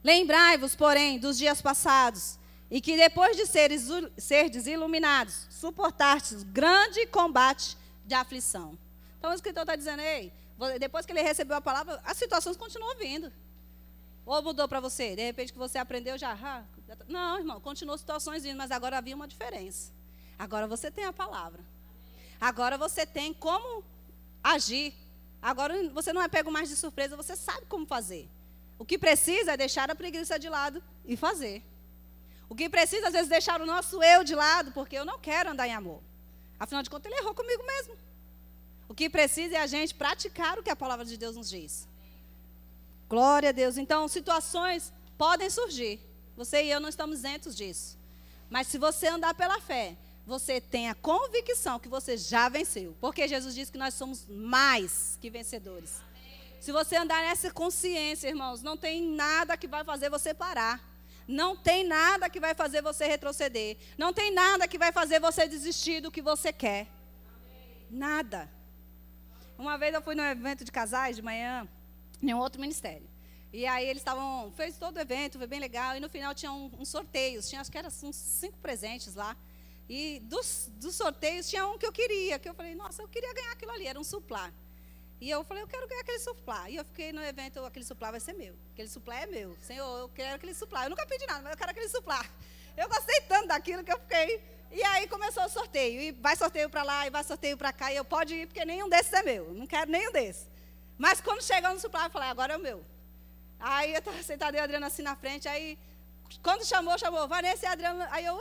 Lembrai-vos, 0.03 0.75
porém, 0.75 1.19
dos 1.19 1.37
dias 1.37 1.61
passados, 1.61 2.38
e 2.69 2.79
que 2.79 2.95
depois 2.95 3.35
de 3.35 3.45
seres, 3.45 3.87
serdes 4.17 4.67
iluminados, 4.67 5.47
suportastes 5.49 6.43
grande 6.43 7.05
combate 7.07 7.77
de 8.05 8.13
aflição. 8.13 8.77
Então 9.17 9.31
o 9.31 9.33
escritor 9.33 9.63
está 9.63 9.75
dizendo, 9.75 10.01
ei, 10.01 10.31
depois 10.79 11.05
que 11.05 11.11
ele 11.11 11.21
recebeu 11.21 11.57
a 11.57 11.61
palavra, 11.61 12.01
as 12.05 12.17
situações 12.17 12.57
continuam 12.57 12.95
vindo. 12.97 13.31
Ou 14.25 14.43
mudou 14.43 14.67
para 14.67 14.79
você? 14.79 15.15
De 15.15 15.23
repente 15.23 15.51
que 15.51 15.57
você 15.57 15.77
aprendeu 15.79 16.17
já. 16.17 16.33
Ah, 16.33 16.63
não, 17.07 17.39
irmão, 17.39 17.59
continuou 17.59 17.97
situações 17.97 18.43
vindo, 18.43 18.57
mas 18.57 18.69
agora 18.69 18.97
havia 18.97 19.15
uma 19.15 19.27
diferença. 19.27 19.91
Agora 20.37 20.67
você 20.67 20.91
tem 20.91 21.05
a 21.05 21.13
palavra. 21.13 21.63
Agora 22.39 22.77
você 22.77 23.05
tem 23.05 23.33
como 23.33 23.83
agir. 24.43 24.93
Agora 25.41 25.89
você 25.89 26.13
não 26.13 26.21
é 26.21 26.27
pego 26.27 26.51
mais 26.51 26.69
de 26.69 26.75
surpresa, 26.75 27.17
você 27.17 27.35
sabe 27.35 27.65
como 27.67 27.85
fazer. 27.85 28.29
O 28.77 28.85
que 28.85 28.97
precisa 28.97 29.53
é 29.53 29.57
deixar 29.57 29.89
a 29.89 29.95
preguiça 29.95 30.37
de 30.37 30.47
lado 30.47 30.83
e 31.05 31.17
fazer. 31.17 31.63
O 32.49 32.55
que 32.55 32.67
precisa, 32.67 33.07
às 33.07 33.13
vezes, 33.13 33.29
deixar 33.29 33.61
o 33.61 33.65
nosso 33.65 34.01
eu 34.03 34.23
de 34.23 34.33
lado, 34.33 34.71
porque 34.71 34.97
eu 34.97 35.05
não 35.05 35.19
quero 35.19 35.51
andar 35.51 35.67
em 35.67 35.73
amor. 35.73 36.01
Afinal 36.59 36.81
de 36.81 36.89
contas, 36.89 37.11
ele 37.11 37.21
errou 37.21 37.33
comigo 37.33 37.63
mesmo. 37.63 37.95
O 38.89 38.93
que 38.95 39.07
precisa 39.07 39.55
é 39.55 39.61
a 39.61 39.67
gente 39.67 39.93
praticar 39.93 40.57
o 40.57 40.63
que 40.63 40.69
a 40.69 40.75
palavra 40.75 41.05
de 41.05 41.15
Deus 41.15 41.35
nos 41.35 41.47
diz. 41.47 41.87
Glória 43.07 43.49
a 43.49 43.51
Deus. 43.51 43.77
Então, 43.77 44.07
situações 44.07 44.91
podem 45.17 45.49
surgir. 45.49 45.99
Você 46.35 46.63
e 46.63 46.71
eu 46.71 46.79
não 46.79 46.89
estamos 46.89 47.19
isentos 47.19 47.55
disso. 47.55 47.97
Mas 48.49 48.67
se 48.67 48.79
você 48.79 49.07
andar 49.07 49.35
pela 49.35 49.61
fé, 49.61 49.95
você 50.25 50.59
tem 50.59 50.89
a 50.89 50.95
convicção 50.95 51.79
que 51.79 51.87
você 51.87 52.17
já 52.17 52.49
venceu. 52.49 52.95
Porque 52.99 53.27
Jesus 53.27 53.53
disse 53.53 53.71
que 53.71 53.77
nós 53.77 53.93
somos 53.93 54.25
mais 54.27 55.17
que 55.21 55.29
vencedores. 55.29 56.01
Se 56.59 56.71
você 56.71 56.95
andar 56.97 57.21
nessa 57.21 57.51
consciência, 57.51 58.27
irmãos, 58.27 58.61
não 58.61 58.75
tem 58.75 59.01
nada 59.01 59.55
que 59.55 59.67
vai 59.67 59.83
fazer 59.83 60.09
você 60.09 60.33
parar. 60.33 60.88
Não 61.29 61.55
tem 61.55 61.83
nada 61.83 62.27
que 62.27 62.39
vai 62.39 62.55
fazer 62.55 62.81
você 62.81 63.05
retroceder. 63.05 63.77
Não 63.99 64.11
tem 64.11 64.33
nada 64.33 64.67
que 64.67 64.79
vai 64.79 64.91
fazer 64.91 65.19
você 65.19 65.47
desistir 65.47 66.01
do 66.01 66.09
que 66.09 66.23
você 66.23 66.51
quer. 66.51 66.87
Nada. 67.87 68.49
Uma 69.55 69.77
vez 69.77 69.93
eu 69.93 70.01
fui 70.01 70.15
num 70.15 70.23
evento 70.23 70.65
de 70.65 70.71
casais 70.71 71.15
de 71.15 71.21
manhã, 71.21 71.69
em 72.19 72.33
um 72.33 72.39
outro 72.39 72.59
ministério. 72.59 73.07
E 73.53 73.67
aí 73.67 73.87
eles 73.87 74.01
estavam, 74.01 74.51
fez 74.53 74.75
todo 74.79 74.97
o 74.97 74.99
evento, 74.99 75.37
foi 75.37 75.45
bem 75.45 75.59
legal. 75.59 75.95
E 75.95 75.99
no 75.99 76.09
final 76.09 76.33
tinha 76.33 76.51
um, 76.51 76.71
um 76.79 76.83
sorteio, 76.83 77.43
tinha 77.43 77.61
acho 77.61 77.71
que 77.71 77.77
eram 77.77 77.89
uns 77.89 78.15
cinco 78.15 78.57
presentes 78.57 79.13
lá. 79.13 79.37
E 79.87 80.21
dos, 80.21 80.71
dos 80.77 80.95
sorteios 80.95 81.47
tinha 81.47 81.63
um 81.67 81.77
que 81.77 81.85
eu 81.85 81.91
queria, 81.91 82.39
que 82.39 82.49
eu 82.49 82.55
falei, 82.55 82.73
nossa, 82.73 83.03
eu 83.03 83.07
queria 83.07 83.31
ganhar 83.35 83.51
aquilo 83.51 83.71
ali, 83.71 83.85
era 83.85 83.99
um 83.99 84.03
suplá. 84.03 84.51
E 85.21 85.29
eu 85.29 85.43
falei, 85.43 85.63
eu 85.63 85.67
quero 85.67 85.87
ganhar 85.87 86.01
aquele 86.01 86.19
suplá. 86.19 86.69
E 86.69 86.77
eu 86.77 86.85
fiquei 86.85 87.11
no 87.11 87.21
evento, 87.21 87.63
aquele 87.65 87.85
suplá 87.85 88.11
vai 88.11 88.19
ser 88.19 88.33
meu. 88.33 88.55
Aquele 88.73 88.87
suplá 88.87 89.21
é 89.21 89.25
meu. 89.25 89.55
Senhor, 89.61 89.99
eu 89.99 90.09
quero 90.09 90.35
aquele 90.35 90.53
suplá. 90.53 90.85
Eu 90.85 90.89
nunca 90.89 91.05
pedi 91.05 91.25
nada, 91.27 91.41
mas 91.41 91.51
eu 91.51 91.57
quero 91.57 91.71
aquele 91.71 91.89
suplá. 91.89 92.25
Eu 92.77 92.87
gostei 92.87 93.19
tanto 93.21 93.47
daquilo 93.47 93.83
que 93.83 93.91
eu 93.91 93.99
fiquei. 93.99 94.41
E 94.71 94.81
aí 94.83 95.07
começou 95.07 95.43
o 95.43 95.49
sorteio. 95.49 96.01
E 96.01 96.11
vai 96.13 96.35
sorteio 96.37 96.69
para 96.69 96.83
lá, 96.83 97.05
e 97.05 97.09
vai 97.09 97.23
sorteio 97.23 97.57
para 97.57 97.73
cá. 97.73 97.91
E 97.91 97.97
eu 97.97 98.05
pode 98.05 98.33
ir, 98.33 98.47
porque 98.47 98.63
nenhum 98.63 98.87
desses 98.87 99.11
é 99.11 99.21
meu. 99.21 99.53
Não 99.53 99.67
quero 99.67 99.91
nenhum 99.91 100.11
desses. 100.11 100.47
Mas 100.97 101.19
quando 101.19 101.43
chegou 101.43 101.73
no 101.73 101.79
suplá, 101.79 102.05
eu 102.05 102.09
falei, 102.09 102.29
agora 102.29 102.53
é 102.53 102.57
o 102.57 102.61
meu. 102.61 102.85
Aí 103.59 103.91
eu 103.91 103.99
estava 103.99 104.23
sentada 104.23 104.55
e 104.55 104.59
a 104.59 104.63
Adriana 104.63 104.87
assim 104.87 105.01
na 105.01 105.17
frente. 105.17 105.49
Aí, 105.49 105.77
quando 106.41 106.65
chamou, 106.65 106.97
chamou, 106.97 107.27
Vanessa 107.27 107.65
e 107.65 107.67
a 107.67 107.73
Adriana. 107.73 108.07
Aí 108.11 108.23
eu, 108.23 108.39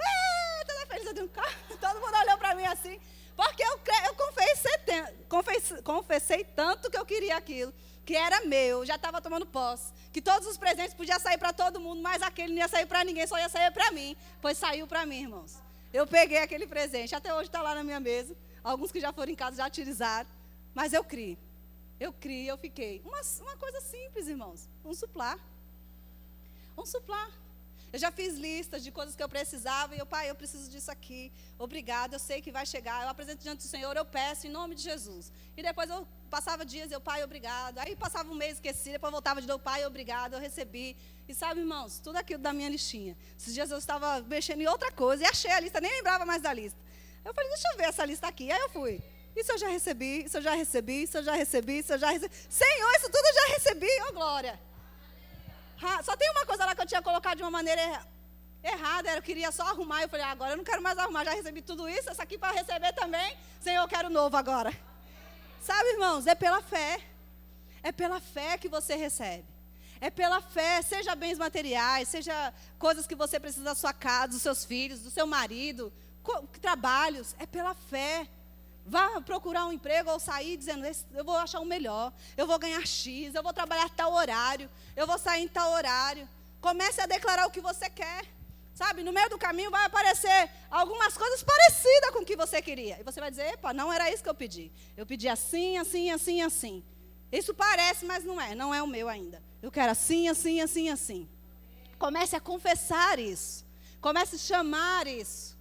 toda 0.64 0.86
feliz 0.86 1.30
carro. 1.32 1.54
Todo 1.80 2.00
mundo 2.00 2.16
olhou 2.22 2.38
para 2.38 2.54
mim 2.54 2.64
assim. 2.66 3.00
Porque 3.38 3.62
eu, 3.62 3.80
eu 4.06 4.14
confessei, 4.16 5.14
confessei, 5.28 5.82
confessei 5.82 6.44
tanto 6.44 6.90
que 6.90 6.98
eu 6.98 7.06
queria 7.06 7.36
aquilo. 7.36 7.72
Que 8.04 8.16
era 8.16 8.44
meu, 8.46 8.84
já 8.84 8.96
estava 8.96 9.22
tomando 9.22 9.46
posse. 9.46 9.92
Que 10.12 10.20
todos 10.20 10.48
os 10.48 10.56
presentes 10.56 10.92
podiam 10.92 11.20
sair 11.20 11.38
para 11.38 11.52
todo 11.52 11.78
mundo, 11.78 12.02
mas 12.02 12.20
aquele 12.20 12.52
não 12.52 12.58
ia 12.58 12.66
sair 12.66 12.86
para 12.86 13.04
ninguém, 13.04 13.28
só 13.28 13.38
ia 13.38 13.48
sair 13.48 13.70
para 13.70 13.92
mim. 13.92 14.16
Pois 14.42 14.58
saiu 14.58 14.88
para 14.88 15.06
mim, 15.06 15.20
irmãos. 15.22 15.56
Eu 15.92 16.04
peguei 16.04 16.38
aquele 16.38 16.66
presente. 16.66 17.14
Até 17.14 17.32
hoje 17.32 17.44
está 17.44 17.62
lá 17.62 17.76
na 17.76 17.84
minha 17.84 18.00
mesa. 18.00 18.36
Alguns 18.64 18.90
que 18.90 18.98
já 18.98 19.12
foram 19.12 19.30
em 19.30 19.36
casa 19.36 19.58
já 19.58 19.68
utilizaram. 19.68 20.28
Mas 20.74 20.92
eu 20.92 21.04
criei. 21.04 21.38
Eu 22.00 22.12
criei, 22.12 22.50
eu 22.50 22.58
fiquei. 22.58 23.00
Uma, 23.04 23.20
uma 23.42 23.56
coisa 23.56 23.80
simples, 23.82 24.26
irmãos. 24.26 24.68
Um 24.84 24.92
suplar. 24.92 25.38
Um 26.76 26.84
suplar. 26.84 27.30
Eu 27.90 27.98
já 27.98 28.10
fiz 28.10 28.34
listas 28.36 28.82
de 28.82 28.90
coisas 28.90 29.16
que 29.16 29.22
eu 29.22 29.28
precisava 29.28 29.94
e 29.94 29.98
eu, 29.98 30.04
pai, 30.04 30.28
eu 30.28 30.34
preciso 30.34 30.70
disso 30.70 30.90
aqui. 30.90 31.32
Obrigado, 31.58 32.12
eu 32.12 32.18
sei 32.18 32.42
que 32.42 32.52
vai 32.52 32.66
chegar. 32.66 33.02
Eu 33.02 33.08
apresento 33.08 33.42
diante 33.42 33.60
do 33.60 33.68
Senhor, 33.68 33.96
eu 33.96 34.04
peço 34.04 34.46
em 34.46 34.50
nome 34.50 34.74
de 34.74 34.82
Jesus. 34.82 35.32
E 35.56 35.62
depois 35.62 35.88
eu 35.88 36.06
passava 36.28 36.66
dias, 36.66 36.92
eu, 36.92 37.00
pai, 37.00 37.24
obrigado. 37.24 37.78
Aí 37.78 37.96
passava 37.96 38.30
um 38.30 38.34
mês, 38.34 38.54
esqueci, 38.54 38.92
depois 38.92 39.10
voltava 39.10 39.40
de 39.40 39.48
novo, 39.48 39.62
pai, 39.62 39.86
obrigado, 39.86 40.34
eu 40.34 40.40
recebi. 40.40 40.96
E 41.26 41.34
sabe, 41.34 41.60
irmãos, 41.60 41.98
tudo 41.98 42.16
aquilo 42.16 42.42
da 42.42 42.52
minha 42.52 42.68
listinha. 42.68 43.16
Esses 43.38 43.54
dias 43.54 43.70
eu 43.70 43.78
estava 43.78 44.20
mexendo 44.22 44.60
em 44.60 44.66
outra 44.66 44.92
coisa 44.92 45.22
e 45.22 45.26
achei 45.26 45.50
a 45.50 45.60
lista, 45.60 45.80
nem 45.80 45.90
lembrava 45.90 46.26
mais 46.26 46.42
da 46.42 46.52
lista. 46.52 46.78
Eu 47.24 47.32
falei, 47.32 47.48
deixa 47.48 47.68
eu 47.72 47.76
ver 47.78 47.84
essa 47.84 48.04
lista 48.04 48.26
aqui. 48.26 48.52
Aí 48.52 48.60
eu 48.60 48.68
fui. 48.68 49.02
Isso 49.34 49.52
eu 49.52 49.58
já 49.58 49.68
recebi, 49.68 50.24
isso 50.24 50.36
eu 50.36 50.42
já 50.42 50.54
recebi, 50.54 51.02
isso 51.04 51.16
eu 51.16 51.22
já 51.22 51.34
recebi, 51.34 51.78
isso 51.78 51.92
eu 51.92 51.98
já 51.98 52.10
recebi. 52.10 52.34
Senhor, 52.50 52.90
isso 52.96 53.06
tudo 53.10 53.26
eu 53.26 53.34
já 53.34 53.54
recebi, 53.54 53.86
ô 53.86 54.06
oh, 54.08 54.12
glória. 54.12 54.67
Só 56.02 56.16
tem 56.16 56.30
uma 56.30 56.44
coisa 56.44 56.64
lá 56.64 56.74
que 56.74 56.82
eu 56.82 56.86
tinha 56.86 57.02
colocado 57.02 57.36
de 57.36 57.42
uma 57.42 57.50
maneira 57.50 58.04
errada, 58.62 59.10
eu 59.10 59.22
queria 59.22 59.52
só 59.52 59.62
arrumar. 59.68 60.02
Eu 60.02 60.08
falei, 60.08 60.24
ah, 60.24 60.30
agora 60.30 60.52
eu 60.52 60.56
não 60.56 60.64
quero 60.64 60.82
mais 60.82 60.98
arrumar, 60.98 61.24
já 61.24 61.32
recebi 61.32 61.62
tudo 61.62 61.88
isso, 61.88 62.10
essa 62.10 62.22
aqui 62.22 62.36
para 62.36 62.52
receber 62.52 62.92
também. 62.92 63.36
Senhor, 63.60 63.82
eu 63.82 63.88
quero 63.88 64.10
novo 64.10 64.36
agora. 64.36 64.72
Sabe, 65.60 65.88
irmãos, 65.90 66.26
é 66.26 66.34
pela 66.34 66.62
fé. 66.62 67.00
É 67.82 67.92
pela 67.92 68.20
fé 68.20 68.58
que 68.58 68.68
você 68.68 68.96
recebe. 68.96 69.44
É 70.00 70.10
pela 70.10 70.40
fé, 70.40 70.80
seja 70.82 71.14
bens 71.14 71.38
materiais, 71.38 72.08
seja 72.08 72.54
coisas 72.78 73.06
que 73.06 73.14
você 73.14 73.40
precisa 73.40 73.64
da 73.64 73.74
sua 73.74 73.92
casa, 73.92 74.28
dos 74.28 74.42
seus 74.42 74.64
filhos, 74.64 75.00
do 75.00 75.10
seu 75.10 75.26
marido, 75.26 75.92
trabalhos. 76.60 77.34
É 77.38 77.46
pela 77.46 77.74
fé. 77.74 78.28
Vá 78.88 79.20
procurar 79.20 79.66
um 79.66 79.72
emprego 79.72 80.10
ou 80.10 80.18
sair 80.18 80.56
dizendo: 80.56 80.86
eu 81.12 81.24
vou 81.24 81.36
achar 81.36 81.60
um 81.60 81.64
melhor, 81.66 82.10
eu 82.36 82.46
vou 82.46 82.58
ganhar 82.58 82.84
X, 82.86 83.34
eu 83.34 83.42
vou 83.42 83.52
trabalhar 83.52 83.90
tal 83.90 84.14
horário, 84.14 84.68
eu 84.96 85.06
vou 85.06 85.18
sair 85.18 85.42
em 85.42 85.48
tal 85.48 85.72
horário. 85.72 86.26
Comece 86.58 87.00
a 87.00 87.06
declarar 87.06 87.46
o 87.46 87.50
que 87.50 87.60
você 87.60 87.90
quer. 87.90 88.24
Sabe, 88.72 89.02
no 89.02 89.12
meio 89.12 89.28
do 89.28 89.36
caminho 89.36 89.70
vai 89.70 89.84
aparecer 89.84 90.50
algumas 90.70 91.16
coisas 91.18 91.42
parecidas 91.42 92.10
com 92.12 92.20
o 92.20 92.24
que 92.24 92.36
você 92.36 92.62
queria. 92.62 92.98
E 92.98 93.02
você 93.02 93.20
vai 93.20 93.30
dizer: 93.30 93.54
epa, 93.54 93.74
não 93.74 93.92
era 93.92 94.10
isso 94.10 94.22
que 94.22 94.28
eu 94.28 94.34
pedi. 94.34 94.72
Eu 94.96 95.04
pedi 95.04 95.28
assim, 95.28 95.76
assim, 95.76 96.10
assim, 96.10 96.40
assim. 96.40 96.84
Isso 97.30 97.52
parece, 97.52 98.06
mas 98.06 98.24
não 98.24 98.40
é, 98.40 98.54
não 98.54 98.74
é 98.74 98.82
o 98.82 98.86
meu 98.86 99.08
ainda. 99.08 99.42
Eu 99.60 99.70
quero 99.70 99.92
assim, 99.92 100.28
assim, 100.28 100.62
assim, 100.62 100.88
assim. 100.88 101.28
Comece 101.98 102.34
a 102.36 102.40
confessar 102.40 103.18
isso. 103.18 103.66
Comece 104.00 104.36
a 104.36 104.38
chamar 104.38 105.06
isso. 105.06 105.57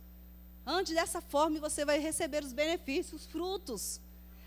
Antes 0.70 0.94
dessa 0.94 1.22
forma, 1.22 1.62
você 1.62 1.86
vai 1.86 1.98
receber 1.98 2.44
os 2.44 2.52
benefícios, 2.52 3.22
os 3.22 3.28
frutos. 3.28 4.02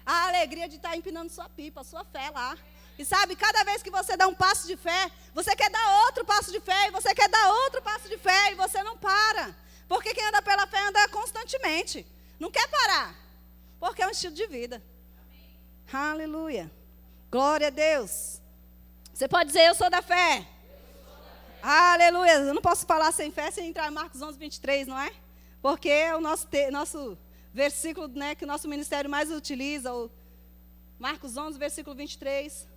A 0.04 0.28
alegria 0.28 0.68
de 0.68 0.76
estar 0.76 0.94
empinando 0.94 1.32
sua 1.32 1.48
pipa, 1.48 1.82
sua 1.82 2.04
fé 2.04 2.28
lá. 2.28 2.58
E 2.98 3.06
sabe, 3.06 3.34
cada 3.34 3.64
vez 3.64 3.82
que 3.82 3.90
você 3.90 4.18
dá 4.18 4.28
um 4.28 4.34
passo 4.34 4.66
de 4.66 4.76
fé, 4.76 5.10
você 5.32 5.56
quer 5.56 5.70
dar 5.70 6.04
outro 6.04 6.22
passo 6.26 6.52
de 6.52 6.60
fé, 6.60 6.88
e 6.88 6.90
você 6.90 7.14
quer 7.14 7.26
dar 7.30 7.48
outro 7.64 7.80
passo 7.80 8.06
de 8.06 8.18
fé, 8.18 8.52
e 8.52 8.54
você 8.54 8.82
não 8.82 8.98
para. 8.98 9.56
Porque 9.88 10.12
quem 10.12 10.22
anda 10.26 10.42
pela 10.42 10.66
fé 10.66 10.78
anda 10.86 11.08
constantemente. 11.08 12.06
Não 12.38 12.50
quer 12.50 12.68
parar. 12.68 13.14
Porque 13.78 14.02
é 14.02 14.06
um 14.06 14.10
estilo 14.10 14.34
de 14.34 14.46
vida. 14.46 14.82
Amém. 15.24 16.10
Aleluia. 16.10 16.70
Glória 17.30 17.68
a 17.68 17.70
Deus. 17.70 18.42
Você 19.14 19.26
pode 19.26 19.46
dizer, 19.46 19.66
eu 19.66 19.74
sou 19.74 19.88
da 19.88 20.02
fé. 20.02 20.34
Sou 20.34 21.14
da 21.14 21.22
fé. 21.22 21.58
Aleluia. 21.62 22.34
Eu 22.34 22.52
não 22.52 22.60
posso 22.60 22.84
falar 22.84 23.10
sem 23.10 23.32
fé 23.32 23.50
sem 23.50 23.68
entrar 23.68 23.88
em 23.88 23.94
Marcos 23.94 24.20
11, 24.20 24.38
23, 24.38 24.86
não 24.86 25.00
é? 25.00 25.10
Porque 25.62 25.88
é 25.88 26.16
o 26.16 26.20
nosso, 26.20 26.46
te, 26.46 26.70
nosso 26.70 27.18
versículo 27.52 28.08
né, 28.08 28.34
que 28.34 28.44
o 28.44 28.46
nosso 28.46 28.68
ministério 28.68 29.10
mais 29.10 29.30
utiliza, 29.30 29.92
o 29.92 30.10
Marcos 30.98 31.36
11, 31.36 31.58
versículo 31.58 31.94
23. 31.96 32.68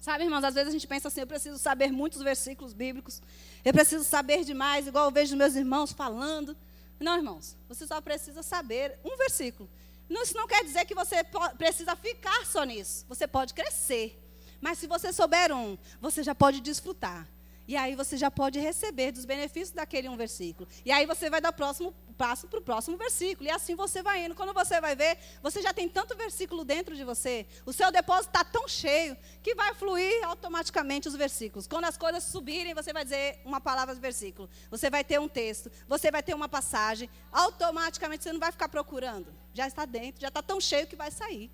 Sabe, 0.00 0.24
irmãos, 0.24 0.44
às 0.44 0.54
vezes 0.54 0.68
a 0.68 0.72
gente 0.72 0.86
pensa 0.86 1.08
assim, 1.08 1.20
eu 1.20 1.26
preciso 1.26 1.58
saber 1.58 1.92
muitos 1.92 2.22
versículos 2.22 2.72
bíblicos, 2.72 3.20
eu 3.64 3.72
preciso 3.72 4.04
saber 4.04 4.44
demais, 4.44 4.86
igual 4.86 5.04
eu 5.06 5.10
vejo 5.10 5.36
meus 5.36 5.54
irmãos 5.54 5.92
falando. 5.92 6.56
Não, 6.98 7.16
irmãos, 7.16 7.56
você 7.68 7.86
só 7.86 8.00
precisa 8.00 8.42
saber 8.42 8.98
um 9.04 9.16
versículo. 9.16 9.68
Isso 10.08 10.36
não 10.36 10.46
quer 10.46 10.64
dizer 10.64 10.84
que 10.86 10.94
você 10.94 11.16
precisa 11.56 11.94
ficar 11.94 12.44
só 12.44 12.64
nisso. 12.64 13.04
Você 13.08 13.28
pode 13.28 13.54
crescer. 13.54 14.18
Mas 14.60 14.78
se 14.78 14.86
você 14.86 15.12
souber 15.12 15.52
um, 15.52 15.78
você 16.00 16.22
já 16.22 16.34
pode 16.34 16.60
desfrutar. 16.60 17.26
E 17.70 17.76
aí 17.76 17.94
você 17.94 18.16
já 18.16 18.32
pode 18.32 18.58
receber 18.58 19.12
dos 19.12 19.24
benefícios 19.24 19.70
daquele 19.70 20.08
um 20.08 20.16
versículo. 20.16 20.68
E 20.84 20.90
aí 20.90 21.06
você 21.06 21.30
vai 21.30 21.40
dar 21.40 21.50
o 21.50 21.52
próximo 21.52 21.94
passo 22.18 22.48
para 22.48 22.58
o 22.58 22.62
próximo 22.62 22.96
versículo. 22.96 23.48
E 23.48 23.52
assim 23.52 23.76
você 23.76 24.02
vai 24.02 24.24
indo. 24.24 24.34
Quando 24.34 24.52
você 24.52 24.80
vai 24.80 24.96
ver, 24.96 25.16
você 25.40 25.62
já 25.62 25.72
tem 25.72 25.88
tanto 25.88 26.16
versículo 26.16 26.64
dentro 26.64 26.96
de 26.96 27.04
você. 27.04 27.46
O 27.64 27.72
seu 27.72 27.92
depósito 27.92 28.30
está 28.30 28.42
tão 28.42 28.66
cheio 28.66 29.16
que 29.40 29.54
vai 29.54 29.72
fluir 29.72 30.12
automaticamente 30.24 31.06
os 31.06 31.14
versículos. 31.14 31.68
Quando 31.68 31.84
as 31.84 31.96
coisas 31.96 32.24
subirem, 32.24 32.74
você 32.74 32.92
vai 32.92 33.04
dizer 33.04 33.40
uma 33.44 33.60
palavra 33.60 33.94
de 33.94 34.00
versículo. 34.00 34.50
Você 34.68 34.90
vai 34.90 35.04
ter 35.04 35.20
um 35.20 35.28
texto. 35.28 35.70
Você 35.86 36.10
vai 36.10 36.24
ter 36.24 36.34
uma 36.34 36.48
passagem. 36.48 37.08
Automaticamente 37.30 38.24
você 38.24 38.32
não 38.32 38.40
vai 38.40 38.50
ficar 38.50 38.68
procurando. 38.68 39.32
Já 39.54 39.68
está 39.68 39.84
dentro, 39.84 40.20
já 40.20 40.26
está 40.26 40.42
tão 40.42 40.60
cheio 40.60 40.88
que 40.88 40.96
vai 40.96 41.12
sair. 41.12 41.48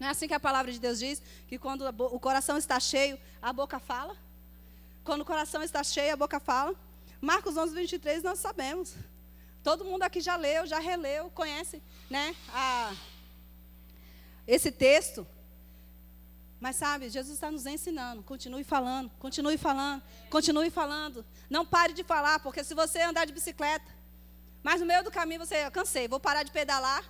Não 0.00 0.08
é 0.08 0.10
assim 0.10 0.26
que 0.26 0.34
a 0.34 0.40
palavra 0.40 0.72
de 0.72 0.80
Deus 0.80 0.98
diz? 0.98 1.22
Que 1.46 1.60
quando 1.60 1.82
o 1.86 2.18
coração 2.18 2.58
está 2.58 2.80
cheio, 2.80 3.16
a 3.40 3.52
boca 3.52 3.78
fala? 3.78 4.16
Quando 5.08 5.22
o 5.22 5.24
coração 5.24 5.62
está 5.62 5.82
cheio, 5.82 6.12
a 6.12 6.16
boca 6.16 6.38
fala. 6.38 6.74
Marcos 7.18 7.56
11, 7.56 7.74
23, 7.74 8.22
nós 8.22 8.40
sabemos. 8.40 8.94
Todo 9.64 9.82
mundo 9.82 10.02
aqui 10.02 10.20
já 10.20 10.36
leu, 10.36 10.66
já 10.66 10.78
releu, 10.78 11.30
conhece 11.30 11.82
né, 12.10 12.36
a, 12.52 12.92
esse 14.46 14.70
texto. 14.70 15.26
Mas 16.60 16.76
sabe, 16.76 17.08
Jesus 17.08 17.36
está 17.36 17.50
nos 17.50 17.64
ensinando. 17.64 18.22
Continue 18.22 18.62
falando, 18.64 19.10
continue 19.18 19.56
falando, 19.56 20.02
continue 20.28 20.70
falando. 20.70 21.24
Não 21.48 21.64
pare 21.64 21.94
de 21.94 22.04
falar, 22.04 22.40
porque 22.40 22.62
se 22.62 22.74
você 22.74 23.00
andar 23.00 23.24
de 23.24 23.32
bicicleta, 23.32 23.90
mas 24.62 24.78
no 24.78 24.86
meio 24.86 25.02
do 25.02 25.10
caminho 25.10 25.40
você, 25.40 25.70
cansei, 25.70 26.06
vou 26.06 26.20
parar 26.20 26.42
de 26.42 26.52
pedalar. 26.52 27.02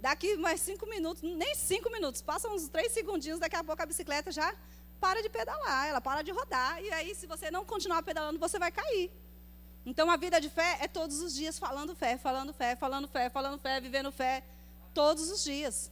Daqui 0.00 0.36
mais 0.36 0.60
cinco 0.60 0.84
minutos, 0.86 1.22
nem 1.22 1.54
cinco 1.54 1.92
minutos, 1.92 2.20
passam 2.22 2.56
uns 2.56 2.68
três 2.68 2.90
segundinhos, 2.90 3.38
daqui 3.38 3.54
a 3.54 3.62
pouco 3.62 3.80
a 3.80 3.86
bicicleta 3.86 4.32
já 4.32 4.52
para 4.98 5.22
de 5.22 5.28
pedalar, 5.28 5.88
ela 5.88 6.00
para 6.00 6.22
de 6.22 6.30
rodar. 6.30 6.82
E 6.82 6.90
aí, 6.92 7.14
se 7.14 7.26
você 7.26 7.50
não 7.50 7.64
continuar 7.64 8.02
pedalando, 8.02 8.38
você 8.38 8.58
vai 8.58 8.70
cair. 8.70 9.10
Então, 9.84 10.10
a 10.10 10.16
vida 10.16 10.40
de 10.40 10.50
fé 10.50 10.78
é 10.80 10.88
todos 10.88 11.20
os 11.20 11.34
dias 11.34 11.58
falando 11.58 11.94
fé, 11.94 12.18
falando 12.18 12.52
fé, 12.52 12.76
falando 12.76 13.08
fé, 13.08 13.30
falando 13.30 13.58
fé, 13.58 13.80
vivendo 13.80 14.12
fé, 14.12 14.44
todos 14.92 15.30
os 15.30 15.42
dias. 15.42 15.90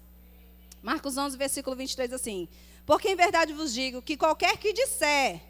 Marcos 0.82 1.16
11, 1.16 1.36
versículo 1.36 1.74
23, 1.74 2.12
assim: 2.12 2.48
Porque 2.84 3.08
em 3.08 3.16
verdade 3.16 3.52
vos 3.52 3.72
digo 3.72 4.02
que 4.02 4.16
qualquer 4.16 4.56
que 4.58 4.72
disser 4.72 5.42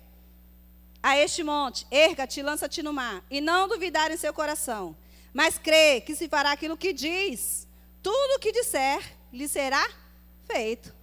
a 1.02 1.16
este 1.16 1.44
monte, 1.44 1.86
erga-te, 1.90 2.42
lança-te 2.42 2.82
no 2.82 2.92
mar, 2.92 3.24
e 3.30 3.40
não 3.40 3.68
duvidar 3.68 4.11
em 4.11 4.16
seu 4.16 4.32
coração, 4.32 4.96
mas 5.32 5.59
crê 5.59 6.00
que 6.00 6.16
se 6.16 6.28
fará 6.28 6.52
aquilo 6.52 6.76
que 6.76 6.92
diz, 6.92 7.68
tudo 8.02 8.36
o 8.36 8.38
que 8.38 8.50
disser 8.50 9.00
lhe 9.32 9.46
será 9.46 9.86
feito. 10.46 10.95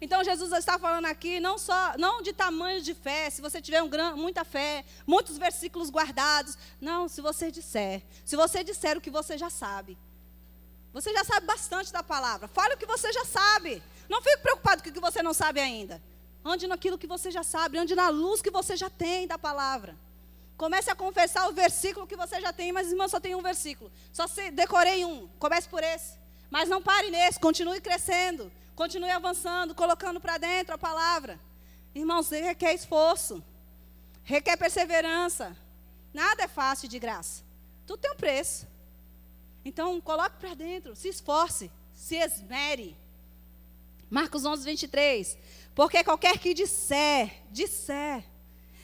Então 0.00 0.22
Jesus 0.22 0.52
está 0.52 0.78
falando 0.78 1.06
aqui 1.06 1.40
não 1.40 1.56
só 1.56 1.96
não 1.98 2.20
de 2.20 2.32
tamanho 2.32 2.82
de 2.82 2.94
fé, 2.94 3.30
se 3.30 3.40
você 3.40 3.60
tiver 3.62 3.82
um 3.82 3.88
gran, 3.88 4.14
muita 4.14 4.44
fé, 4.44 4.84
muitos 5.06 5.38
versículos 5.38 5.90
guardados. 5.90 6.56
Não, 6.80 7.08
se 7.08 7.20
você 7.20 7.50
disser, 7.50 8.02
se 8.24 8.36
você 8.36 8.62
disser 8.62 8.98
o 8.98 9.00
que 9.00 9.10
você 9.10 9.38
já 9.38 9.48
sabe. 9.48 9.96
Você 10.92 11.12
já 11.12 11.24
sabe 11.24 11.46
bastante 11.46 11.92
da 11.92 12.02
palavra. 12.02 12.48
Fale 12.48 12.74
o 12.74 12.78
que 12.78 12.86
você 12.86 13.12
já 13.12 13.24
sabe. 13.24 13.82
Não 14.08 14.22
fique 14.22 14.38
preocupado 14.38 14.82
com 14.82 14.88
o 14.88 14.92
que 14.92 15.00
você 15.00 15.22
não 15.22 15.34
sabe 15.34 15.60
ainda. 15.60 16.02
Ande 16.44 16.66
naquilo 16.66 16.96
que 16.96 17.06
você 17.06 17.30
já 17.30 17.42
sabe, 17.42 17.76
ande 17.76 17.94
na 17.94 18.08
luz 18.08 18.40
que 18.40 18.50
você 18.50 18.76
já 18.76 18.88
tem 18.88 19.26
da 19.26 19.36
palavra. 19.36 19.96
Comece 20.56 20.90
a 20.90 20.94
confessar 20.94 21.48
o 21.48 21.52
versículo 21.52 22.06
que 22.06 22.16
você 22.16 22.40
já 22.40 22.52
tem, 22.52 22.72
mas 22.72 22.88
irmão, 22.88 23.08
só 23.08 23.20
tem 23.20 23.34
um 23.34 23.42
versículo. 23.42 23.90
Só 24.12 24.26
se 24.26 24.50
decorei 24.50 25.04
um. 25.04 25.28
Comece 25.38 25.68
por 25.68 25.82
esse. 25.82 26.14
Mas 26.50 26.68
não 26.68 26.80
pare 26.80 27.10
nesse, 27.10 27.38
continue 27.38 27.80
crescendo. 27.80 28.50
Continue 28.76 29.10
avançando, 29.10 29.74
colocando 29.74 30.20
para 30.20 30.36
dentro 30.36 30.74
a 30.74 30.78
palavra. 30.78 31.40
Irmãos, 31.94 32.28
requer 32.28 32.74
esforço, 32.74 33.42
requer 34.22 34.56
perseverança. 34.58 35.56
Nada 36.12 36.42
é 36.42 36.48
fácil 36.48 36.86
de 36.86 36.98
graça. 36.98 37.42
Tudo 37.86 38.00
tem 38.00 38.12
um 38.12 38.16
preço. 38.16 38.68
Então, 39.64 39.98
coloque 40.00 40.36
para 40.36 40.54
dentro, 40.54 40.94
se 40.94 41.08
esforce, 41.08 41.70
se 41.94 42.16
esmere. 42.16 42.94
Marcos 44.10 44.44
11, 44.44 44.64
23. 44.64 45.38
Porque 45.74 46.04
qualquer 46.04 46.38
que 46.38 46.52
disser, 46.52 47.42
disser, 47.50 48.24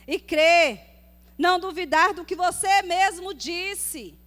e 0.07 0.19
crer, 0.19 0.81
não 1.37 1.61
duvidar 1.61 2.15
do 2.15 2.25
que 2.25 2.35
você 2.35 2.83
mesmo 2.83 3.35
disse. 3.35 4.19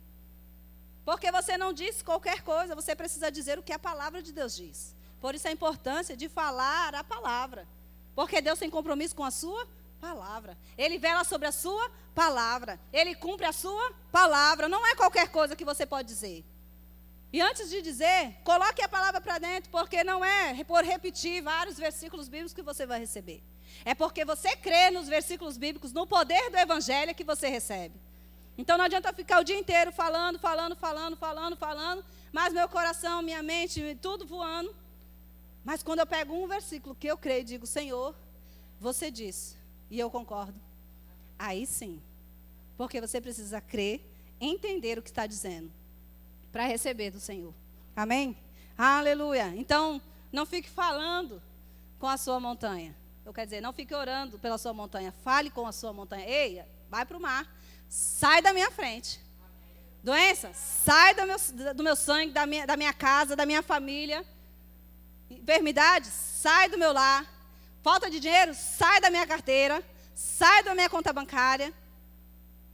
Porque 1.04 1.32
você 1.32 1.58
não 1.58 1.74
disse 1.74 2.04
qualquer 2.04 2.42
coisa, 2.44 2.76
você 2.76 2.96
precisa 2.96 3.32
dizer 3.32 3.58
o 3.58 3.64
que 3.64 3.74
a 3.74 3.80
palavra 3.80 4.22
de 4.22 4.32
Deus 4.32 4.56
diz. 4.56 4.95
Por 5.26 5.34
isso 5.34 5.48
a 5.48 5.52
importância 5.52 6.16
de 6.16 6.30
falar 6.30 6.94
a 6.94 7.04
palavra. 7.04 7.68
Porque 8.14 8.40
Deus 8.40 8.60
tem 8.60 8.70
compromisso 8.70 9.16
com 9.16 9.24
a 9.24 9.32
sua 9.32 9.68
palavra. 10.00 10.56
Ele 10.78 11.00
vela 11.00 11.24
sobre 11.24 11.48
a 11.48 11.52
sua 11.52 11.90
palavra. 12.14 12.80
Ele 12.94 13.16
cumpre 13.16 13.48
a 13.48 13.52
sua 13.52 13.92
palavra. 14.12 14.70
Não 14.70 14.86
é 14.86 14.94
qualquer 14.94 15.30
coisa 15.30 15.56
que 15.56 15.66
você 15.66 15.84
pode 15.84 16.08
dizer. 16.08 16.46
E 17.34 17.42
antes 17.42 17.72
de 17.72 17.82
dizer, 17.82 18.36
coloque 18.44 18.84
a 18.84 18.88
palavra 18.88 19.20
para 19.20 19.40
dentro, 19.40 19.72
porque 19.72 20.04
não 20.04 20.24
é 20.24 20.64
por 20.64 20.84
repetir 20.84 21.42
vários 21.42 21.76
versículos 21.76 22.28
bíblicos 22.28 22.54
que 22.54 22.62
você 22.62 22.86
vai 22.86 23.00
receber. 23.00 23.44
É 23.84 23.96
porque 23.96 24.24
você 24.24 24.56
crê 24.56 24.92
nos 24.92 25.08
versículos 25.08 25.58
bíblicos, 25.58 25.92
no 25.92 26.06
poder 26.06 26.52
do 26.52 26.58
evangelho 26.58 27.16
que 27.16 27.24
você 27.24 27.48
recebe. 27.48 28.00
Então 28.56 28.78
não 28.78 28.86
adianta 28.86 29.12
ficar 29.12 29.40
o 29.40 29.44
dia 29.44 29.58
inteiro 29.58 29.92
falando, 29.92 30.38
falando, 30.38 30.76
falando, 30.76 31.18
falando, 31.18 31.58
falando, 31.58 32.06
mas 32.32 32.54
meu 32.54 32.70
coração, 32.70 33.24
minha 33.24 33.42
mente, 33.42 33.98
tudo 34.00 34.24
voando. 34.24 34.85
Mas 35.66 35.82
quando 35.82 36.00
eu 36.00 36.06
pego 36.06 36.34
um 36.36 36.48
versículo 36.48 36.94
que 36.94 37.08
eu 37.08 37.18
creio 37.18 37.42
e 37.42 37.44
digo, 37.44 37.66
Senhor, 37.66 38.16
você 38.80 39.10
disse, 39.10 39.58
e 39.90 40.00
eu 40.00 40.12
concordo, 40.12 40.54
aí 41.40 41.66
sim. 41.66 42.00
Porque 42.78 43.02
você 43.02 43.20
precisa 43.20 43.60
crer, 43.60 44.00
entender 44.40 45.00
o 45.00 45.02
que 45.02 45.10
está 45.10 45.26
dizendo, 45.26 45.72
para 46.52 46.68
receber 46.68 47.10
do 47.10 47.20
Senhor. 47.20 47.54
Amém? 47.96 48.38
Aleluia. 48.78 49.48
Então, 49.56 50.00
não 50.32 50.46
fique 50.46 50.70
falando 50.70 51.42
com 51.98 52.08
a 52.08 52.18
sua 52.18 52.40
montanha. 52.40 52.96
Eu 53.26 53.34
quero 53.34 53.48
dizer, 53.48 53.62
não 53.62 53.74
fique 53.74 53.96
orando 53.96 54.38
pela 54.38 54.60
sua 54.60 54.72
montanha. 54.72 55.12
Fale 55.24 55.50
com 55.50 55.66
a 55.66 55.72
sua 55.72 55.92
montanha. 55.92 56.28
Ei, 56.28 56.64
vai 56.90 57.06
para 57.06 57.18
o 57.18 57.20
mar. 57.20 57.52
Sai 57.90 58.42
da 58.42 58.54
minha 58.54 58.70
frente. 58.70 59.20
Doença, 60.04 60.54
sai 60.54 61.16
do 61.16 61.26
meu, 61.26 61.74
do 61.74 61.84
meu 61.84 61.96
sangue, 61.96 62.32
da 62.32 62.46
minha, 62.46 62.68
da 62.68 62.78
minha 62.78 62.94
casa, 62.94 63.36
da 63.36 63.46
minha 63.46 63.64
família. 63.64 64.24
Enfermidade, 65.30 66.08
sai 66.08 66.70
do 66.70 66.78
meu 66.78 66.92
lar. 66.92 67.26
Falta 67.82 68.10
de 68.10 68.20
dinheiro, 68.20 68.54
sai 68.54 69.00
da 69.02 69.10
minha 69.10 69.26
carteira. 69.26 69.84
Sai 70.14 70.64
da 70.64 70.74
minha 70.74 70.90
conta 70.90 71.12
bancária. 71.12 71.74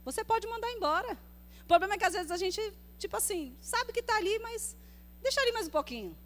Você 0.04 0.24
pode 0.24 0.46
mandar 0.46 0.70
embora. 0.70 1.18
O 1.62 1.66
problema 1.66 1.94
é 1.94 1.98
que 1.98 2.04
às 2.04 2.12
vezes 2.12 2.30
a 2.30 2.36
gente, 2.36 2.60
tipo 2.98 3.16
assim, 3.16 3.56
sabe 3.60 3.92
que 3.92 4.00
está 4.00 4.16
ali, 4.16 4.38
mas 4.38 4.76
deixa 5.20 5.40
ali 5.40 5.52
mais 5.52 5.66
um 5.66 5.70
pouquinho. 5.70 6.16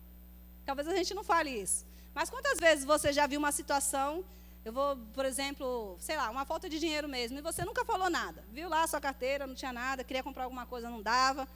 Talvez 0.65 0.87
a 0.89 0.95
gente 0.95 1.15
não 1.15 1.25
fale 1.25 1.51
isso. 1.51 1.87
Mas 2.15 2.29
quantas 2.29 2.59
vezes 2.59 2.85
você 2.85 3.13
já 3.13 3.27
viu 3.27 3.39
uma 3.39 3.53
situação, 3.53 4.25
eu 4.65 4.73
vou, 4.73 4.97
por 5.15 5.25
exemplo, 5.25 5.97
sei 6.01 6.17
lá, 6.17 6.29
uma 6.31 6.45
falta 6.45 6.69
de 6.69 6.79
dinheiro 6.79 7.09
mesmo, 7.09 7.39
e 7.39 7.43
você 7.43 7.65
nunca 7.65 7.85
falou 7.85 8.11
nada. 8.11 8.45
Viu 8.51 8.69
lá 8.69 8.83
a 8.83 8.87
sua 8.87 9.01
carteira, 9.01 9.47
não 9.47 9.55
tinha 9.55 9.73
nada, 9.73 10.03
queria 10.03 10.23
comprar 10.23 10.45
alguma 10.45 10.67
coisa, 10.67 10.91
não 10.91 11.01
dava. 11.01 11.47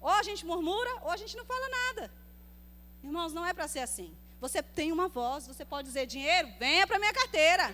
Ou 0.00 0.10
a 0.10 0.22
gente 0.22 0.46
murmura, 0.46 0.90
ou 1.02 1.10
a 1.10 1.16
gente 1.16 1.36
não 1.36 1.44
fala 1.44 1.68
nada. 1.68 2.12
Irmãos, 3.06 3.32
não 3.32 3.46
é 3.46 3.52
para 3.54 3.68
ser 3.68 3.82
assim. 3.88 4.12
Você 4.40 4.60
tem 4.60 4.90
uma 4.90 5.06
voz, 5.06 5.46
você 5.46 5.64
pode 5.64 5.86
dizer: 5.86 6.06
dinheiro, 6.06 6.48
venha 6.58 6.86
para 6.88 6.98
minha 6.98 7.12
carteira. 7.12 7.66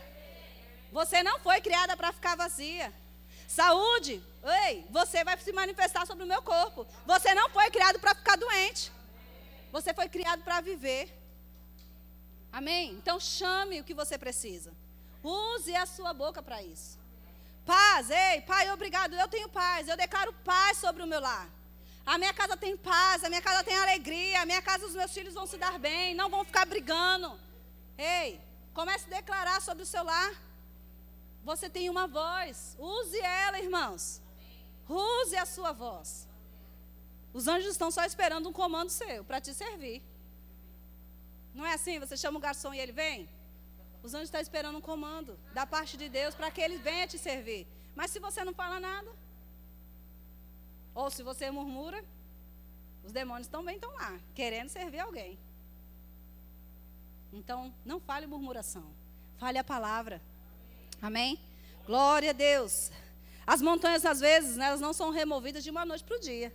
Você 0.93 1.23
não 1.23 1.41
foi 1.41 1.59
criada 1.63 1.97
para 1.97 2.13
ficar 2.13 2.37
vazia. 2.37 2.93
Saúde, 3.49 4.23
ei, 4.65 4.87
você 4.91 5.25
vai 5.25 5.39
se 5.39 5.53
manifestar 5.53 6.07
sobre 6.07 6.25
o 6.25 6.27
meu 6.27 6.43
corpo. 6.43 6.87
Você 7.07 7.33
não 7.33 7.49
foi 7.49 7.71
criado 7.71 7.99
para 7.99 8.15
ficar 8.15 8.37
doente. 8.37 8.93
Você 9.73 9.95
foi 9.95 10.07
criado 10.07 10.43
para 10.43 10.61
viver. 10.61 11.05
Amém? 12.53 12.93
Então 12.93 13.19
chame 13.19 13.81
o 13.81 13.85
que 13.85 13.95
você 13.95 14.19
precisa. 14.19 14.71
Use 15.25 15.75
a 15.75 15.87
sua 15.87 16.13
boca 16.13 16.43
para 16.43 16.63
isso. 16.63 16.99
Paz, 17.65 18.11
ei, 18.11 18.43
Pai, 18.43 18.71
obrigado. 18.71 19.15
Eu 19.15 19.29
tenho 19.29 19.49
paz. 19.49 19.89
Eu 19.89 19.97
declaro 19.97 20.35
paz 20.45 20.77
sobre 20.77 21.03
o 21.03 21.07
meu 21.07 21.21
lar. 21.21 21.49
A 22.05 22.19
minha 22.19 22.35
casa 22.35 22.57
tem 22.57 22.77
paz, 22.77 23.23
a 23.23 23.29
minha 23.29 23.41
casa 23.41 23.63
tem 23.63 23.77
alegria, 23.77 24.43
a 24.43 24.47
minha 24.47 24.61
casa 24.61 24.87
os 24.87 24.95
meus 24.95 25.13
filhos 25.13 25.35
vão 25.35 25.47
se 25.47 25.57
dar 25.57 25.79
bem, 25.79 26.15
não 26.15 26.29
vão 26.29 26.45
ficar 26.45 26.67
brigando. 26.67 27.39
Ei, 27.97 28.41
comece 28.75 29.07
a 29.07 29.17
declarar 29.17 29.61
sobre 29.63 29.85
o 29.85 29.87
seu 29.87 30.03
lar. 30.03 30.33
Você 31.45 31.69
tem 31.71 31.89
uma 31.89 32.07
voz, 32.07 32.77
use 32.79 33.19
ela, 33.19 33.61
irmãos. 33.61 34.21
Use 34.89 35.37
a 35.37 35.47
sua 35.47 35.73
voz. 35.73 36.29
Os 37.33 37.47
anjos 37.49 37.71
estão 37.71 37.91
só 37.91 38.05
esperando 38.05 38.49
um 38.49 38.53
comando 38.53 38.91
seu 38.91 39.25
para 39.25 39.41
te 39.41 39.55
servir. 39.55 40.03
Não 41.55 41.65
é 41.65 41.75
assim? 41.75 41.99
Você 41.99 42.17
chama 42.17 42.39
o 42.39 42.41
garçom 42.43 42.75
e 42.75 42.81
ele 42.81 42.93
vem? 42.93 43.29
Os 44.03 44.13
anjos 44.15 44.27
estão 44.27 44.41
esperando 44.41 44.77
um 44.77 44.81
comando 44.81 45.39
da 45.55 45.65
parte 45.65 45.97
de 45.97 46.09
Deus 46.09 46.35
para 46.35 46.51
que 46.51 46.61
ele 46.61 46.79
venha 46.79 47.07
te 47.07 47.19
servir. 47.19 47.67
Mas 47.95 48.11
se 48.11 48.19
você 48.19 48.45
não 48.45 48.53
fala 48.53 48.81
nada, 48.81 49.11
ou 50.95 51.11
se 51.11 51.23
você 51.23 51.51
murmura, 51.51 52.05
os 53.05 53.13
demônios 53.13 53.49
também 53.49 53.77
estão 53.77 53.93
lá, 53.93 54.19
querendo 54.35 54.69
servir 54.69 55.01
alguém. 55.01 55.39
Então, 57.33 57.75
não 57.85 57.99
fale 57.99 58.27
murmuração. 58.27 58.85
Fale 59.39 59.59
a 59.59 59.65
palavra. 59.65 60.21
Amém? 61.01 61.41
Glória 61.87 62.31
a 62.31 62.33
Deus. 62.33 62.91
As 63.47 63.61
montanhas, 63.61 64.05
às 64.05 64.21
vezes, 64.21 64.57
né, 64.57 64.67
elas 64.67 64.81
não 64.81 64.93
são 64.93 65.11
removidas 65.11 65.65
de 65.65 65.71
uma 65.71 65.85
noite 65.85 66.05
para 66.05 66.17
o 66.17 66.21
dia. 66.21 66.53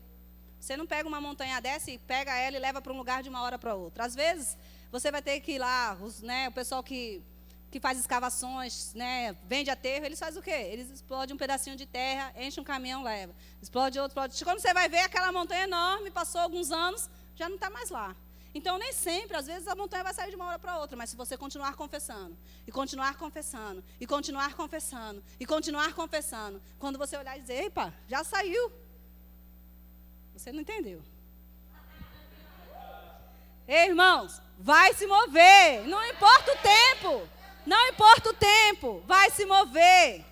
Você 0.60 0.78
não 0.78 0.88
pega 0.88 1.08
uma 1.08 1.20
montanha 1.20 1.60
dessa 1.60 1.92
e 1.92 1.98
pega 1.98 2.36
ela 2.36 2.56
e 2.56 2.60
leva 2.60 2.82
para 2.82 2.94
um 2.94 2.98
lugar 2.98 3.22
de 3.22 3.30
uma 3.30 3.42
hora 3.42 3.60
para 3.60 3.76
outra. 3.76 4.06
Às 4.06 4.16
vezes, 4.16 4.58
você 4.92 5.12
vai 5.12 5.22
ter 5.22 5.40
que 5.42 5.54
ir 5.54 5.60
lá, 5.60 5.98
os, 6.02 6.22
né, 6.22 6.48
o 6.48 6.52
pessoal 6.52 6.84
que, 6.84 7.22
que 7.70 7.80
faz 7.80 8.00
escavações, 8.00 8.94
né, 8.94 9.36
vende 9.46 9.70
aterro, 9.70 10.06
eles 10.06 10.20
fazem 10.20 10.40
o 10.40 10.44
quê? 10.44 10.52
Eles 10.72 10.90
explodem 10.90 11.36
um 11.36 11.38
pedacinho 11.38 11.76
de 11.76 11.86
terra, 11.86 12.34
enchem 12.38 12.62
um 12.62 12.66
caminhão, 12.66 13.04
leva. 13.04 13.36
Explode 13.62 14.00
outro, 14.00 14.14
explode. 14.14 14.44
Quando 14.44 14.60
você 14.60 14.74
vai 14.74 14.88
ver 14.88 15.00
aquela 15.00 15.32
montanha 15.32 15.64
enorme, 15.64 16.10
passou 16.10 16.42
alguns 16.42 16.72
anos, 16.72 17.10
já 17.36 17.48
não 17.50 17.56
está 17.56 17.70
mais 17.70 17.90
lá. 17.90 18.16
Então, 18.54 18.78
nem 18.78 18.92
sempre, 18.94 19.38
às 19.38 19.46
vezes 19.46 19.68
a 19.68 19.76
montanha 19.76 20.04
vai 20.04 20.14
sair 20.14 20.30
de 20.30 20.36
uma 20.36 20.46
hora 20.46 20.58
para 20.58 20.80
outra, 20.80 20.98
mas 20.98 21.10
se 21.10 21.16
você 21.16 21.38
continuar 21.38 21.76
confessando, 21.76 22.36
e 22.66 22.72
continuar 22.72 23.16
confessando, 23.16 23.84
e 24.00 24.08
continuar 24.08 24.56
confessando, 24.56 25.24
e 25.40 25.46
continuar 25.46 25.94
confessando, 25.94 26.62
quando 26.80 26.98
você 26.98 27.18
olhar 27.18 27.38
e 27.38 27.42
dizer, 27.42 27.66
epa, 27.66 27.94
já 28.08 28.24
saiu, 28.24 28.72
você 30.34 30.52
não 30.52 30.62
entendeu. 30.62 31.04
Ei, 33.68 33.90
irmãos, 33.90 34.42
vai 34.58 34.94
se 34.94 35.06
mover. 35.06 35.86
Não 35.88 36.04
importa 36.06 36.54
o 36.54 36.58
tempo. 36.58 37.37
Não 37.68 37.90
importa 37.90 38.30
o 38.30 38.34
tempo. 38.34 39.04
Vai 39.06 39.30
se 39.30 39.46
mover. 39.46 40.24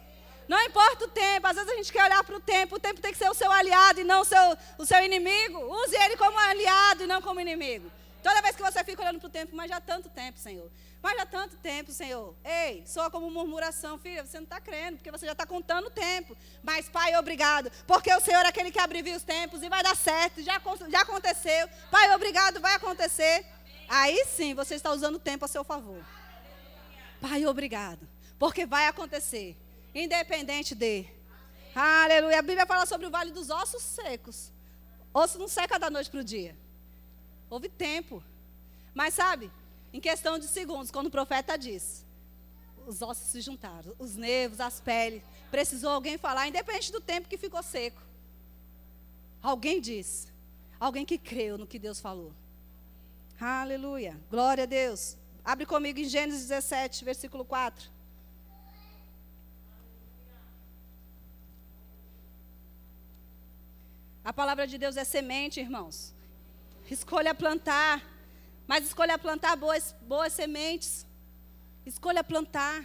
Não 0.48 0.62
importa 0.64 1.04
o 1.04 1.10
tempo. 1.10 1.46
Às 1.46 1.58
vezes 1.58 1.70
a 1.70 1.76
gente 1.76 1.92
quer 1.92 2.06
olhar 2.06 2.24
para 2.24 2.38
o 2.38 2.40
tempo. 2.40 2.78
O 2.78 2.80
tempo 2.80 3.02
tem 3.02 3.12
que 3.12 3.18
ser 3.18 3.30
o 3.30 3.34
seu 3.34 3.52
aliado 3.52 4.00
e 4.00 4.06
não 4.06 4.22
o 4.22 4.26
seu, 4.26 4.58
o 4.78 4.86
seu 4.86 5.04
inimigo. 5.04 5.60
Use 5.60 5.96
ele 5.98 6.16
como 6.16 6.40
aliado 6.40 7.04
e 7.04 7.08
não 7.08 7.22
como 7.22 7.42
inimigo. 7.42 7.92
Toda 8.24 8.42
vez 8.42 8.56
que 8.56 8.62
você 8.62 8.84
fica 8.86 9.02
olhando 9.02 9.20
para 9.20 9.28
o 9.28 9.30
tempo, 9.30 9.54
mas 9.54 9.70
já 9.70 9.76
há 9.76 9.82
tanto 9.82 10.08
tempo, 10.08 10.40
Senhor. 10.40 10.72
Mas 11.04 11.18
já 11.18 11.24
há 11.24 11.26
tanto 11.26 11.58
tempo, 11.58 11.92
Senhor. 11.92 12.34
Ei, 12.44 12.84
soa 12.88 13.12
como 13.12 13.30
murmuração, 13.30 14.00
filha. 14.00 14.26
Você 14.26 14.38
não 14.38 14.46
está 14.46 14.62
crendo, 14.62 14.98
porque 14.98 15.12
você 15.12 15.26
já 15.26 15.34
está 15.34 15.46
contando 15.46 15.88
o 15.88 15.92
tempo. 15.92 16.38
Mas, 16.64 16.88
Pai, 16.88 17.18
obrigado. 17.18 17.70
Porque 17.86 18.12
o 18.14 18.22
Senhor 18.22 18.46
é 18.46 18.48
aquele 18.48 18.72
que 18.72 18.80
abrevia 18.80 19.16
os 19.18 19.24
tempos 19.24 19.62
e 19.62 19.68
vai 19.68 19.84
dar 19.84 19.96
certo. 19.96 20.42
Já, 20.42 20.60
já 20.90 21.02
aconteceu. 21.02 21.68
Pai, 21.92 22.16
obrigado, 22.16 22.62
vai 22.62 22.76
acontecer. 22.76 23.46
Aí 23.90 24.26
sim 24.26 24.56
você 24.56 24.76
está 24.76 24.92
usando 24.92 25.16
o 25.16 25.20
tempo 25.20 25.44
a 25.44 25.48
seu 25.50 25.66
favor. 25.66 26.02
Pai, 27.28 27.43
obrigado. 27.47 28.07
Porque 28.38 28.67
vai 28.67 28.86
acontecer. 28.86 29.57
Independente 29.95 30.76
de. 30.76 31.07
Aleluia. 31.73 32.38
A 32.38 32.41
Bíblia 32.43 32.67
fala 32.67 32.86
sobre 32.86 33.07
o 33.07 33.09
vale 33.09 33.32
dos 33.32 33.49
ossos 33.49 33.82
secos. 33.82 34.51
Osso 35.11 35.39
não 35.39 35.47
seca 35.47 35.80
da 35.80 35.89
noite 35.89 36.11
para 36.11 36.19
o 36.19 36.23
dia. 36.23 36.55
Houve 37.49 37.67
tempo. 37.67 38.23
Mas 38.93 39.15
sabe, 39.15 39.51
em 39.91 39.99
questão 39.99 40.38
de 40.38 40.45
segundos, 40.45 40.91
quando 40.91 41.07
o 41.07 41.09
profeta 41.09 41.57
disse, 41.57 42.05
os 42.86 43.01
ossos 43.01 43.26
se 43.28 43.41
juntaram, 43.41 43.95
os 43.97 44.15
nervos, 44.15 44.59
as 44.59 44.80
peles. 44.80 45.23
Precisou 45.49 45.89
alguém 45.89 46.19
falar, 46.19 46.47
independente 46.47 46.91
do 46.91 47.01
tempo 47.01 47.28
que 47.28 47.39
ficou 47.39 47.63
seco. 47.63 48.03
Alguém 49.41 49.82
disse. 49.82 50.28
Alguém 50.80 51.03
que 51.03 51.17
creu 51.17 51.57
no 51.57 51.65
que 51.65 51.80
Deus 51.80 51.99
falou. 51.99 52.32
Aleluia. 53.39 54.15
Glória 54.30 54.65
a 54.65 54.67
Deus. 54.67 55.17
Abre 55.46 55.64
comigo 55.68 56.00
em 56.00 56.06
Gênesis 56.06 56.48
17, 56.48 57.06
versículo 57.06 57.46
4. 57.46 57.91
A 64.24 64.34
palavra 64.34 64.66
de 64.66 64.80
Deus 64.80 64.98
é 64.98 65.04
semente, 65.04 65.60
irmãos. 65.60 66.16
Escolha 66.89 67.36
plantar. 67.36 68.04
Mas 68.66 68.86
escolha 68.86 69.20
plantar 69.20 69.56
boas, 69.56 69.96
boas 70.02 70.34
sementes. 70.34 71.06
Escolha 71.86 72.24
plantar. 72.24 72.84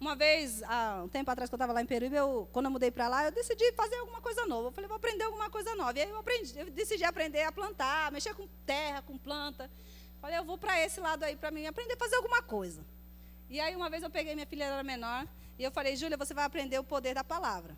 Uma 0.00 0.16
vez, 0.16 0.60
há 0.64 1.02
um 1.04 1.08
tempo 1.08 1.30
atrás 1.30 1.48
que 1.48 1.54
eu 1.54 1.56
estava 1.56 1.72
lá 1.72 1.80
em 1.80 1.86
Peruíbe, 1.86 2.16
eu, 2.16 2.48
quando 2.52 2.66
eu 2.66 2.70
mudei 2.72 2.90
para 2.90 3.06
lá, 3.06 3.24
eu 3.24 3.30
decidi 3.30 3.72
fazer 3.74 3.94
alguma 3.96 4.20
coisa 4.20 4.44
nova. 4.46 4.68
Eu 4.68 4.72
falei, 4.72 4.88
vou 4.88 4.96
aprender 4.96 5.22
alguma 5.22 5.48
coisa 5.50 5.72
nova. 5.76 5.96
E 5.96 6.02
aí 6.02 6.10
eu, 6.10 6.18
aprendi, 6.18 6.58
eu 6.58 6.68
decidi 6.68 7.04
aprender 7.04 7.44
a 7.44 7.52
plantar, 7.52 8.10
mexer 8.10 8.34
com 8.34 8.48
terra, 8.66 9.02
com 9.02 9.16
planta. 9.16 9.70
Falei, 10.20 10.38
eu 10.38 10.44
vou 10.44 10.58
para 10.58 10.80
esse 10.80 11.00
lado 11.00 11.22
aí 11.24 11.36
para 11.36 11.50
mim 11.50 11.66
aprender 11.66 11.94
a 11.94 11.96
fazer 11.96 12.16
alguma 12.16 12.42
coisa. 12.42 12.84
E 13.48 13.60
aí 13.60 13.74
uma 13.74 13.88
vez 13.88 14.02
eu 14.02 14.10
peguei 14.10 14.34
minha 14.34 14.46
filha 14.46 14.64
era 14.64 14.82
menor 14.82 15.26
e 15.58 15.64
eu 15.64 15.70
falei, 15.70 15.96
Júlia, 15.96 16.16
você 16.16 16.34
vai 16.34 16.44
aprender 16.44 16.78
o 16.78 16.84
poder 16.84 17.14
da 17.14 17.24
palavra. 17.24 17.76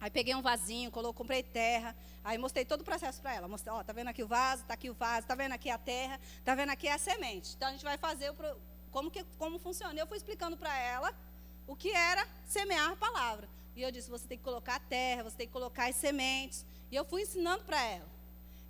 Aí 0.00 0.10
peguei 0.10 0.34
um 0.34 0.40
vasinho, 0.40 0.90
coloquei, 0.90 1.18
comprei 1.18 1.42
terra, 1.42 1.94
aí 2.24 2.38
mostrei 2.38 2.64
todo 2.64 2.80
o 2.80 2.84
processo 2.84 3.20
para 3.20 3.34
ela. 3.34 3.46
Mostrei, 3.46 3.72
ó, 3.72 3.84
tá 3.84 3.92
vendo 3.92 4.08
aqui 4.08 4.22
o 4.22 4.26
vaso, 4.26 4.64
tá 4.64 4.74
aqui 4.74 4.88
o 4.88 4.94
vaso, 4.94 5.26
tá 5.26 5.34
vendo 5.34 5.52
aqui 5.52 5.68
a 5.68 5.76
terra, 5.76 6.18
tá 6.44 6.54
vendo 6.54 6.70
aqui 6.70 6.88
a 6.88 6.96
semente. 6.96 7.54
Então 7.54 7.68
a 7.68 7.72
gente 7.72 7.84
vai 7.84 7.98
fazer 7.98 8.30
o, 8.30 8.34
como 8.90 9.10
que 9.10 9.24
como 9.38 9.58
funciona. 9.58 9.98
Eu 9.98 10.06
fui 10.06 10.16
explicando 10.16 10.56
para 10.56 10.74
ela 10.78 11.14
o 11.66 11.76
que 11.76 11.90
era 11.92 12.26
semear 12.46 12.92
a 12.92 12.96
palavra. 12.96 13.46
E 13.76 13.82
eu 13.82 13.90
disse, 13.90 14.10
você 14.10 14.26
tem 14.26 14.38
que 14.38 14.44
colocar 14.44 14.76
a 14.76 14.80
terra, 14.80 15.22
você 15.22 15.36
tem 15.36 15.46
que 15.46 15.52
colocar 15.52 15.88
as 15.88 15.96
sementes. 15.96 16.64
E 16.90 16.96
eu 16.96 17.04
fui 17.04 17.22
ensinando 17.22 17.64
para 17.64 17.82
ela. 17.82 18.19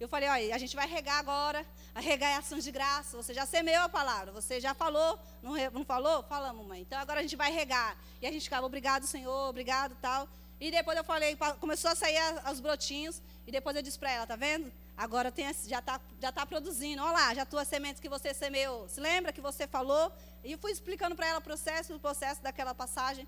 Eu 0.01 0.09
falei, 0.09 0.31
olha, 0.31 0.55
a 0.55 0.59
gente 0.59 0.75
vai 0.75 0.89
regar 0.89 1.19
agora. 1.19 1.65
A 1.95 2.01
regar 2.01 2.31
é 2.31 2.37
ações 2.37 2.65
de 2.65 2.73
graça. 2.73 3.17
Você 3.19 3.35
já 3.35 3.45
semeou 3.45 3.85
a 3.85 3.89
palavra, 3.89 4.33
você 4.33 4.59
já 4.59 4.73
falou, 4.73 5.19
não, 5.43 5.55
não 5.71 5.85
falou? 5.85 6.23
Falamos, 6.23 6.67
mãe. 6.67 6.81
Então 6.81 6.99
agora 6.99 7.21
a 7.21 7.23
gente 7.23 7.37
vai 7.37 7.53
regar. 7.53 7.97
E 8.23 8.27
a 8.27 8.33
gente 8.33 8.45
ficava, 8.45 8.65
obrigado, 8.65 9.07
Senhor, 9.07 9.51
obrigado, 9.51 9.95
tal. 10.01 10.27
E 10.59 10.71
depois 10.71 10.97
eu 10.97 11.05
falei, 11.05 11.37
começou 11.59 11.91
a 11.91 11.95
sair 11.95 12.19
os 12.51 12.61
brotinhos. 12.61 13.21
E 13.47 13.53
depois 13.53 13.77
eu 13.77 13.83
disse 13.83 13.99
para 13.99 14.11
ela, 14.11 14.27
tá 14.27 14.37
vendo? 14.37 14.73
Agora 14.97 15.31
tem, 15.31 15.47
já 15.67 15.81
está 15.81 16.01
já 16.21 16.33
tá 16.33 16.47
produzindo. 16.47 17.03
Olha 17.03 17.13
lá, 17.13 17.35
já 17.35 17.45
tuas 17.45 17.69
sementes 17.69 18.01
que 18.01 18.09
você 18.09 18.33
semeou. 18.33 18.89
Se 18.89 19.01
lembra 19.01 19.33
que 19.33 19.41
você 19.41 19.67
falou? 19.67 20.13
E 20.43 20.53
eu 20.53 20.59
fui 20.59 20.73
explicando 20.73 21.15
para 21.15 21.27
ela 21.27 21.39
o 21.39 21.43
processo, 21.43 21.95
o 21.95 22.01
processo 22.01 22.43
daquela 22.43 22.75
passagem 22.75 23.27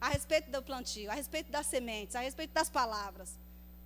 a 0.00 0.08
respeito 0.08 0.50
do 0.50 0.62
plantio, 0.62 1.10
a 1.10 1.14
respeito 1.14 1.50
das 1.50 1.66
sementes, 1.66 2.16
a 2.16 2.20
respeito 2.20 2.52
das 2.52 2.70
palavras. 2.70 3.36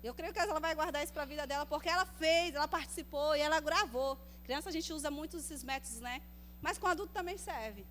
Eu 0.03 0.13
creio 0.13 0.33
que 0.33 0.39
ela 0.39 0.59
vai 0.59 0.73
guardar 0.73 1.03
isso 1.03 1.13
para 1.13 1.23
a 1.23 1.25
vida 1.25 1.45
dela, 1.45 1.65
porque 1.65 1.87
ela 1.87 2.05
fez, 2.05 2.55
ela 2.55 2.67
participou 2.67 3.35
e 3.35 3.39
ela 3.39 3.59
gravou. 3.59 4.17
Criança 4.43 4.69
a 4.69 4.71
gente 4.71 4.91
usa 4.91 5.11
muito 5.11 5.37
esses 5.37 5.63
métodos, 5.63 5.99
né? 5.99 6.21
Mas 6.61 6.77
com 6.77 6.87
adulto 6.87 7.13
também 7.13 7.37
serve. 7.37 7.85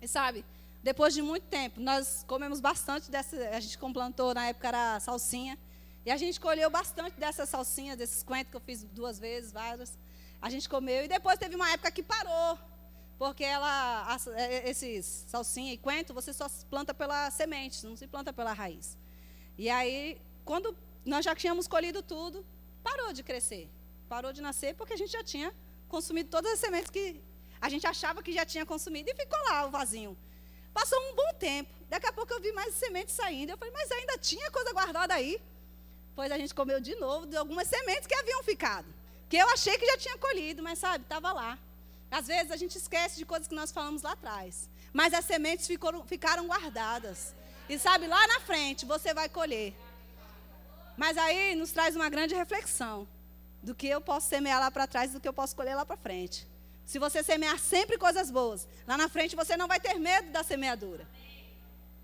E 0.00 0.08
sabe, 0.08 0.44
depois 0.82 1.12
de 1.12 1.20
muito 1.20 1.44
tempo, 1.44 1.80
nós 1.80 2.24
comemos 2.26 2.60
bastante 2.60 3.10
dessa. 3.10 3.36
A 3.50 3.60
gente 3.60 3.76
complantou, 3.76 4.32
na 4.32 4.46
época 4.46 4.68
era 4.68 5.00
salsinha. 5.00 5.58
E 6.04 6.10
a 6.10 6.16
gente 6.16 6.38
colheu 6.40 6.70
bastante 6.70 7.18
dessas 7.18 7.48
salsinhas, 7.48 7.96
desses 7.96 8.22
coentros 8.22 8.50
que 8.50 8.56
eu 8.56 8.60
fiz 8.60 8.84
duas 8.84 9.18
vezes, 9.18 9.52
várias. 9.52 9.98
A 10.40 10.48
gente 10.48 10.68
comeu. 10.68 11.04
E 11.04 11.08
depois 11.08 11.38
teve 11.38 11.56
uma 11.56 11.70
época 11.70 11.90
que 11.90 12.02
parou. 12.02 12.58
Porque 13.18 13.42
ela, 13.42 14.16
é, 14.36 14.70
esses 14.70 15.24
salsinha 15.26 15.72
e 15.72 15.78
coentro, 15.78 16.14
você 16.14 16.32
só 16.32 16.46
planta 16.70 16.94
pela 16.94 17.30
semente, 17.30 17.84
não 17.84 17.96
se 17.96 18.06
planta 18.06 18.32
pela 18.32 18.52
raiz. 18.52 18.96
E 19.58 19.68
aí, 19.70 20.20
quando 20.44 20.76
nós 21.06 21.24
já 21.24 21.34
tínhamos 21.34 21.66
colhido 21.68 22.02
tudo, 22.02 22.44
parou 22.82 23.12
de 23.12 23.22
crescer. 23.22 23.70
Parou 24.08 24.32
de 24.32 24.42
nascer 24.42 24.74
porque 24.74 24.92
a 24.92 24.96
gente 24.96 25.12
já 25.12 25.22
tinha 25.22 25.54
consumido 25.88 26.28
todas 26.28 26.52
as 26.52 26.58
sementes 26.58 26.90
que 26.90 27.20
a 27.60 27.68
gente 27.68 27.86
achava 27.86 28.22
que 28.22 28.32
já 28.32 28.44
tinha 28.44 28.66
consumido 28.66 29.10
e 29.10 29.14
ficou 29.14 29.38
lá 29.48 29.66
o 29.66 29.70
vasinho. 29.70 30.16
Passou 30.72 30.98
um 31.08 31.14
bom 31.14 31.32
tempo. 31.38 31.72
Daqui 31.88 32.06
a 32.06 32.12
pouco 32.12 32.32
eu 32.32 32.40
vi 32.40 32.52
mais 32.52 32.74
sementes 32.74 33.14
saindo. 33.14 33.50
Eu 33.50 33.56
falei, 33.56 33.72
mas 33.72 33.90
ainda 33.90 34.18
tinha 34.18 34.50
coisa 34.50 34.72
guardada 34.72 35.14
aí. 35.14 35.40
Pois 36.14 36.30
a 36.30 36.36
gente 36.36 36.54
comeu 36.54 36.80
de 36.80 36.94
novo 36.96 37.26
de 37.26 37.36
algumas 37.36 37.66
sementes 37.68 38.06
que 38.06 38.14
haviam 38.14 38.42
ficado. 38.42 38.86
Que 39.28 39.36
eu 39.36 39.48
achei 39.48 39.76
que 39.78 39.86
já 39.86 39.96
tinha 39.96 40.18
colhido, 40.18 40.62
mas 40.62 40.78
sabe, 40.78 41.04
estava 41.04 41.32
lá. 41.32 41.58
Às 42.10 42.26
vezes 42.26 42.52
a 42.52 42.56
gente 42.56 42.76
esquece 42.76 43.16
de 43.16 43.24
coisas 43.24 43.48
que 43.48 43.54
nós 43.54 43.72
falamos 43.72 44.02
lá 44.02 44.12
atrás. 44.12 44.68
Mas 44.92 45.14
as 45.14 45.24
sementes 45.24 45.66
ficaram, 45.66 46.04
ficaram 46.04 46.46
guardadas. 46.46 47.34
E 47.68 47.78
sabe, 47.78 48.06
lá 48.06 48.26
na 48.28 48.40
frente 48.40 48.84
você 48.84 49.12
vai 49.12 49.28
colher. 49.28 49.74
Mas 50.96 51.16
aí 51.18 51.54
nos 51.54 51.70
traz 51.70 51.94
uma 51.94 52.08
grande 52.08 52.34
reflexão 52.34 53.06
do 53.62 53.74
que 53.74 53.86
eu 53.86 54.00
posso 54.00 54.28
semear 54.28 54.60
lá 54.60 54.70
para 54.70 54.86
trás 54.86 55.10
e 55.10 55.14
do 55.14 55.20
que 55.20 55.28
eu 55.28 55.32
posso 55.32 55.54
colher 55.54 55.74
lá 55.74 55.84
para 55.84 55.96
frente. 55.96 56.46
Se 56.84 56.98
você 56.98 57.22
semear 57.22 57.58
sempre 57.58 57.98
coisas 57.98 58.30
boas, 58.30 58.66
lá 58.86 58.96
na 58.96 59.08
frente 59.08 59.34
você 59.34 59.56
não 59.56 59.66
vai 59.66 59.80
ter 59.80 59.94
medo 59.98 60.30
da 60.30 60.42
semeadura. 60.42 61.06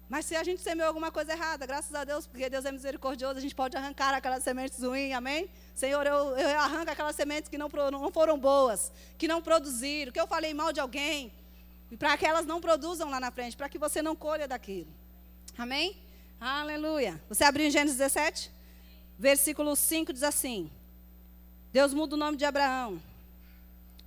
Mas 0.08 0.26
se 0.26 0.36
a 0.36 0.44
gente 0.44 0.60
semeou 0.60 0.88
alguma 0.88 1.10
coisa 1.10 1.32
errada, 1.32 1.64
graças 1.64 1.94
a 1.94 2.04
Deus, 2.04 2.26
porque 2.26 2.50
Deus 2.50 2.66
é 2.66 2.72
misericordioso, 2.72 3.38
a 3.38 3.40
gente 3.40 3.54
pode 3.54 3.76
arrancar 3.76 4.12
aquelas 4.12 4.42
sementes 4.42 4.82
ruins, 4.82 5.14
amém? 5.14 5.48
Senhor, 5.74 6.06
eu, 6.06 6.36
eu 6.36 6.60
arranco 6.60 6.90
aquelas 6.90 7.16
sementes 7.16 7.48
que 7.48 7.56
não, 7.56 7.70
não 7.90 8.12
foram 8.12 8.38
boas, 8.38 8.92
que 9.16 9.26
não 9.26 9.40
produziram, 9.40 10.12
que 10.12 10.20
eu 10.20 10.26
falei 10.26 10.52
mal 10.52 10.70
de 10.70 10.80
alguém, 10.80 11.32
para 11.98 12.14
que 12.18 12.26
elas 12.26 12.44
não 12.44 12.60
produzam 12.60 13.08
lá 13.08 13.18
na 13.18 13.30
frente, 13.30 13.56
para 13.56 13.70
que 13.70 13.78
você 13.78 14.02
não 14.02 14.14
colha 14.14 14.46
daquilo. 14.46 14.92
Amém? 15.56 15.96
Aleluia. 16.38 17.22
Você 17.28 17.44
abriu 17.44 17.66
em 17.66 17.70
Gênesis 17.70 17.96
17? 17.96 18.52
Versículo 19.22 19.76
5 19.76 20.12
diz 20.12 20.24
assim: 20.24 20.68
Deus 21.72 21.94
muda 21.94 22.16
o 22.16 22.18
nome 22.18 22.36
de 22.36 22.44
Abraão. 22.44 23.00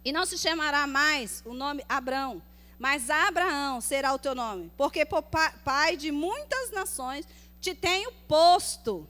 E 0.03 0.11
não 0.11 0.25
se 0.25 0.37
chamará 0.37 0.85
mais 0.85 1.41
o 1.45 1.53
nome 1.53 1.85
Abraão, 1.87 2.43
mas 2.77 3.09
Abraão 3.09 3.79
será 3.79 4.13
o 4.13 4.19
teu 4.19 4.35
nome, 4.35 4.69
porque 4.75 5.05
por 5.05 5.23
pai 5.23 5.95
de 5.95 6.11
muitas 6.11 6.69
nações 6.71 7.25
te 7.61 7.73
tenho 7.73 8.11
posto. 8.27 9.07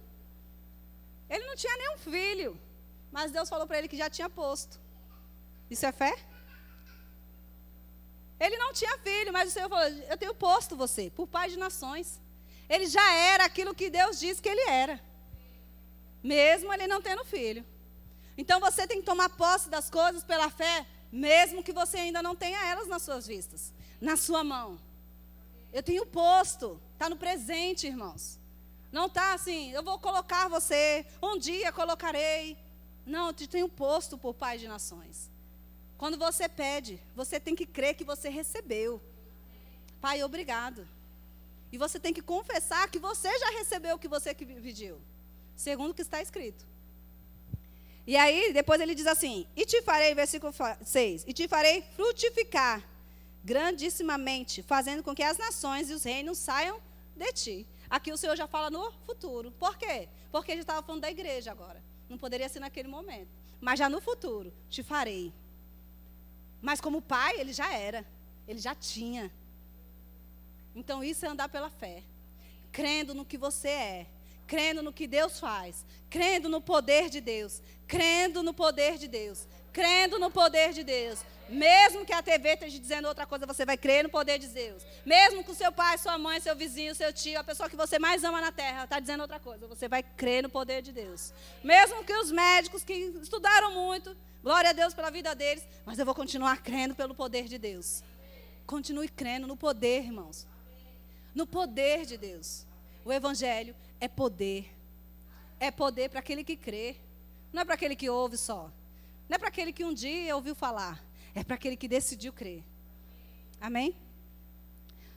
Ele 1.28 1.44
não 1.48 1.56
tinha 1.56 1.76
nenhum 1.76 1.98
filho, 1.98 2.56
mas 3.12 3.32
Deus 3.32 3.50
falou 3.50 3.66
para 3.66 3.80
ele 3.80 3.88
que 3.88 3.98
já 3.98 4.08
tinha 4.08 4.30
posto. 4.30 4.80
Isso 5.72 5.88
é 5.88 5.92
fé? 5.92 6.16
Ele 8.40 8.58
não 8.58 8.72
tinha 8.74 8.96
filho, 9.00 9.34
mas 9.34 9.50
o 9.50 9.54
Senhor 9.54 9.70
falou: 9.70 9.88
Eu 10.08 10.18
tenho 10.18 10.36
posto 10.36 10.76
você 10.76 11.10
por 11.10 11.26
pai 11.26 11.50
de 11.50 11.58
nações. 11.58 12.22
Ele 12.70 12.86
já 12.86 13.12
era 13.12 13.46
aquilo 13.46 13.74
que 13.74 13.90
Deus 13.90 14.20
disse 14.20 14.40
que 14.40 14.50
ele 14.50 14.70
era, 14.70 15.02
mesmo 16.26 16.74
ele 16.74 16.88
não 16.88 17.04
tendo 17.04 17.24
filho. 17.24 17.64
Então 18.36 18.60
você 18.60 18.88
tem 18.88 19.00
que 19.00 19.06
tomar 19.06 19.30
posse 19.30 19.70
das 19.70 19.92
coisas 19.92 20.24
pela 20.24 20.50
fé, 20.50 20.86
mesmo 21.12 21.64
que 21.64 21.72
você 21.72 21.98
ainda 21.98 22.22
não 22.24 22.36
tenha 22.36 22.66
elas 22.66 22.88
nas 22.88 23.04
suas 23.04 23.28
vistas, 23.28 23.72
na 24.02 24.18
sua 24.18 24.44
mão. 24.44 24.80
Eu 25.72 25.84
tenho 25.84 26.04
posto, 26.04 26.82
está 26.94 27.08
no 27.08 27.16
presente, 27.16 27.86
irmãos. 27.86 28.40
Não 28.92 29.06
está 29.06 29.36
assim, 29.36 29.72
eu 29.72 29.84
vou 29.84 30.00
colocar 30.00 30.48
você, 30.48 31.06
um 31.22 31.38
dia 31.38 31.72
colocarei. 31.72 32.58
Não, 33.06 33.28
eu 33.28 33.34
te 33.34 33.46
tenho 33.46 33.70
posto 33.70 34.18
por 34.18 34.34
Pai 34.34 34.58
de 34.58 34.68
Nações. 34.68 35.30
Quando 35.96 36.18
você 36.18 36.50
pede, 36.50 37.00
você 37.16 37.40
tem 37.40 37.56
que 37.56 37.68
crer 37.68 37.94
que 37.94 38.04
você 38.04 38.30
recebeu. 38.30 39.00
Pai, 40.02 40.24
obrigado. 40.24 40.88
E 41.72 41.78
você 41.78 42.00
tem 42.00 42.14
que 42.14 42.22
confessar 42.22 42.90
que 42.90 42.98
você 42.98 43.30
já 43.38 43.52
recebeu 43.52 43.96
o 43.96 44.00
que 44.00 44.08
você 44.08 44.34
pediu, 44.34 45.00
segundo 45.56 45.92
o 45.92 45.94
que 45.94 46.02
está 46.02 46.22
escrito. 46.22 46.66
E 48.08 48.16
aí, 48.16 48.54
depois 48.54 48.80
ele 48.80 48.94
diz 48.94 49.08
assim: 49.08 49.48
E 49.56 49.66
te 49.66 49.82
farei, 49.82 50.14
versículo 50.14 50.54
6, 50.84 51.26
e 51.28 51.34
te 51.34 51.48
farei 51.48 51.82
frutificar 51.96 52.84
grandissimamente, 53.44 54.64
fazendo 54.64 55.04
com 55.04 55.14
que 55.14 55.24
as 55.24 55.38
nações 55.38 55.90
e 55.90 55.94
os 55.94 56.04
reinos 56.04 56.38
saiam 56.38 56.82
de 57.16 57.32
ti. 57.34 57.68
Aqui 57.90 58.12
o 58.12 58.18
Senhor 58.18 58.36
já 58.36 58.48
fala 58.48 58.70
no 58.70 58.92
futuro. 59.06 59.52
Por 59.52 59.78
quê? 59.78 60.10
Porque 60.32 60.52
ele 60.52 60.62
estava 60.62 60.82
falando 60.82 61.02
da 61.02 61.12
igreja 61.12 61.52
agora. 61.52 61.82
Não 62.10 62.18
poderia 62.18 62.50
ser 62.50 62.60
naquele 62.60 62.88
momento. 62.88 63.30
Mas 63.62 63.80
já 63.80 63.88
no 63.88 64.02
futuro, 64.02 64.52
te 64.70 64.84
farei. 64.84 65.32
Mas 66.62 66.82
como 66.82 67.02
pai, 67.02 67.40
ele 67.40 67.54
já 67.54 67.72
era. 67.72 68.06
Ele 68.48 68.60
já 68.60 68.74
tinha. 68.74 69.32
Então 70.76 71.04
isso 71.04 71.26
é 71.26 71.30
andar 71.30 71.48
pela 71.48 71.70
fé. 71.70 72.04
Crendo 72.72 73.14
no 73.14 73.24
que 73.24 73.38
você 73.38 73.70
é 73.70 74.08
crendo 74.48 74.82
no 74.82 74.94
que 74.94 75.08
Deus 75.08 75.40
faz, 75.40 75.86
crendo 76.10 76.48
no 76.48 76.62
poder 76.62 77.10
de 77.10 77.20
Deus, 77.20 77.62
crendo 77.88 78.44
no 78.44 78.54
poder 78.54 78.98
de 78.98 79.08
Deus, 79.08 79.48
crendo 79.72 80.18
no 80.18 80.32
poder 80.32 80.74
de 80.74 80.84
Deus. 80.84 81.20
Mesmo 81.48 82.06
que 82.06 82.14
a 82.14 82.24
TV 82.24 82.54
esteja 82.54 82.80
dizendo 82.80 83.08
outra 83.08 83.26
coisa, 83.26 83.46
você 83.46 83.66
vai 83.66 83.78
crer 83.78 84.04
no 84.04 84.10
poder 84.10 84.40
de 84.40 84.48
Deus. 84.48 84.84
Mesmo 85.06 85.44
que 85.44 85.52
o 85.52 85.56
seu 85.56 85.72
pai, 85.72 85.98
sua 85.98 86.18
mãe, 86.18 86.40
seu 86.40 86.56
vizinho, 86.56 86.96
seu 86.96 87.14
tio, 87.14 87.40
a 87.40 87.44
pessoa 87.44 87.70
que 87.70 87.76
você 87.76 88.00
mais 88.00 88.24
ama 88.24 88.42
na 88.42 88.52
terra, 88.52 88.86
está 88.86 89.00
dizendo 89.00 89.22
outra 89.22 89.40
coisa, 89.40 89.68
você 89.68 89.88
vai 89.88 90.02
crer 90.02 90.44
no 90.44 90.50
poder 90.50 90.82
de 90.82 90.92
Deus. 90.92 91.34
Mesmo 91.64 92.04
que 92.04 92.14
os 92.14 92.32
médicos 92.32 92.84
que 92.84 92.94
estudaram 93.22 93.74
muito, 93.74 94.16
glória 94.42 94.72
a 94.72 94.74
Deus 94.74 94.94
pela 94.94 95.12
vida 95.12 95.36
deles, 95.36 95.64
mas 95.86 96.00
eu 96.00 96.06
vou 96.06 96.16
continuar 96.16 96.64
crendo 96.64 96.96
pelo 96.96 97.14
poder 97.14 97.46
de 97.46 97.58
Deus. 97.58 98.04
Continue 98.66 99.08
crendo 99.08 99.46
no 99.46 99.56
poder, 99.56 100.04
irmãos. 100.04 100.48
No 101.36 101.46
poder 101.46 102.06
de 102.06 102.18
Deus. 102.18 102.66
O 103.04 103.14
Evangelho 103.14 103.76
é 104.06 104.08
poder. 104.08 104.72
É 105.60 105.72
poder 105.72 106.10
para 106.10 106.20
aquele 106.20 106.44
que 106.44 106.56
crê. 106.56 106.96
Não 107.52 107.62
é 107.62 107.66
para 107.66 107.74
aquele 107.74 107.96
que 107.96 108.10
ouve 108.10 108.38
só. 108.38 108.72
Não 109.28 109.36
é 109.36 109.38
para 109.38 109.48
aquele 109.48 109.74
que 109.74 109.84
um 109.84 109.94
dia 109.94 110.36
ouviu 110.36 110.56
falar. 110.56 111.04
É 111.34 111.44
para 111.44 111.56
aquele 111.56 111.76
que 111.76 111.88
decidiu 111.88 112.32
crer. 112.32 112.64
Amém? 113.60 113.96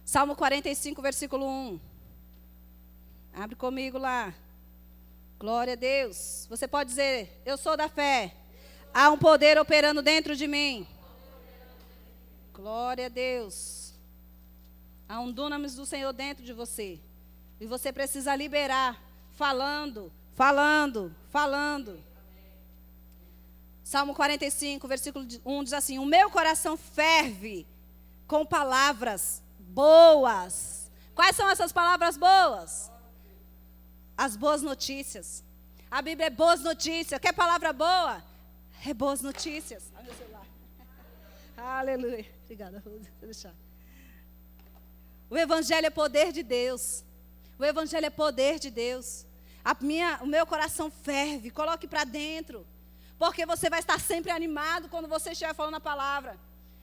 Salmo 0.05 0.35
45, 0.35 1.03
versículo 1.03 1.47
1. 1.47 1.81
Abre 3.35 3.57
comigo 3.57 3.99
lá. 3.99 4.35
Glória 5.39 5.75
a 5.75 5.77
Deus. 5.77 6.47
Você 6.49 6.67
pode 6.67 6.89
dizer: 6.89 7.43
Eu 7.45 7.59
sou 7.59 7.77
da 7.77 7.89
fé. 7.89 8.35
Há 8.93 9.11
um 9.11 9.19
poder 9.19 9.59
operando 9.59 10.01
dentro 10.03 10.35
de 10.35 10.47
mim. 10.49 10.89
Glória 12.55 13.07
a 13.07 13.09
Deus. 13.09 13.93
Há 15.07 15.21
um 15.21 15.31
dunamis 15.31 15.75
do 15.75 15.85
Senhor 15.85 16.13
dentro 16.13 16.43
de 16.43 16.53
você. 16.53 16.99
E 17.61 17.67
você 17.67 17.93
precisa 17.93 18.35
liberar, 18.37 19.01
falando, 19.33 20.13
falando, 20.35 21.15
falando. 21.31 22.03
Salmo 23.83 24.15
45, 24.15 24.87
versículo 24.87 25.27
1 25.45 25.65
diz 25.65 25.73
assim: 25.73 25.99
O 25.99 26.05
meu 26.05 26.31
coração 26.31 26.77
ferve 26.77 27.67
com 28.27 28.45
palavras 28.45 29.43
boas. 29.59 30.91
Quais 31.15 31.35
são 31.35 31.49
essas 31.49 31.73
palavras 31.73 32.17
boas? 32.17 32.93
As 34.17 34.37
boas 34.37 34.63
notícias. 34.63 35.43
A 35.91 36.03
Bíblia 36.03 36.27
é 36.27 36.31
boas 36.31 36.61
notícias. 36.61 37.19
Quer 37.19 37.33
palavra 37.33 37.73
boa? 37.73 38.23
É 38.87 38.93
boas 38.93 39.23
notícias. 39.23 39.91
Aleluia. 41.57 42.27
Obrigada, 42.45 42.83
vou 42.85 43.01
deixar. 43.23 43.55
O 45.31 45.37
Evangelho 45.37 45.87
é 45.87 45.91
poder 45.91 46.31
de 46.31 46.43
Deus. 46.43 47.05
O 47.59 47.65
Evangelho 47.65 48.07
é 48.07 48.11
poder 48.11 48.59
de 48.59 48.71
Deus. 48.71 49.27
Minha, 49.81 50.19
o 50.23 50.27
meu 50.27 50.47
coração 50.47 50.91
ferve. 50.91 51.51
Coloque 51.51 51.87
para 51.87 52.05
dentro. 52.05 52.67
Porque 53.19 53.45
você 53.45 53.69
vai 53.69 53.81
estar 53.81 53.99
sempre 53.99 54.31
animado 54.31 54.89
quando 54.89 55.09
você 55.09 55.33
estiver 55.33 55.55
falando 55.55 55.75
a 55.75 55.81
palavra. 55.81 56.39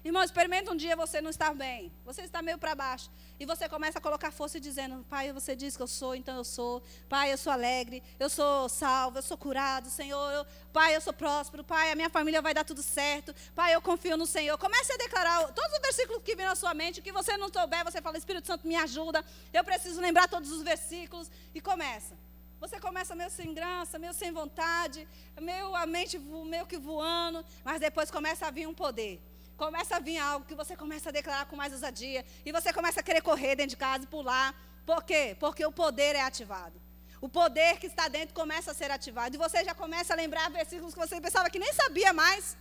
Irmão, 0.06 0.22
experimenta 0.22 0.72
um 0.72 0.76
dia 0.76 0.96
você 0.96 1.20
não 1.20 1.32
estar 1.32 1.52
bem. 1.56 1.92
Você 2.06 2.22
está 2.22 2.40
meio 2.40 2.60
para 2.60 2.76
baixo. 2.76 3.10
E 3.40 3.46
você 3.46 3.68
começa 3.68 3.98
a 3.98 4.02
colocar 4.02 4.30
força 4.30 4.60
dizendo: 4.60 5.04
Pai, 5.10 5.34
você 5.34 5.56
diz 5.56 5.76
que 5.76 5.82
eu 5.82 5.88
sou, 5.88 6.14
então 6.14 6.36
eu 6.38 6.44
sou. 6.44 6.84
Pai, 7.10 7.34
eu 7.34 7.38
sou 7.40 7.52
alegre. 7.52 8.04
Eu 8.20 8.30
sou 8.30 8.70
salvo. 8.70 9.18
Eu 9.18 9.24
sou 9.24 9.36
curado. 9.36 9.90
Senhor, 9.90 10.32
eu, 10.32 10.46
Pai, 10.72 10.96
eu 10.96 11.02
sou 11.02 11.12
próspero. 11.12 11.64
Pai, 11.64 11.92
a 11.92 11.96
minha 11.96 12.08
família 12.12 12.40
vai 12.40 12.54
dar 12.54 12.64
tudo 12.64 12.84
certo. 12.84 13.34
Pai, 13.56 13.74
eu 13.74 13.82
confio 13.82 14.16
no 14.16 14.28
Senhor. 14.28 14.56
Comece 14.60 14.94
a 14.94 14.98
declarar 14.98 15.52
todos 15.54 15.74
os 15.74 15.80
versículos 15.80 16.22
que 16.22 16.36
vêm 16.36 16.46
na 16.46 16.56
sua 16.56 16.76
mente. 16.76 17.02
que 17.02 17.12
você 17.12 17.36
não 17.36 17.52
souber, 17.52 17.84
você 17.84 18.00
fala: 18.00 18.16
Espírito 18.16 18.46
Santo, 18.46 18.68
me 18.68 18.76
ajuda. 18.76 19.26
Eu 19.52 19.64
preciso 19.64 20.00
lembrar 20.00 20.28
todos 20.28 20.52
os 20.52 20.62
versículos. 20.62 21.32
E 21.52 21.60
começa. 21.60 22.16
Você 22.60 22.80
começa 22.80 23.16
meio 23.16 23.32
sem 23.32 23.56
graça, 23.56 23.98
meio 23.98 24.14
sem 24.14 24.32
vontade, 24.32 25.08
meio 25.42 25.76
a 25.76 25.88
mente 25.88 26.20
meio 26.20 26.68
que 26.68 26.78
voando, 26.78 27.44
mas 27.64 27.80
depois 27.80 28.12
começa 28.12 28.46
a 28.46 28.52
vir 28.52 28.68
um 28.68 28.74
poder 28.74 29.20
começa 29.58 29.96
a 29.96 30.00
vir 30.00 30.18
algo 30.18 30.46
que 30.46 30.56
você 30.56 30.76
começa 30.76 31.10
a 31.10 31.12
declarar 31.12 31.46
com 31.46 31.56
mais 31.56 31.74
ousadia. 31.74 32.26
E 32.46 32.52
você 32.52 32.72
começa 32.74 33.00
a 33.00 33.04
querer 33.04 33.22
correr 33.22 33.56
dentro 33.56 33.72
de 33.72 33.78
casa 33.78 34.04
e 34.04 34.08
pular. 34.08 34.54
Por 34.86 35.04
quê? 35.04 35.36
Porque 35.40 35.66
o 35.66 35.72
poder 35.72 36.16
é 36.16 36.22
ativado. 36.22 36.80
O 37.22 37.30
poder 37.30 37.80
que 37.80 37.88
está 37.88 38.08
dentro 38.08 38.36
começa 38.36 38.72
a 38.72 38.74
ser 38.74 38.92
ativado. 38.92 39.36
E 39.36 39.38
você 39.38 39.64
já 39.64 39.74
começa 39.74 40.14
a 40.14 40.16
lembrar 40.16 40.50
versículos 40.52 40.94
que 40.94 41.00
você 41.00 41.20
pensava 41.20 41.50
que 41.50 41.60
nem 41.60 41.74
sabia 41.74 42.14
mais. 42.14 42.58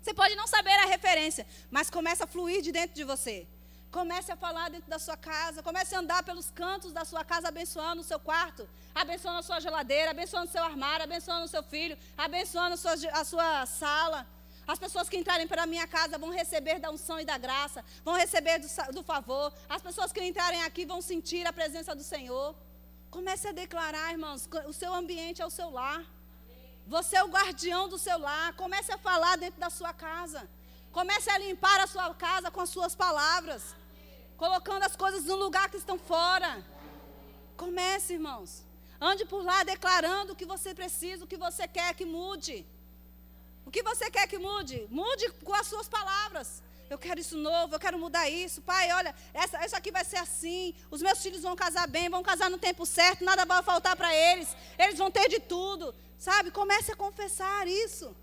Você 0.00 0.12
pode 0.12 0.34
não 0.34 0.46
saber 0.46 0.76
a 0.80 0.86
referência, 0.86 1.46
mas 1.70 1.88
começa 1.88 2.24
a 2.24 2.26
fluir 2.26 2.60
de 2.62 2.72
dentro 2.72 2.96
de 2.96 3.04
você. 3.04 3.46
Comece 3.92 4.32
a 4.32 4.36
falar 4.36 4.70
dentro 4.70 4.88
da 4.88 4.98
sua 4.98 5.16
casa. 5.16 5.62
Comece 5.62 5.94
a 5.94 6.00
andar 6.00 6.22
pelos 6.22 6.50
cantos 6.50 6.92
da 6.92 7.04
sua 7.04 7.24
casa, 7.24 7.48
abençoando 7.48 8.00
o 8.00 8.04
seu 8.04 8.18
quarto, 8.18 8.68
abençoando 8.94 9.38
a 9.38 9.42
sua 9.42 9.60
geladeira, 9.60 10.10
abençoando 10.10 10.48
o 10.48 10.50
seu 10.50 10.64
armário, 10.64 11.04
abençoando 11.04 11.44
o 11.44 11.48
seu 11.48 11.62
filho, 11.62 11.96
abençoando 12.16 12.74
a 12.74 12.76
sua, 12.78 12.94
a 13.12 13.24
sua 13.24 13.66
sala. 13.66 14.26
As 14.66 14.78
pessoas 14.78 15.08
que 15.08 15.16
entrarem 15.16 15.46
para 15.46 15.64
a 15.64 15.66
minha 15.66 15.86
casa 15.86 16.18
vão 16.18 16.30
receber 16.30 16.78
da 16.78 16.90
unção 16.90 17.18
e 17.20 17.24
da 17.24 17.36
graça, 17.36 17.84
vão 18.04 18.14
receber 18.14 18.58
do, 18.58 18.68
do, 18.92 19.02
favor. 19.02 19.52
As 19.68 19.82
pessoas 19.82 20.12
que 20.12 20.22
entrarem 20.22 20.62
aqui 20.62 20.84
vão 20.84 21.02
sentir 21.02 21.46
a 21.46 21.52
presença 21.52 21.94
do 21.94 22.02
Senhor. 22.02 22.54
Comece 23.10 23.48
a 23.48 23.52
declarar, 23.52 24.12
irmãos, 24.12 24.48
o 24.66 24.72
seu 24.72 24.94
ambiente 24.94 25.42
é 25.42 25.46
o 25.46 25.50
seu 25.50 25.68
lar. 25.70 26.04
Você 26.86 27.16
é 27.16 27.24
o 27.24 27.28
guardião 27.28 27.88
do 27.88 27.98
seu 27.98 28.18
lar. 28.18 28.54
Comece 28.54 28.92
a 28.92 28.98
falar 28.98 29.36
dentro 29.36 29.60
da 29.60 29.68
sua 29.68 29.92
casa. 29.92 30.48
Comece 30.92 31.28
a 31.30 31.38
limpar 31.38 31.80
a 31.80 31.86
sua 31.86 32.14
casa 32.14 32.50
com 32.50 32.60
as 32.60 32.68
suas 32.68 32.94
palavras, 32.94 33.74
colocando 34.36 34.82
as 34.84 34.94
coisas 34.94 35.24
no 35.24 35.36
lugar 35.36 35.70
que 35.70 35.78
estão 35.78 35.98
fora. 35.98 36.62
Comece, 37.56 38.12
irmãos. 38.14 38.64
Ande 39.00 39.24
por 39.24 39.42
lá 39.42 39.64
declarando 39.64 40.32
o 40.32 40.36
que 40.36 40.44
você 40.44 40.74
precisa, 40.74 41.24
o 41.24 41.26
que 41.26 41.36
você 41.36 41.66
quer 41.66 41.94
que 41.94 42.04
mude. 42.04 42.66
O 43.64 43.70
que 43.70 43.82
você 43.82 44.10
quer 44.10 44.26
que 44.26 44.38
mude? 44.38 44.86
Mude 44.90 45.30
com 45.44 45.54
as 45.54 45.66
suas 45.66 45.88
palavras. 45.88 46.62
Eu 46.90 46.98
quero 46.98 47.20
isso 47.20 47.36
novo, 47.38 47.74
eu 47.74 47.80
quero 47.80 47.98
mudar 47.98 48.28
isso. 48.28 48.60
Pai, 48.60 48.92
olha, 48.92 49.14
essa, 49.32 49.64
isso 49.64 49.76
aqui 49.76 49.90
vai 49.90 50.04
ser 50.04 50.18
assim. 50.18 50.74
Os 50.90 51.00
meus 51.00 51.22
filhos 51.22 51.42
vão 51.42 51.56
casar 51.56 51.86
bem, 51.88 52.10
vão 52.10 52.22
casar 52.22 52.50
no 52.50 52.58
tempo 52.58 52.84
certo, 52.84 53.24
nada 53.24 53.46
vai 53.46 53.62
faltar 53.62 53.96
para 53.96 54.14
eles. 54.14 54.54
Eles 54.78 54.98
vão 54.98 55.10
ter 55.10 55.28
de 55.28 55.40
tudo. 55.40 55.94
Sabe? 56.18 56.50
Comece 56.50 56.92
a 56.92 56.96
confessar 56.96 57.66
isso. 57.66 58.14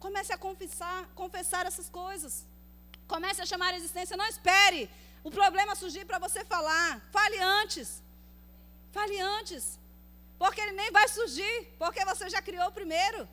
Comece 0.00 0.32
a 0.32 0.38
confessar, 0.38 1.08
confessar 1.14 1.64
essas 1.64 1.88
coisas. 1.88 2.44
Comece 3.06 3.40
a 3.40 3.46
chamar 3.46 3.72
a 3.72 3.76
existência. 3.76 4.16
Não 4.16 4.26
espere 4.26 4.90
o 5.22 5.30
problema 5.30 5.76
surgir 5.76 6.04
para 6.04 6.18
você 6.18 6.44
falar. 6.44 7.00
Fale 7.12 7.38
antes. 7.38 8.02
Fale 8.90 9.20
antes. 9.20 9.78
Porque 10.38 10.60
ele 10.60 10.72
nem 10.72 10.90
vai 10.90 11.06
surgir, 11.08 11.68
porque 11.78 12.04
você 12.04 12.28
já 12.28 12.42
criou 12.42 12.70
primeiro. 12.72 13.28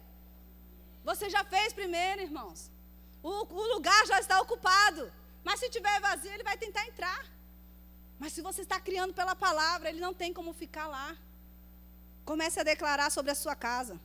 Você 1.04 1.30
já 1.30 1.44
fez 1.44 1.74
primeiro, 1.74 2.22
irmãos. 2.22 2.72
O, 3.22 3.30
o 3.30 3.74
lugar 3.74 4.06
já 4.08 4.20
está 4.20 4.40
ocupado. 4.42 5.12
Mas 5.44 5.60
se 5.60 5.70
tiver 5.70 6.00
vazio, 6.00 6.32
ele 6.32 6.44
vai 6.44 6.58
tentar 6.58 6.86
entrar. 6.88 7.26
Mas 8.20 8.34
se 8.34 8.42
você 8.42 8.62
está 8.62 8.80
criando 8.80 9.14
pela 9.14 9.36
palavra, 9.36 9.90
ele 9.90 10.00
não 10.00 10.14
tem 10.14 10.34
como 10.34 10.54
ficar 10.54 10.88
lá. 10.88 11.16
Comece 12.26 12.60
a 12.60 12.64
declarar 12.64 13.10
sobre 13.10 13.32
a 13.32 13.36
sua 13.36 13.56
casa. 13.56 14.00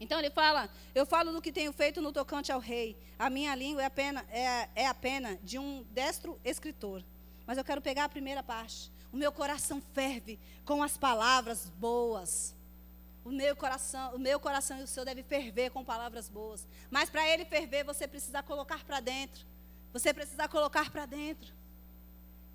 Então 0.00 0.18
ele 0.18 0.30
fala: 0.30 0.70
Eu 0.94 1.04
falo 1.04 1.32
do 1.32 1.42
que 1.42 1.52
tenho 1.52 1.72
feito 1.72 2.00
no 2.00 2.12
tocante 2.12 2.50
ao 2.50 2.60
rei. 2.60 2.96
A 3.18 3.28
minha 3.28 3.54
língua 3.54 3.82
é 3.82 3.86
a 3.86 3.90
pena, 3.90 4.24
é, 4.30 4.68
é 4.74 4.86
a 4.86 4.94
pena 4.94 5.38
de 5.42 5.58
um 5.58 5.84
destro 5.90 6.40
escritor. 6.44 7.04
Mas 7.46 7.58
eu 7.58 7.64
quero 7.64 7.82
pegar 7.82 8.04
a 8.04 8.08
primeira 8.08 8.42
parte. 8.42 8.90
O 9.12 9.16
meu 9.16 9.32
coração 9.32 9.82
ferve 9.92 10.38
com 10.64 10.82
as 10.82 10.96
palavras 10.96 11.70
boas. 11.76 12.54
O 13.28 13.30
meu 13.30 13.54
coração, 13.54 14.14
o 14.14 14.18
meu 14.18 14.40
coração 14.40 14.76
e 14.80 14.84
o 14.84 14.86
seu 14.86 15.04
deve 15.04 15.22
ferver 15.22 15.70
com 15.70 15.84
palavras 15.84 16.30
boas. 16.30 16.66
Mas 16.90 17.10
para 17.10 17.28
ele 17.28 17.44
ferver, 17.44 17.84
você 17.84 18.08
precisa 18.08 18.42
colocar 18.42 18.82
para 18.84 19.00
dentro. 19.00 19.44
Você 19.92 20.14
precisa 20.14 20.48
colocar 20.48 20.90
para 20.90 21.04
dentro. 21.04 21.52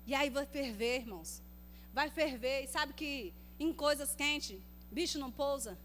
E 0.04 0.12
aí 0.16 0.28
vai 0.30 0.46
ferver, 0.46 0.96
irmãos. 1.02 1.40
Vai 1.92 2.10
ferver. 2.10 2.64
E 2.64 2.66
sabe 2.66 2.92
que 2.92 3.32
em 3.56 3.72
coisas 3.72 4.16
quentes, 4.16 4.60
bicho 4.90 5.16
não 5.16 5.30
pousa. 5.30 5.78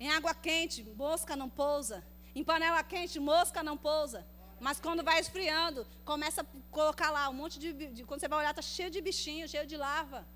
Em 0.00 0.08
água 0.10 0.34
quente, 0.34 0.82
mosca 0.82 1.36
não 1.36 1.50
pousa. 1.50 2.02
Em 2.34 2.42
panela 2.42 2.82
quente, 2.82 3.20
mosca 3.20 3.62
não 3.62 3.76
pousa. 3.76 4.26
Mas 4.66 4.80
quando 4.80 5.04
vai 5.04 5.20
esfriando, 5.20 5.86
começa 6.06 6.40
a 6.40 6.46
colocar 6.70 7.10
lá 7.10 7.28
um 7.28 7.34
monte 7.34 7.58
de. 7.58 7.70
de 7.96 8.02
quando 8.04 8.20
você 8.20 8.28
vai 8.28 8.38
olhar, 8.38 8.54
está 8.56 8.62
cheio 8.62 8.90
de 8.90 9.02
bichinho, 9.02 9.46
cheio 9.46 9.66
de 9.66 9.76
larva. 9.76 10.26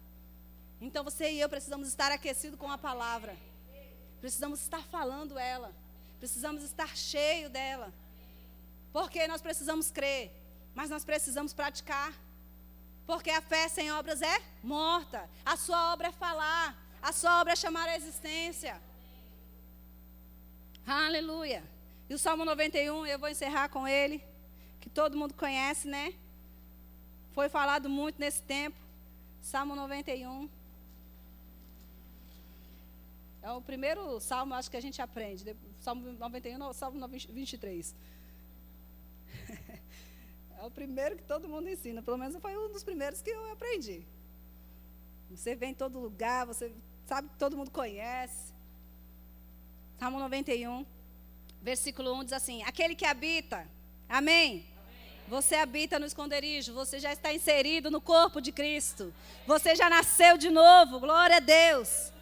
Então 0.80 1.02
você 1.02 1.30
e 1.32 1.40
eu 1.40 1.48
precisamos 1.48 1.88
estar 1.88 2.12
aquecidos 2.12 2.58
com 2.58 2.70
a 2.70 2.78
palavra. 2.78 3.36
Precisamos 4.20 4.60
estar 4.60 4.82
falando 4.82 5.38
ela. 5.38 5.72
Precisamos 6.18 6.62
estar 6.62 6.96
cheio 6.96 7.50
dela. 7.50 7.92
Porque 8.92 9.26
nós 9.28 9.40
precisamos 9.40 9.90
crer, 9.90 10.32
mas 10.74 10.90
nós 10.90 11.04
precisamos 11.04 11.52
praticar. 11.52 12.12
Porque 13.06 13.30
a 13.30 13.40
fé 13.40 13.68
sem 13.68 13.90
obras 13.92 14.22
é 14.22 14.42
morta. 14.62 15.28
A 15.44 15.56
sua 15.56 15.92
obra 15.92 16.08
é 16.08 16.12
falar. 16.12 16.76
A 17.00 17.12
sua 17.12 17.40
obra 17.40 17.52
é 17.52 17.56
chamar 17.56 17.88
a 17.88 17.96
existência. 17.96 18.80
Aleluia. 20.86 21.62
E 22.08 22.14
o 22.14 22.18
Salmo 22.18 22.44
91, 22.44 23.06
eu 23.06 23.18
vou 23.18 23.28
encerrar 23.28 23.68
com 23.68 23.86
ele, 23.86 24.22
que 24.80 24.88
todo 24.88 25.16
mundo 25.16 25.34
conhece, 25.34 25.86
né? 25.86 26.14
Foi 27.32 27.48
falado 27.48 27.88
muito 27.88 28.18
nesse 28.18 28.42
tempo. 28.42 28.76
Salmo 29.42 29.76
91. 29.76 30.48
É 33.42 33.50
o 33.52 33.62
primeiro 33.62 34.20
salmo, 34.20 34.54
acho 34.54 34.70
que 34.70 34.76
a 34.76 34.80
gente 34.80 35.00
aprende. 35.00 35.56
Salmo 35.80 36.12
91, 36.12 36.72
Salmo 36.72 37.08
23. 37.08 37.94
É 40.60 40.64
o 40.64 40.70
primeiro 40.72 41.16
que 41.16 41.22
todo 41.22 41.48
mundo 41.48 41.68
ensina. 41.68 42.02
Pelo 42.02 42.18
menos 42.18 42.36
foi 42.42 42.58
um 42.58 42.72
dos 42.72 42.82
primeiros 42.82 43.22
que 43.22 43.30
eu 43.30 43.52
aprendi. 43.52 44.04
Você 45.30 45.54
vem 45.54 45.70
em 45.70 45.74
todo 45.74 46.00
lugar, 46.00 46.46
você 46.46 46.72
sabe 47.06 47.28
que 47.28 47.36
todo 47.36 47.56
mundo 47.56 47.70
conhece. 47.70 48.52
Salmo 50.00 50.18
91, 50.18 50.84
versículo 51.62 52.12
1 52.14 52.24
diz 52.24 52.32
assim: 52.32 52.64
Aquele 52.64 52.96
que 52.96 53.04
habita, 53.04 53.68
amém? 54.08 54.66
Você 55.28 55.54
habita 55.54 55.98
no 55.98 56.06
esconderijo, 56.06 56.74
você 56.74 56.98
já 56.98 57.12
está 57.12 57.32
inserido 57.32 57.88
no 57.90 58.00
corpo 58.00 58.40
de 58.40 58.50
Cristo. 58.50 59.14
Você 59.46 59.76
já 59.76 59.88
nasceu 59.88 60.36
de 60.38 60.50
novo, 60.50 60.98
glória 60.98 61.36
a 61.36 61.40
Deus. 61.40 62.12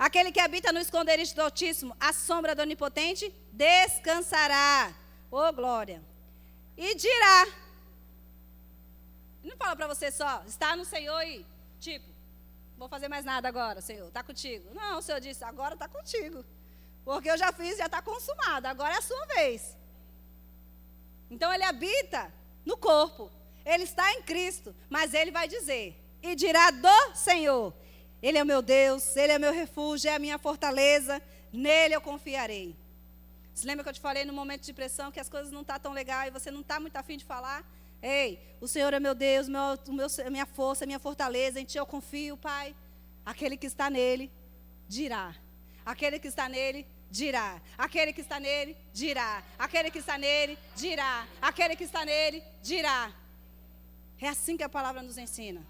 Aquele 0.00 0.32
que 0.32 0.40
habita 0.40 0.72
no 0.72 0.80
esconderijo 0.80 1.34
do 1.34 1.42
Altíssimo, 1.42 1.94
a 2.00 2.10
sombra 2.10 2.54
do 2.54 2.62
Onipotente, 2.62 3.30
descansará. 3.52 4.94
Oh, 5.30 5.52
glória. 5.52 6.02
E 6.74 6.94
dirá. 6.94 7.46
Não 9.44 9.54
fala 9.58 9.76
para 9.76 9.86
você 9.86 10.10
só, 10.10 10.42
está 10.46 10.74
no 10.74 10.86
Senhor 10.86 11.20
e, 11.24 11.44
tipo, 11.78 12.08
vou 12.78 12.88
fazer 12.88 13.08
mais 13.08 13.26
nada 13.26 13.46
agora, 13.46 13.82
Senhor, 13.82 14.08
está 14.08 14.22
contigo. 14.22 14.72
Não, 14.72 15.00
o 15.00 15.02
Senhor 15.02 15.20
disse, 15.20 15.44
agora 15.44 15.74
está 15.74 15.86
contigo. 15.86 16.46
Porque 17.04 17.30
eu 17.30 17.36
já 17.36 17.52
fiz, 17.52 17.76
já 17.76 17.84
está 17.84 18.00
consumado, 18.00 18.68
agora 18.68 18.94
é 18.94 18.96
a 18.96 19.02
sua 19.02 19.26
vez. 19.26 19.76
Então 21.30 21.52
ele 21.52 21.64
habita 21.64 22.32
no 22.64 22.78
corpo, 22.78 23.30
ele 23.66 23.84
está 23.84 24.10
em 24.14 24.22
Cristo, 24.22 24.74
mas 24.88 25.12
ele 25.12 25.30
vai 25.30 25.46
dizer, 25.46 25.94
e 26.22 26.34
dirá 26.34 26.70
do 26.70 27.14
Senhor: 27.14 27.74
ele 28.22 28.36
é 28.36 28.42
o 28.42 28.46
meu 28.46 28.60
Deus, 28.60 29.16
Ele 29.16 29.32
é 29.32 29.38
meu 29.38 29.52
refúgio, 29.52 30.10
é 30.10 30.14
a 30.14 30.18
minha 30.18 30.38
fortaleza, 30.38 31.22
nele 31.52 31.94
eu 31.94 32.00
confiarei. 32.00 32.76
Você 33.54 33.66
lembra 33.66 33.82
que 33.82 33.90
eu 33.90 33.94
te 33.94 34.00
falei 34.00 34.24
no 34.24 34.32
momento 34.32 34.62
de 34.62 34.72
pressão 34.72 35.10
que 35.10 35.20
as 35.20 35.28
coisas 35.28 35.50
não 35.50 35.62
estão 35.62 35.76
tá 35.76 35.80
tão 35.80 35.92
legais 35.92 36.28
e 36.28 36.30
você 36.30 36.50
não 36.50 36.60
está 36.60 36.78
muito 36.78 36.96
afim 36.96 37.16
de 37.16 37.24
falar? 37.24 37.64
Ei, 38.02 38.38
o 38.60 38.68
Senhor 38.68 38.92
é 38.94 39.00
meu 39.00 39.14
Deus, 39.14 39.48
meu, 39.48 39.78
meu, 39.88 40.08
minha 40.30 40.46
força, 40.46 40.86
minha 40.86 40.98
fortaleza, 40.98 41.60
em 41.60 41.64
Ti 41.64 41.78
eu 41.78 41.86
confio, 41.86 42.36
Pai. 42.36 42.74
Aquele 43.24 43.56
que 43.56 43.66
está 43.66 43.90
nele, 43.90 44.30
dirá. 44.88 45.34
Aquele 45.84 46.18
que 46.18 46.28
está 46.28 46.48
nele, 46.48 46.86
dirá. 47.10 47.60
Aquele 47.76 48.12
que 48.12 48.20
está 48.20 48.40
nele, 48.40 48.76
dirá. 48.92 49.42
Aquele 49.58 49.90
que 49.90 49.98
está 49.98 50.16
nele, 50.16 50.58
dirá. 50.74 51.26
Aquele 51.40 51.76
que 51.76 51.84
está 51.84 52.04
nele, 52.04 52.42
dirá. 52.62 53.12
É 54.20 54.28
assim 54.28 54.56
que 54.56 54.62
a 54.62 54.68
palavra 54.68 55.02
nos 55.02 55.18
ensina. 55.18 55.62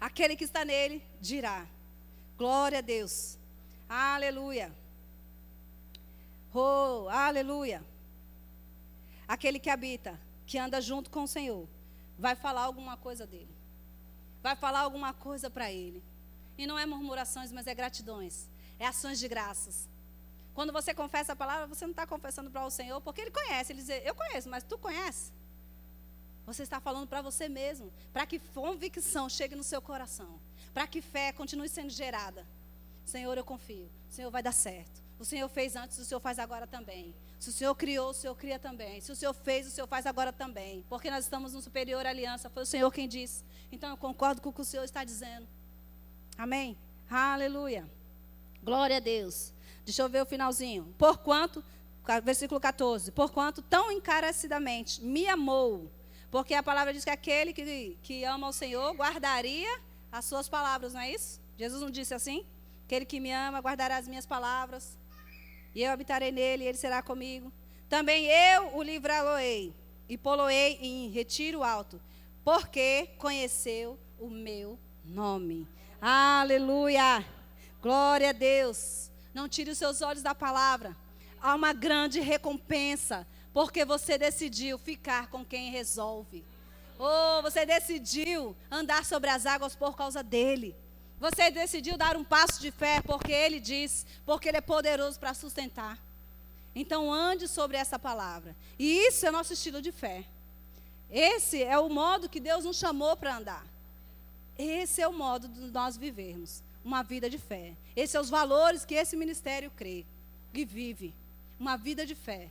Aquele 0.00 0.36
que 0.36 0.44
está 0.44 0.64
nele 0.64 1.02
dirá: 1.20 1.66
Glória 2.36 2.78
a 2.78 2.82
Deus. 2.82 3.38
Aleluia. 3.88 4.72
Oh, 6.52 7.08
aleluia. 7.08 7.84
Aquele 9.28 9.58
que 9.58 9.70
habita, 9.70 10.18
que 10.46 10.58
anda 10.58 10.80
junto 10.80 11.10
com 11.10 11.24
o 11.24 11.28
Senhor, 11.28 11.68
vai 12.18 12.34
falar 12.34 12.62
alguma 12.62 12.96
coisa 12.96 13.26
dele. 13.26 13.54
Vai 14.42 14.54
falar 14.54 14.80
alguma 14.80 15.12
coisa 15.12 15.50
para 15.50 15.70
ele. 15.72 16.02
E 16.56 16.66
não 16.66 16.78
é 16.78 16.86
murmurações, 16.86 17.52
mas 17.52 17.66
é 17.66 17.74
gratidões. 17.74 18.48
É 18.78 18.86
ações 18.86 19.18
de 19.18 19.28
graças. 19.28 19.88
Quando 20.54 20.72
você 20.72 20.94
confessa 20.94 21.34
a 21.34 21.36
palavra, 21.36 21.66
você 21.66 21.84
não 21.84 21.90
está 21.90 22.06
confessando 22.06 22.50
para 22.50 22.64
o 22.64 22.70
Senhor, 22.70 23.00
porque 23.00 23.20
Ele 23.20 23.30
conhece. 23.30 23.72
Ele 23.72 23.82
diz, 23.82 23.90
eu 24.04 24.14
conheço, 24.14 24.48
mas 24.48 24.64
tu 24.64 24.78
conhece? 24.78 25.32
Você 26.46 26.62
está 26.62 26.80
falando 26.80 27.08
para 27.08 27.20
você 27.20 27.48
mesmo, 27.48 27.92
para 28.12 28.24
que 28.24 28.38
convicção 28.38 29.28
chegue 29.28 29.56
no 29.56 29.64
seu 29.64 29.82
coração, 29.82 30.40
para 30.72 30.86
que 30.86 31.02
fé 31.02 31.32
continue 31.32 31.68
sendo 31.68 31.90
gerada. 31.90 32.46
Senhor, 33.04 33.36
eu 33.36 33.44
confio. 33.44 33.90
Senhor 34.08 34.30
vai 34.30 34.42
dar 34.42 34.52
certo. 34.52 35.02
O 35.18 35.24
Senhor 35.24 35.48
fez 35.48 35.76
antes, 35.76 35.98
o 35.98 36.04
Senhor 36.04 36.20
faz 36.20 36.38
agora 36.38 36.66
também. 36.66 37.14
Se 37.38 37.50
o 37.50 37.52
Senhor 37.52 37.74
criou, 37.74 38.10
o 38.10 38.14
Senhor 38.14 38.34
cria 38.34 38.58
também. 38.58 39.00
Se 39.00 39.10
o 39.12 39.16
Senhor 39.16 39.34
fez, 39.34 39.66
o 39.66 39.70
Senhor 39.70 39.86
faz 39.86 40.06
agora 40.06 40.32
também. 40.32 40.84
Porque 40.88 41.10
nós 41.10 41.24
estamos 41.24 41.52
no 41.52 41.60
superior 41.60 42.06
aliança. 42.06 42.48
Foi 42.48 42.62
o 42.62 42.66
Senhor 42.66 42.90
quem 42.92 43.08
disse. 43.08 43.44
Então 43.70 43.90
eu 43.90 43.96
concordo 43.96 44.40
com 44.40 44.50
o 44.50 44.52
que 44.52 44.60
o 44.60 44.64
Senhor 44.64 44.84
está 44.84 45.04
dizendo. 45.04 45.46
Amém? 46.36 46.76
Aleluia. 47.10 47.88
Glória 48.62 48.96
a 48.96 49.00
Deus. 49.00 49.52
Deixa 49.84 50.02
eu 50.02 50.08
ver 50.08 50.22
o 50.22 50.26
finalzinho. 50.26 50.94
Porquanto, 50.98 51.62
versículo 52.22 52.60
14. 52.60 53.12
Porquanto 53.12 53.62
tão 53.62 53.90
encarecidamente 53.92 55.02
me 55.02 55.26
amou. 55.28 55.90
Porque 56.30 56.54
a 56.54 56.62
palavra 56.62 56.92
diz 56.92 57.04
que 57.04 57.10
aquele 57.10 57.52
que, 57.52 57.96
que 58.02 58.24
ama 58.24 58.48
o 58.48 58.52
Senhor 58.52 58.94
guardaria 58.94 59.80
as 60.10 60.24
suas 60.24 60.48
palavras, 60.48 60.94
não 60.94 61.00
é 61.00 61.10
isso? 61.10 61.40
Jesus 61.56 61.80
não 61.80 61.90
disse 61.90 62.14
assim? 62.14 62.44
Aquele 62.84 63.04
que 63.04 63.20
me 63.20 63.32
ama 63.32 63.60
guardará 63.60 63.96
as 63.96 64.06
minhas 64.06 64.26
palavras, 64.26 64.98
e 65.74 65.82
eu 65.82 65.90
habitarei 65.90 66.30
nele, 66.30 66.64
e 66.64 66.68
ele 66.68 66.78
será 66.78 67.02
comigo. 67.02 67.52
Também 67.88 68.26
eu 68.26 68.76
o 68.76 68.82
livrá-lo-ei, 68.82 69.74
e 70.08 70.16
poloei 70.16 70.78
em 70.80 71.08
retiro 71.08 71.62
alto, 71.62 72.00
porque 72.44 73.10
conheceu 73.18 73.98
o 74.18 74.28
meu 74.28 74.78
nome. 75.04 75.66
Aleluia! 76.00 77.24
Glória 77.82 78.30
a 78.30 78.32
Deus. 78.32 79.10
Não 79.32 79.48
tire 79.48 79.70
os 79.70 79.78
seus 79.78 80.02
olhos 80.02 80.22
da 80.22 80.34
palavra. 80.34 80.96
Há 81.40 81.54
uma 81.54 81.72
grande 81.72 82.20
recompensa, 82.20 83.26
porque 83.56 83.86
você 83.86 84.18
decidiu 84.18 84.76
ficar 84.76 85.28
com 85.28 85.42
quem 85.42 85.70
resolve. 85.70 86.44
Oh, 86.98 87.40
você 87.40 87.64
decidiu 87.64 88.54
andar 88.70 89.02
sobre 89.02 89.30
as 89.30 89.46
águas 89.46 89.74
por 89.74 89.96
causa 89.96 90.22
dele. 90.22 90.76
Você 91.18 91.50
decidiu 91.50 91.96
dar 91.96 92.18
um 92.18 92.22
passo 92.22 92.60
de 92.60 92.70
fé 92.70 93.00
porque 93.00 93.32
Ele 93.32 93.58
diz, 93.58 94.04
porque 94.26 94.50
Ele 94.50 94.58
é 94.58 94.60
poderoso 94.60 95.18
para 95.18 95.32
sustentar. 95.32 95.98
Então 96.74 97.10
ande 97.10 97.48
sobre 97.48 97.78
essa 97.78 97.98
palavra. 97.98 98.54
E 98.78 99.06
isso 99.06 99.24
é 99.24 99.30
nosso 99.30 99.54
estilo 99.54 99.80
de 99.80 99.90
fé. 99.90 100.26
Esse 101.10 101.62
é 101.62 101.78
o 101.78 101.88
modo 101.88 102.28
que 102.28 102.40
Deus 102.40 102.66
nos 102.66 102.76
chamou 102.76 103.16
para 103.16 103.38
andar. 103.38 103.66
Esse 104.58 105.00
é 105.00 105.08
o 105.08 105.14
modo 105.14 105.48
de 105.48 105.60
nós 105.70 105.96
vivermos 105.96 106.62
uma 106.84 107.02
vida 107.02 107.30
de 107.30 107.38
fé. 107.38 107.72
Esses 107.96 108.10
são 108.10 108.20
os 108.20 108.28
valores 108.28 108.84
que 108.84 108.94
esse 108.94 109.16
ministério 109.16 109.72
crê 109.74 110.04
e 110.52 110.62
vive. 110.66 111.14
Uma 111.58 111.78
vida 111.78 112.04
de 112.04 112.14
fé. 112.14 112.50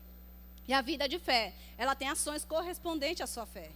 E 0.67 0.73
a 0.73 0.81
vida 0.81 1.07
de 1.07 1.19
fé, 1.19 1.53
ela 1.77 1.95
tem 1.95 2.09
ações 2.09 2.43
correspondentes 2.43 3.21
à 3.21 3.27
sua 3.27 3.45
fé. 3.45 3.71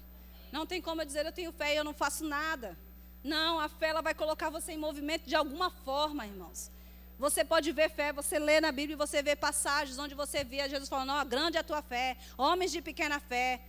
Não 0.52 0.66
tem 0.66 0.82
como 0.82 1.02
eu 1.02 1.06
dizer 1.06 1.26
eu 1.26 1.32
tenho 1.32 1.52
fé 1.52 1.74
e 1.74 1.78
eu 1.78 1.84
não 1.84 1.94
faço 1.94 2.24
nada. 2.24 2.78
Não, 3.24 3.60
a 3.60 3.70
fé 3.70 3.90
ela 3.90 4.02
vai 4.02 4.14
colocar 4.14 4.50
você 4.50 4.72
em 4.72 4.78
movimento 4.78 5.28
de 5.28 5.36
alguma 5.36 5.70
forma, 5.70 6.26
irmãos. 6.26 6.72
Você 7.20 7.44
pode 7.44 7.72
ver 7.74 7.90
fé, 7.90 8.14
você 8.14 8.40
lê 8.40 8.62
na 8.62 8.72
Bíblia 8.72 8.94
e 8.94 8.98
você 8.98 9.22
vê 9.22 9.36
passagens 9.36 10.00
onde 10.00 10.16
você 10.16 10.44
via 10.44 10.70
Jesus 10.70 10.88
falando: 10.88 11.12
oh, 11.20 11.26
grande 11.26 11.58
é 11.58 11.60
a 11.60 11.64
tua 11.64 11.82
fé, 11.82 12.18
homens 12.38 12.72
de 12.72 12.82
pequena 12.82 13.20
fé. 13.20 13.62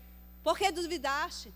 Por 0.42 0.56
que 0.56 0.70
duvidaste? 0.70 1.52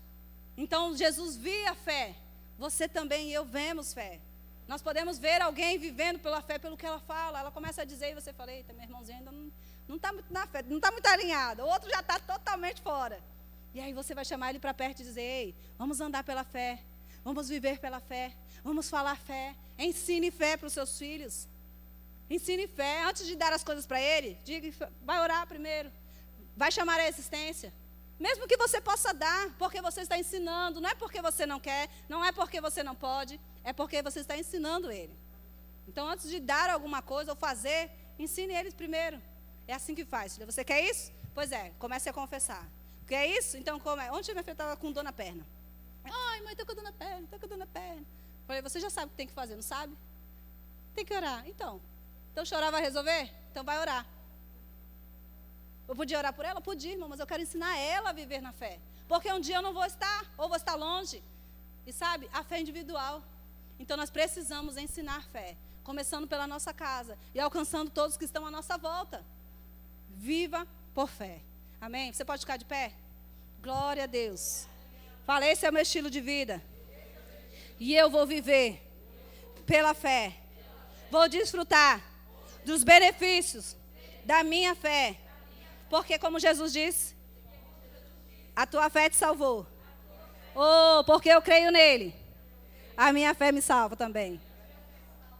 Então 0.57 0.95
Jesus 0.95 1.37
via 1.37 1.73
fé. 1.73 2.15
Você 2.59 2.87
também 2.87 3.29
e 3.29 3.33
eu 3.33 3.45
vemos 3.45 3.93
fé. 3.93 4.19
Nós 4.67 4.81
podemos 4.81 5.17
ver 5.17 5.41
alguém 5.41 5.77
vivendo 5.77 6.19
pela 6.19 6.41
fé, 6.41 6.57
pelo 6.59 6.75
que 6.75 6.85
ela 6.85 6.99
fala. 6.99 7.39
Ela 7.39 7.51
começa 7.51 7.83
a 7.83 7.85
dizer 7.85 8.11
e 8.11 8.13
você 8.13 8.33
fala: 8.33 8.51
eita, 8.51 8.73
meu 8.73 8.83
irmãozinho 8.83 9.19
ainda 9.19 9.31
não 9.31 9.44
está 9.95 10.11
muito 10.11 10.33
na 10.33 10.47
fé, 10.47 10.63
não 10.63 10.77
está 10.77 10.91
muito 10.91 11.05
alinhado. 11.05 11.63
O 11.63 11.67
outro 11.67 11.89
já 11.89 11.99
está 11.99 12.19
totalmente 12.19 12.81
fora. 12.81 13.21
E 13.73 13.79
aí 13.79 13.93
você 13.93 14.15
vai 14.15 14.25
chamar 14.25 14.49
ele 14.49 14.59
para 14.59 14.73
perto 14.73 15.01
e 15.01 15.03
dizer: 15.03 15.21
ei, 15.21 15.55
vamos 15.77 16.01
andar 16.01 16.23
pela 16.23 16.43
fé. 16.43 16.81
Vamos 17.23 17.49
viver 17.49 17.79
pela 17.79 17.99
fé. 17.99 18.33
Vamos 18.63 18.89
falar 18.89 19.15
fé. 19.17 19.55
Ensine 19.77 20.31
fé 20.31 20.55
para 20.57 20.67
os 20.67 20.73
seus 20.73 20.97
filhos. 20.97 21.47
Ensine 22.29 22.67
fé. 22.67 23.03
Antes 23.03 23.25
de 23.25 23.35
dar 23.35 23.51
as 23.53 23.63
coisas 23.63 23.85
para 23.85 23.99
ele, 24.01 24.39
diga, 24.43 24.89
vai 25.03 25.19
orar 25.19 25.45
primeiro. 25.45 25.91
Vai 26.55 26.71
chamar 26.71 26.99
a 26.99 27.07
existência. 27.07 27.73
Mesmo 28.19 28.47
que 28.47 28.55
você 28.55 28.79
possa 28.79 29.13
dar, 29.13 29.53
porque 29.57 29.81
você 29.81 30.01
está 30.01 30.17
ensinando. 30.17 30.79
Não 30.79 30.89
é 30.89 30.95
porque 30.95 31.21
você 31.21 31.45
não 31.45 31.59
quer, 31.59 31.89
não 32.07 32.23
é 32.23 32.31
porque 32.31 32.61
você 32.61 32.81
não 32.81 32.95
pode, 32.95 33.39
é 33.63 33.73
porque 33.73 34.01
você 34.01 34.21
está 34.21 34.37
ensinando 34.37 34.91
ele. 34.91 35.13
Então, 35.87 36.07
antes 36.07 36.29
de 36.29 36.39
dar 36.39 36.69
alguma 36.69 37.01
coisa 37.01 37.31
ou 37.31 37.35
fazer, 37.35 37.91
ensine 38.17 38.53
eles 38.53 38.73
primeiro. 38.73 39.21
É 39.67 39.73
assim 39.73 39.95
que 39.95 40.05
faz. 40.05 40.37
Você 40.37 40.63
quer 40.63 40.81
isso? 40.81 41.11
Pois 41.33 41.51
é, 41.51 41.71
comece 41.79 42.07
a 42.09 42.13
confessar. 42.13 42.67
Quer 43.07 43.27
isso? 43.27 43.57
Então, 43.57 43.79
como 43.79 44.01
é? 44.01 44.11
Ontem 44.11 44.31
minha 44.31 44.43
filha 44.43 44.53
estava 44.53 44.75
com 44.77 44.91
dor 44.91 45.03
na 45.03 45.13
perna. 45.13 45.45
Ai, 46.03 46.41
mãe, 46.41 46.51
estou 46.51 46.65
com 46.65 46.75
dor 46.75 46.83
na 46.83 46.91
perna, 46.91 47.23
estou 47.23 47.39
com 47.39 47.47
dor 47.47 47.57
na 47.57 47.67
perna. 47.67 48.05
Falei, 48.47 48.61
você 48.61 48.79
já 48.79 48.89
sabe 48.89 49.07
o 49.07 49.09
que 49.09 49.15
tem 49.15 49.27
que 49.27 49.33
fazer, 49.33 49.55
não 49.55 49.61
sabe? 49.61 49.95
Tem 50.93 51.03
que 51.03 51.13
orar. 51.13 51.47
Então, 51.47 51.81
então 52.31 52.45
chorar 52.45 52.71
vai 52.71 52.81
resolver? 52.81 53.31
Então 53.51 53.63
vai 53.63 53.79
orar. 53.79 54.05
Eu 55.87 55.95
podia 55.95 56.17
orar 56.17 56.33
por 56.33 56.45
ela? 56.45 56.61
Podia, 56.61 56.93
irmão, 56.93 57.09
mas 57.09 57.19
eu 57.19 57.27
quero 57.27 57.43
ensinar 57.43 57.77
ela 57.77 58.09
a 58.09 58.13
viver 58.13 58.41
na 58.41 58.51
fé. 58.51 58.79
Porque 59.07 59.31
um 59.31 59.39
dia 59.39 59.57
eu 59.57 59.61
não 59.61 59.73
vou 59.73 59.85
estar, 59.85 60.25
ou 60.37 60.47
vou 60.47 60.57
estar 60.57 60.75
longe. 60.75 61.23
E 61.85 61.93
sabe, 61.93 62.29
a 62.33 62.43
fé 62.43 62.57
é 62.57 62.61
individual. 62.61 63.23
Então 63.77 63.95
nós 63.97 64.09
precisamos 64.09 64.77
ensinar 64.77 65.23
fé, 65.25 65.57
começando 65.83 66.27
pela 66.27 66.47
nossa 66.47 66.73
casa 66.73 67.17
e 67.33 67.39
alcançando 67.39 67.91
todos 67.91 68.17
que 68.17 68.25
estão 68.25 68.45
à 68.45 68.51
nossa 68.51 68.77
volta. 68.77 69.23
Viva 70.15 70.67
por 70.93 71.09
fé. 71.09 71.41
Amém? 71.79 72.11
Você 72.11 72.25
pode 72.25 72.41
ficar 72.41 72.57
de 72.57 72.65
pé? 72.65 72.93
Glória 73.61 74.03
a 74.03 74.07
Deus. 74.07 74.67
Fala, 75.25 75.45
esse 75.45 75.65
é 75.65 75.69
o 75.69 75.73
meu 75.73 75.81
estilo 75.81 76.09
de 76.09 76.21
vida. 76.21 76.61
E 77.79 77.93
eu 77.95 78.09
vou 78.09 78.25
viver 78.25 78.81
pela 79.65 79.93
fé. 79.93 80.35
Vou 81.11 81.27
desfrutar 81.27 82.01
dos 82.63 82.83
benefícios 82.83 83.75
da 84.23 84.43
minha 84.43 84.73
fé. 84.75 85.17
Porque, 85.89 86.17
como 86.17 86.39
Jesus 86.39 86.73
disse, 86.73 87.15
a 88.55 88.65
tua 88.65 88.89
fé 88.89 89.09
te 89.09 89.15
salvou. 89.15 89.67
Oh, 90.55 91.03
porque 91.03 91.29
eu 91.29 91.41
creio 91.41 91.71
nele. 91.71 92.15
A 92.95 93.11
minha 93.11 93.33
fé 93.33 93.51
me 93.51 93.61
salva 93.61 93.95
também. 93.95 94.39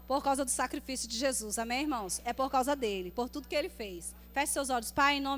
Por 0.08 0.22
causa 0.22 0.44
do 0.44 0.52
sacrifício 0.52 1.08
de 1.08 1.18
Jesus. 1.18 1.58
Amém, 1.58 1.84
irmãos? 1.84 2.22
É 2.26 2.34
por 2.34 2.52
causa 2.52 2.76
dele, 2.76 3.12
por 3.12 3.30
tudo 3.30 3.48
que 3.48 3.56
ele 3.56 3.70
fez. 3.70 4.14
Feche 4.36 4.52
seus 4.52 4.70
olhos, 4.70 4.92
Pai, 4.92 5.16
em 5.16 5.22
nome 5.22 5.34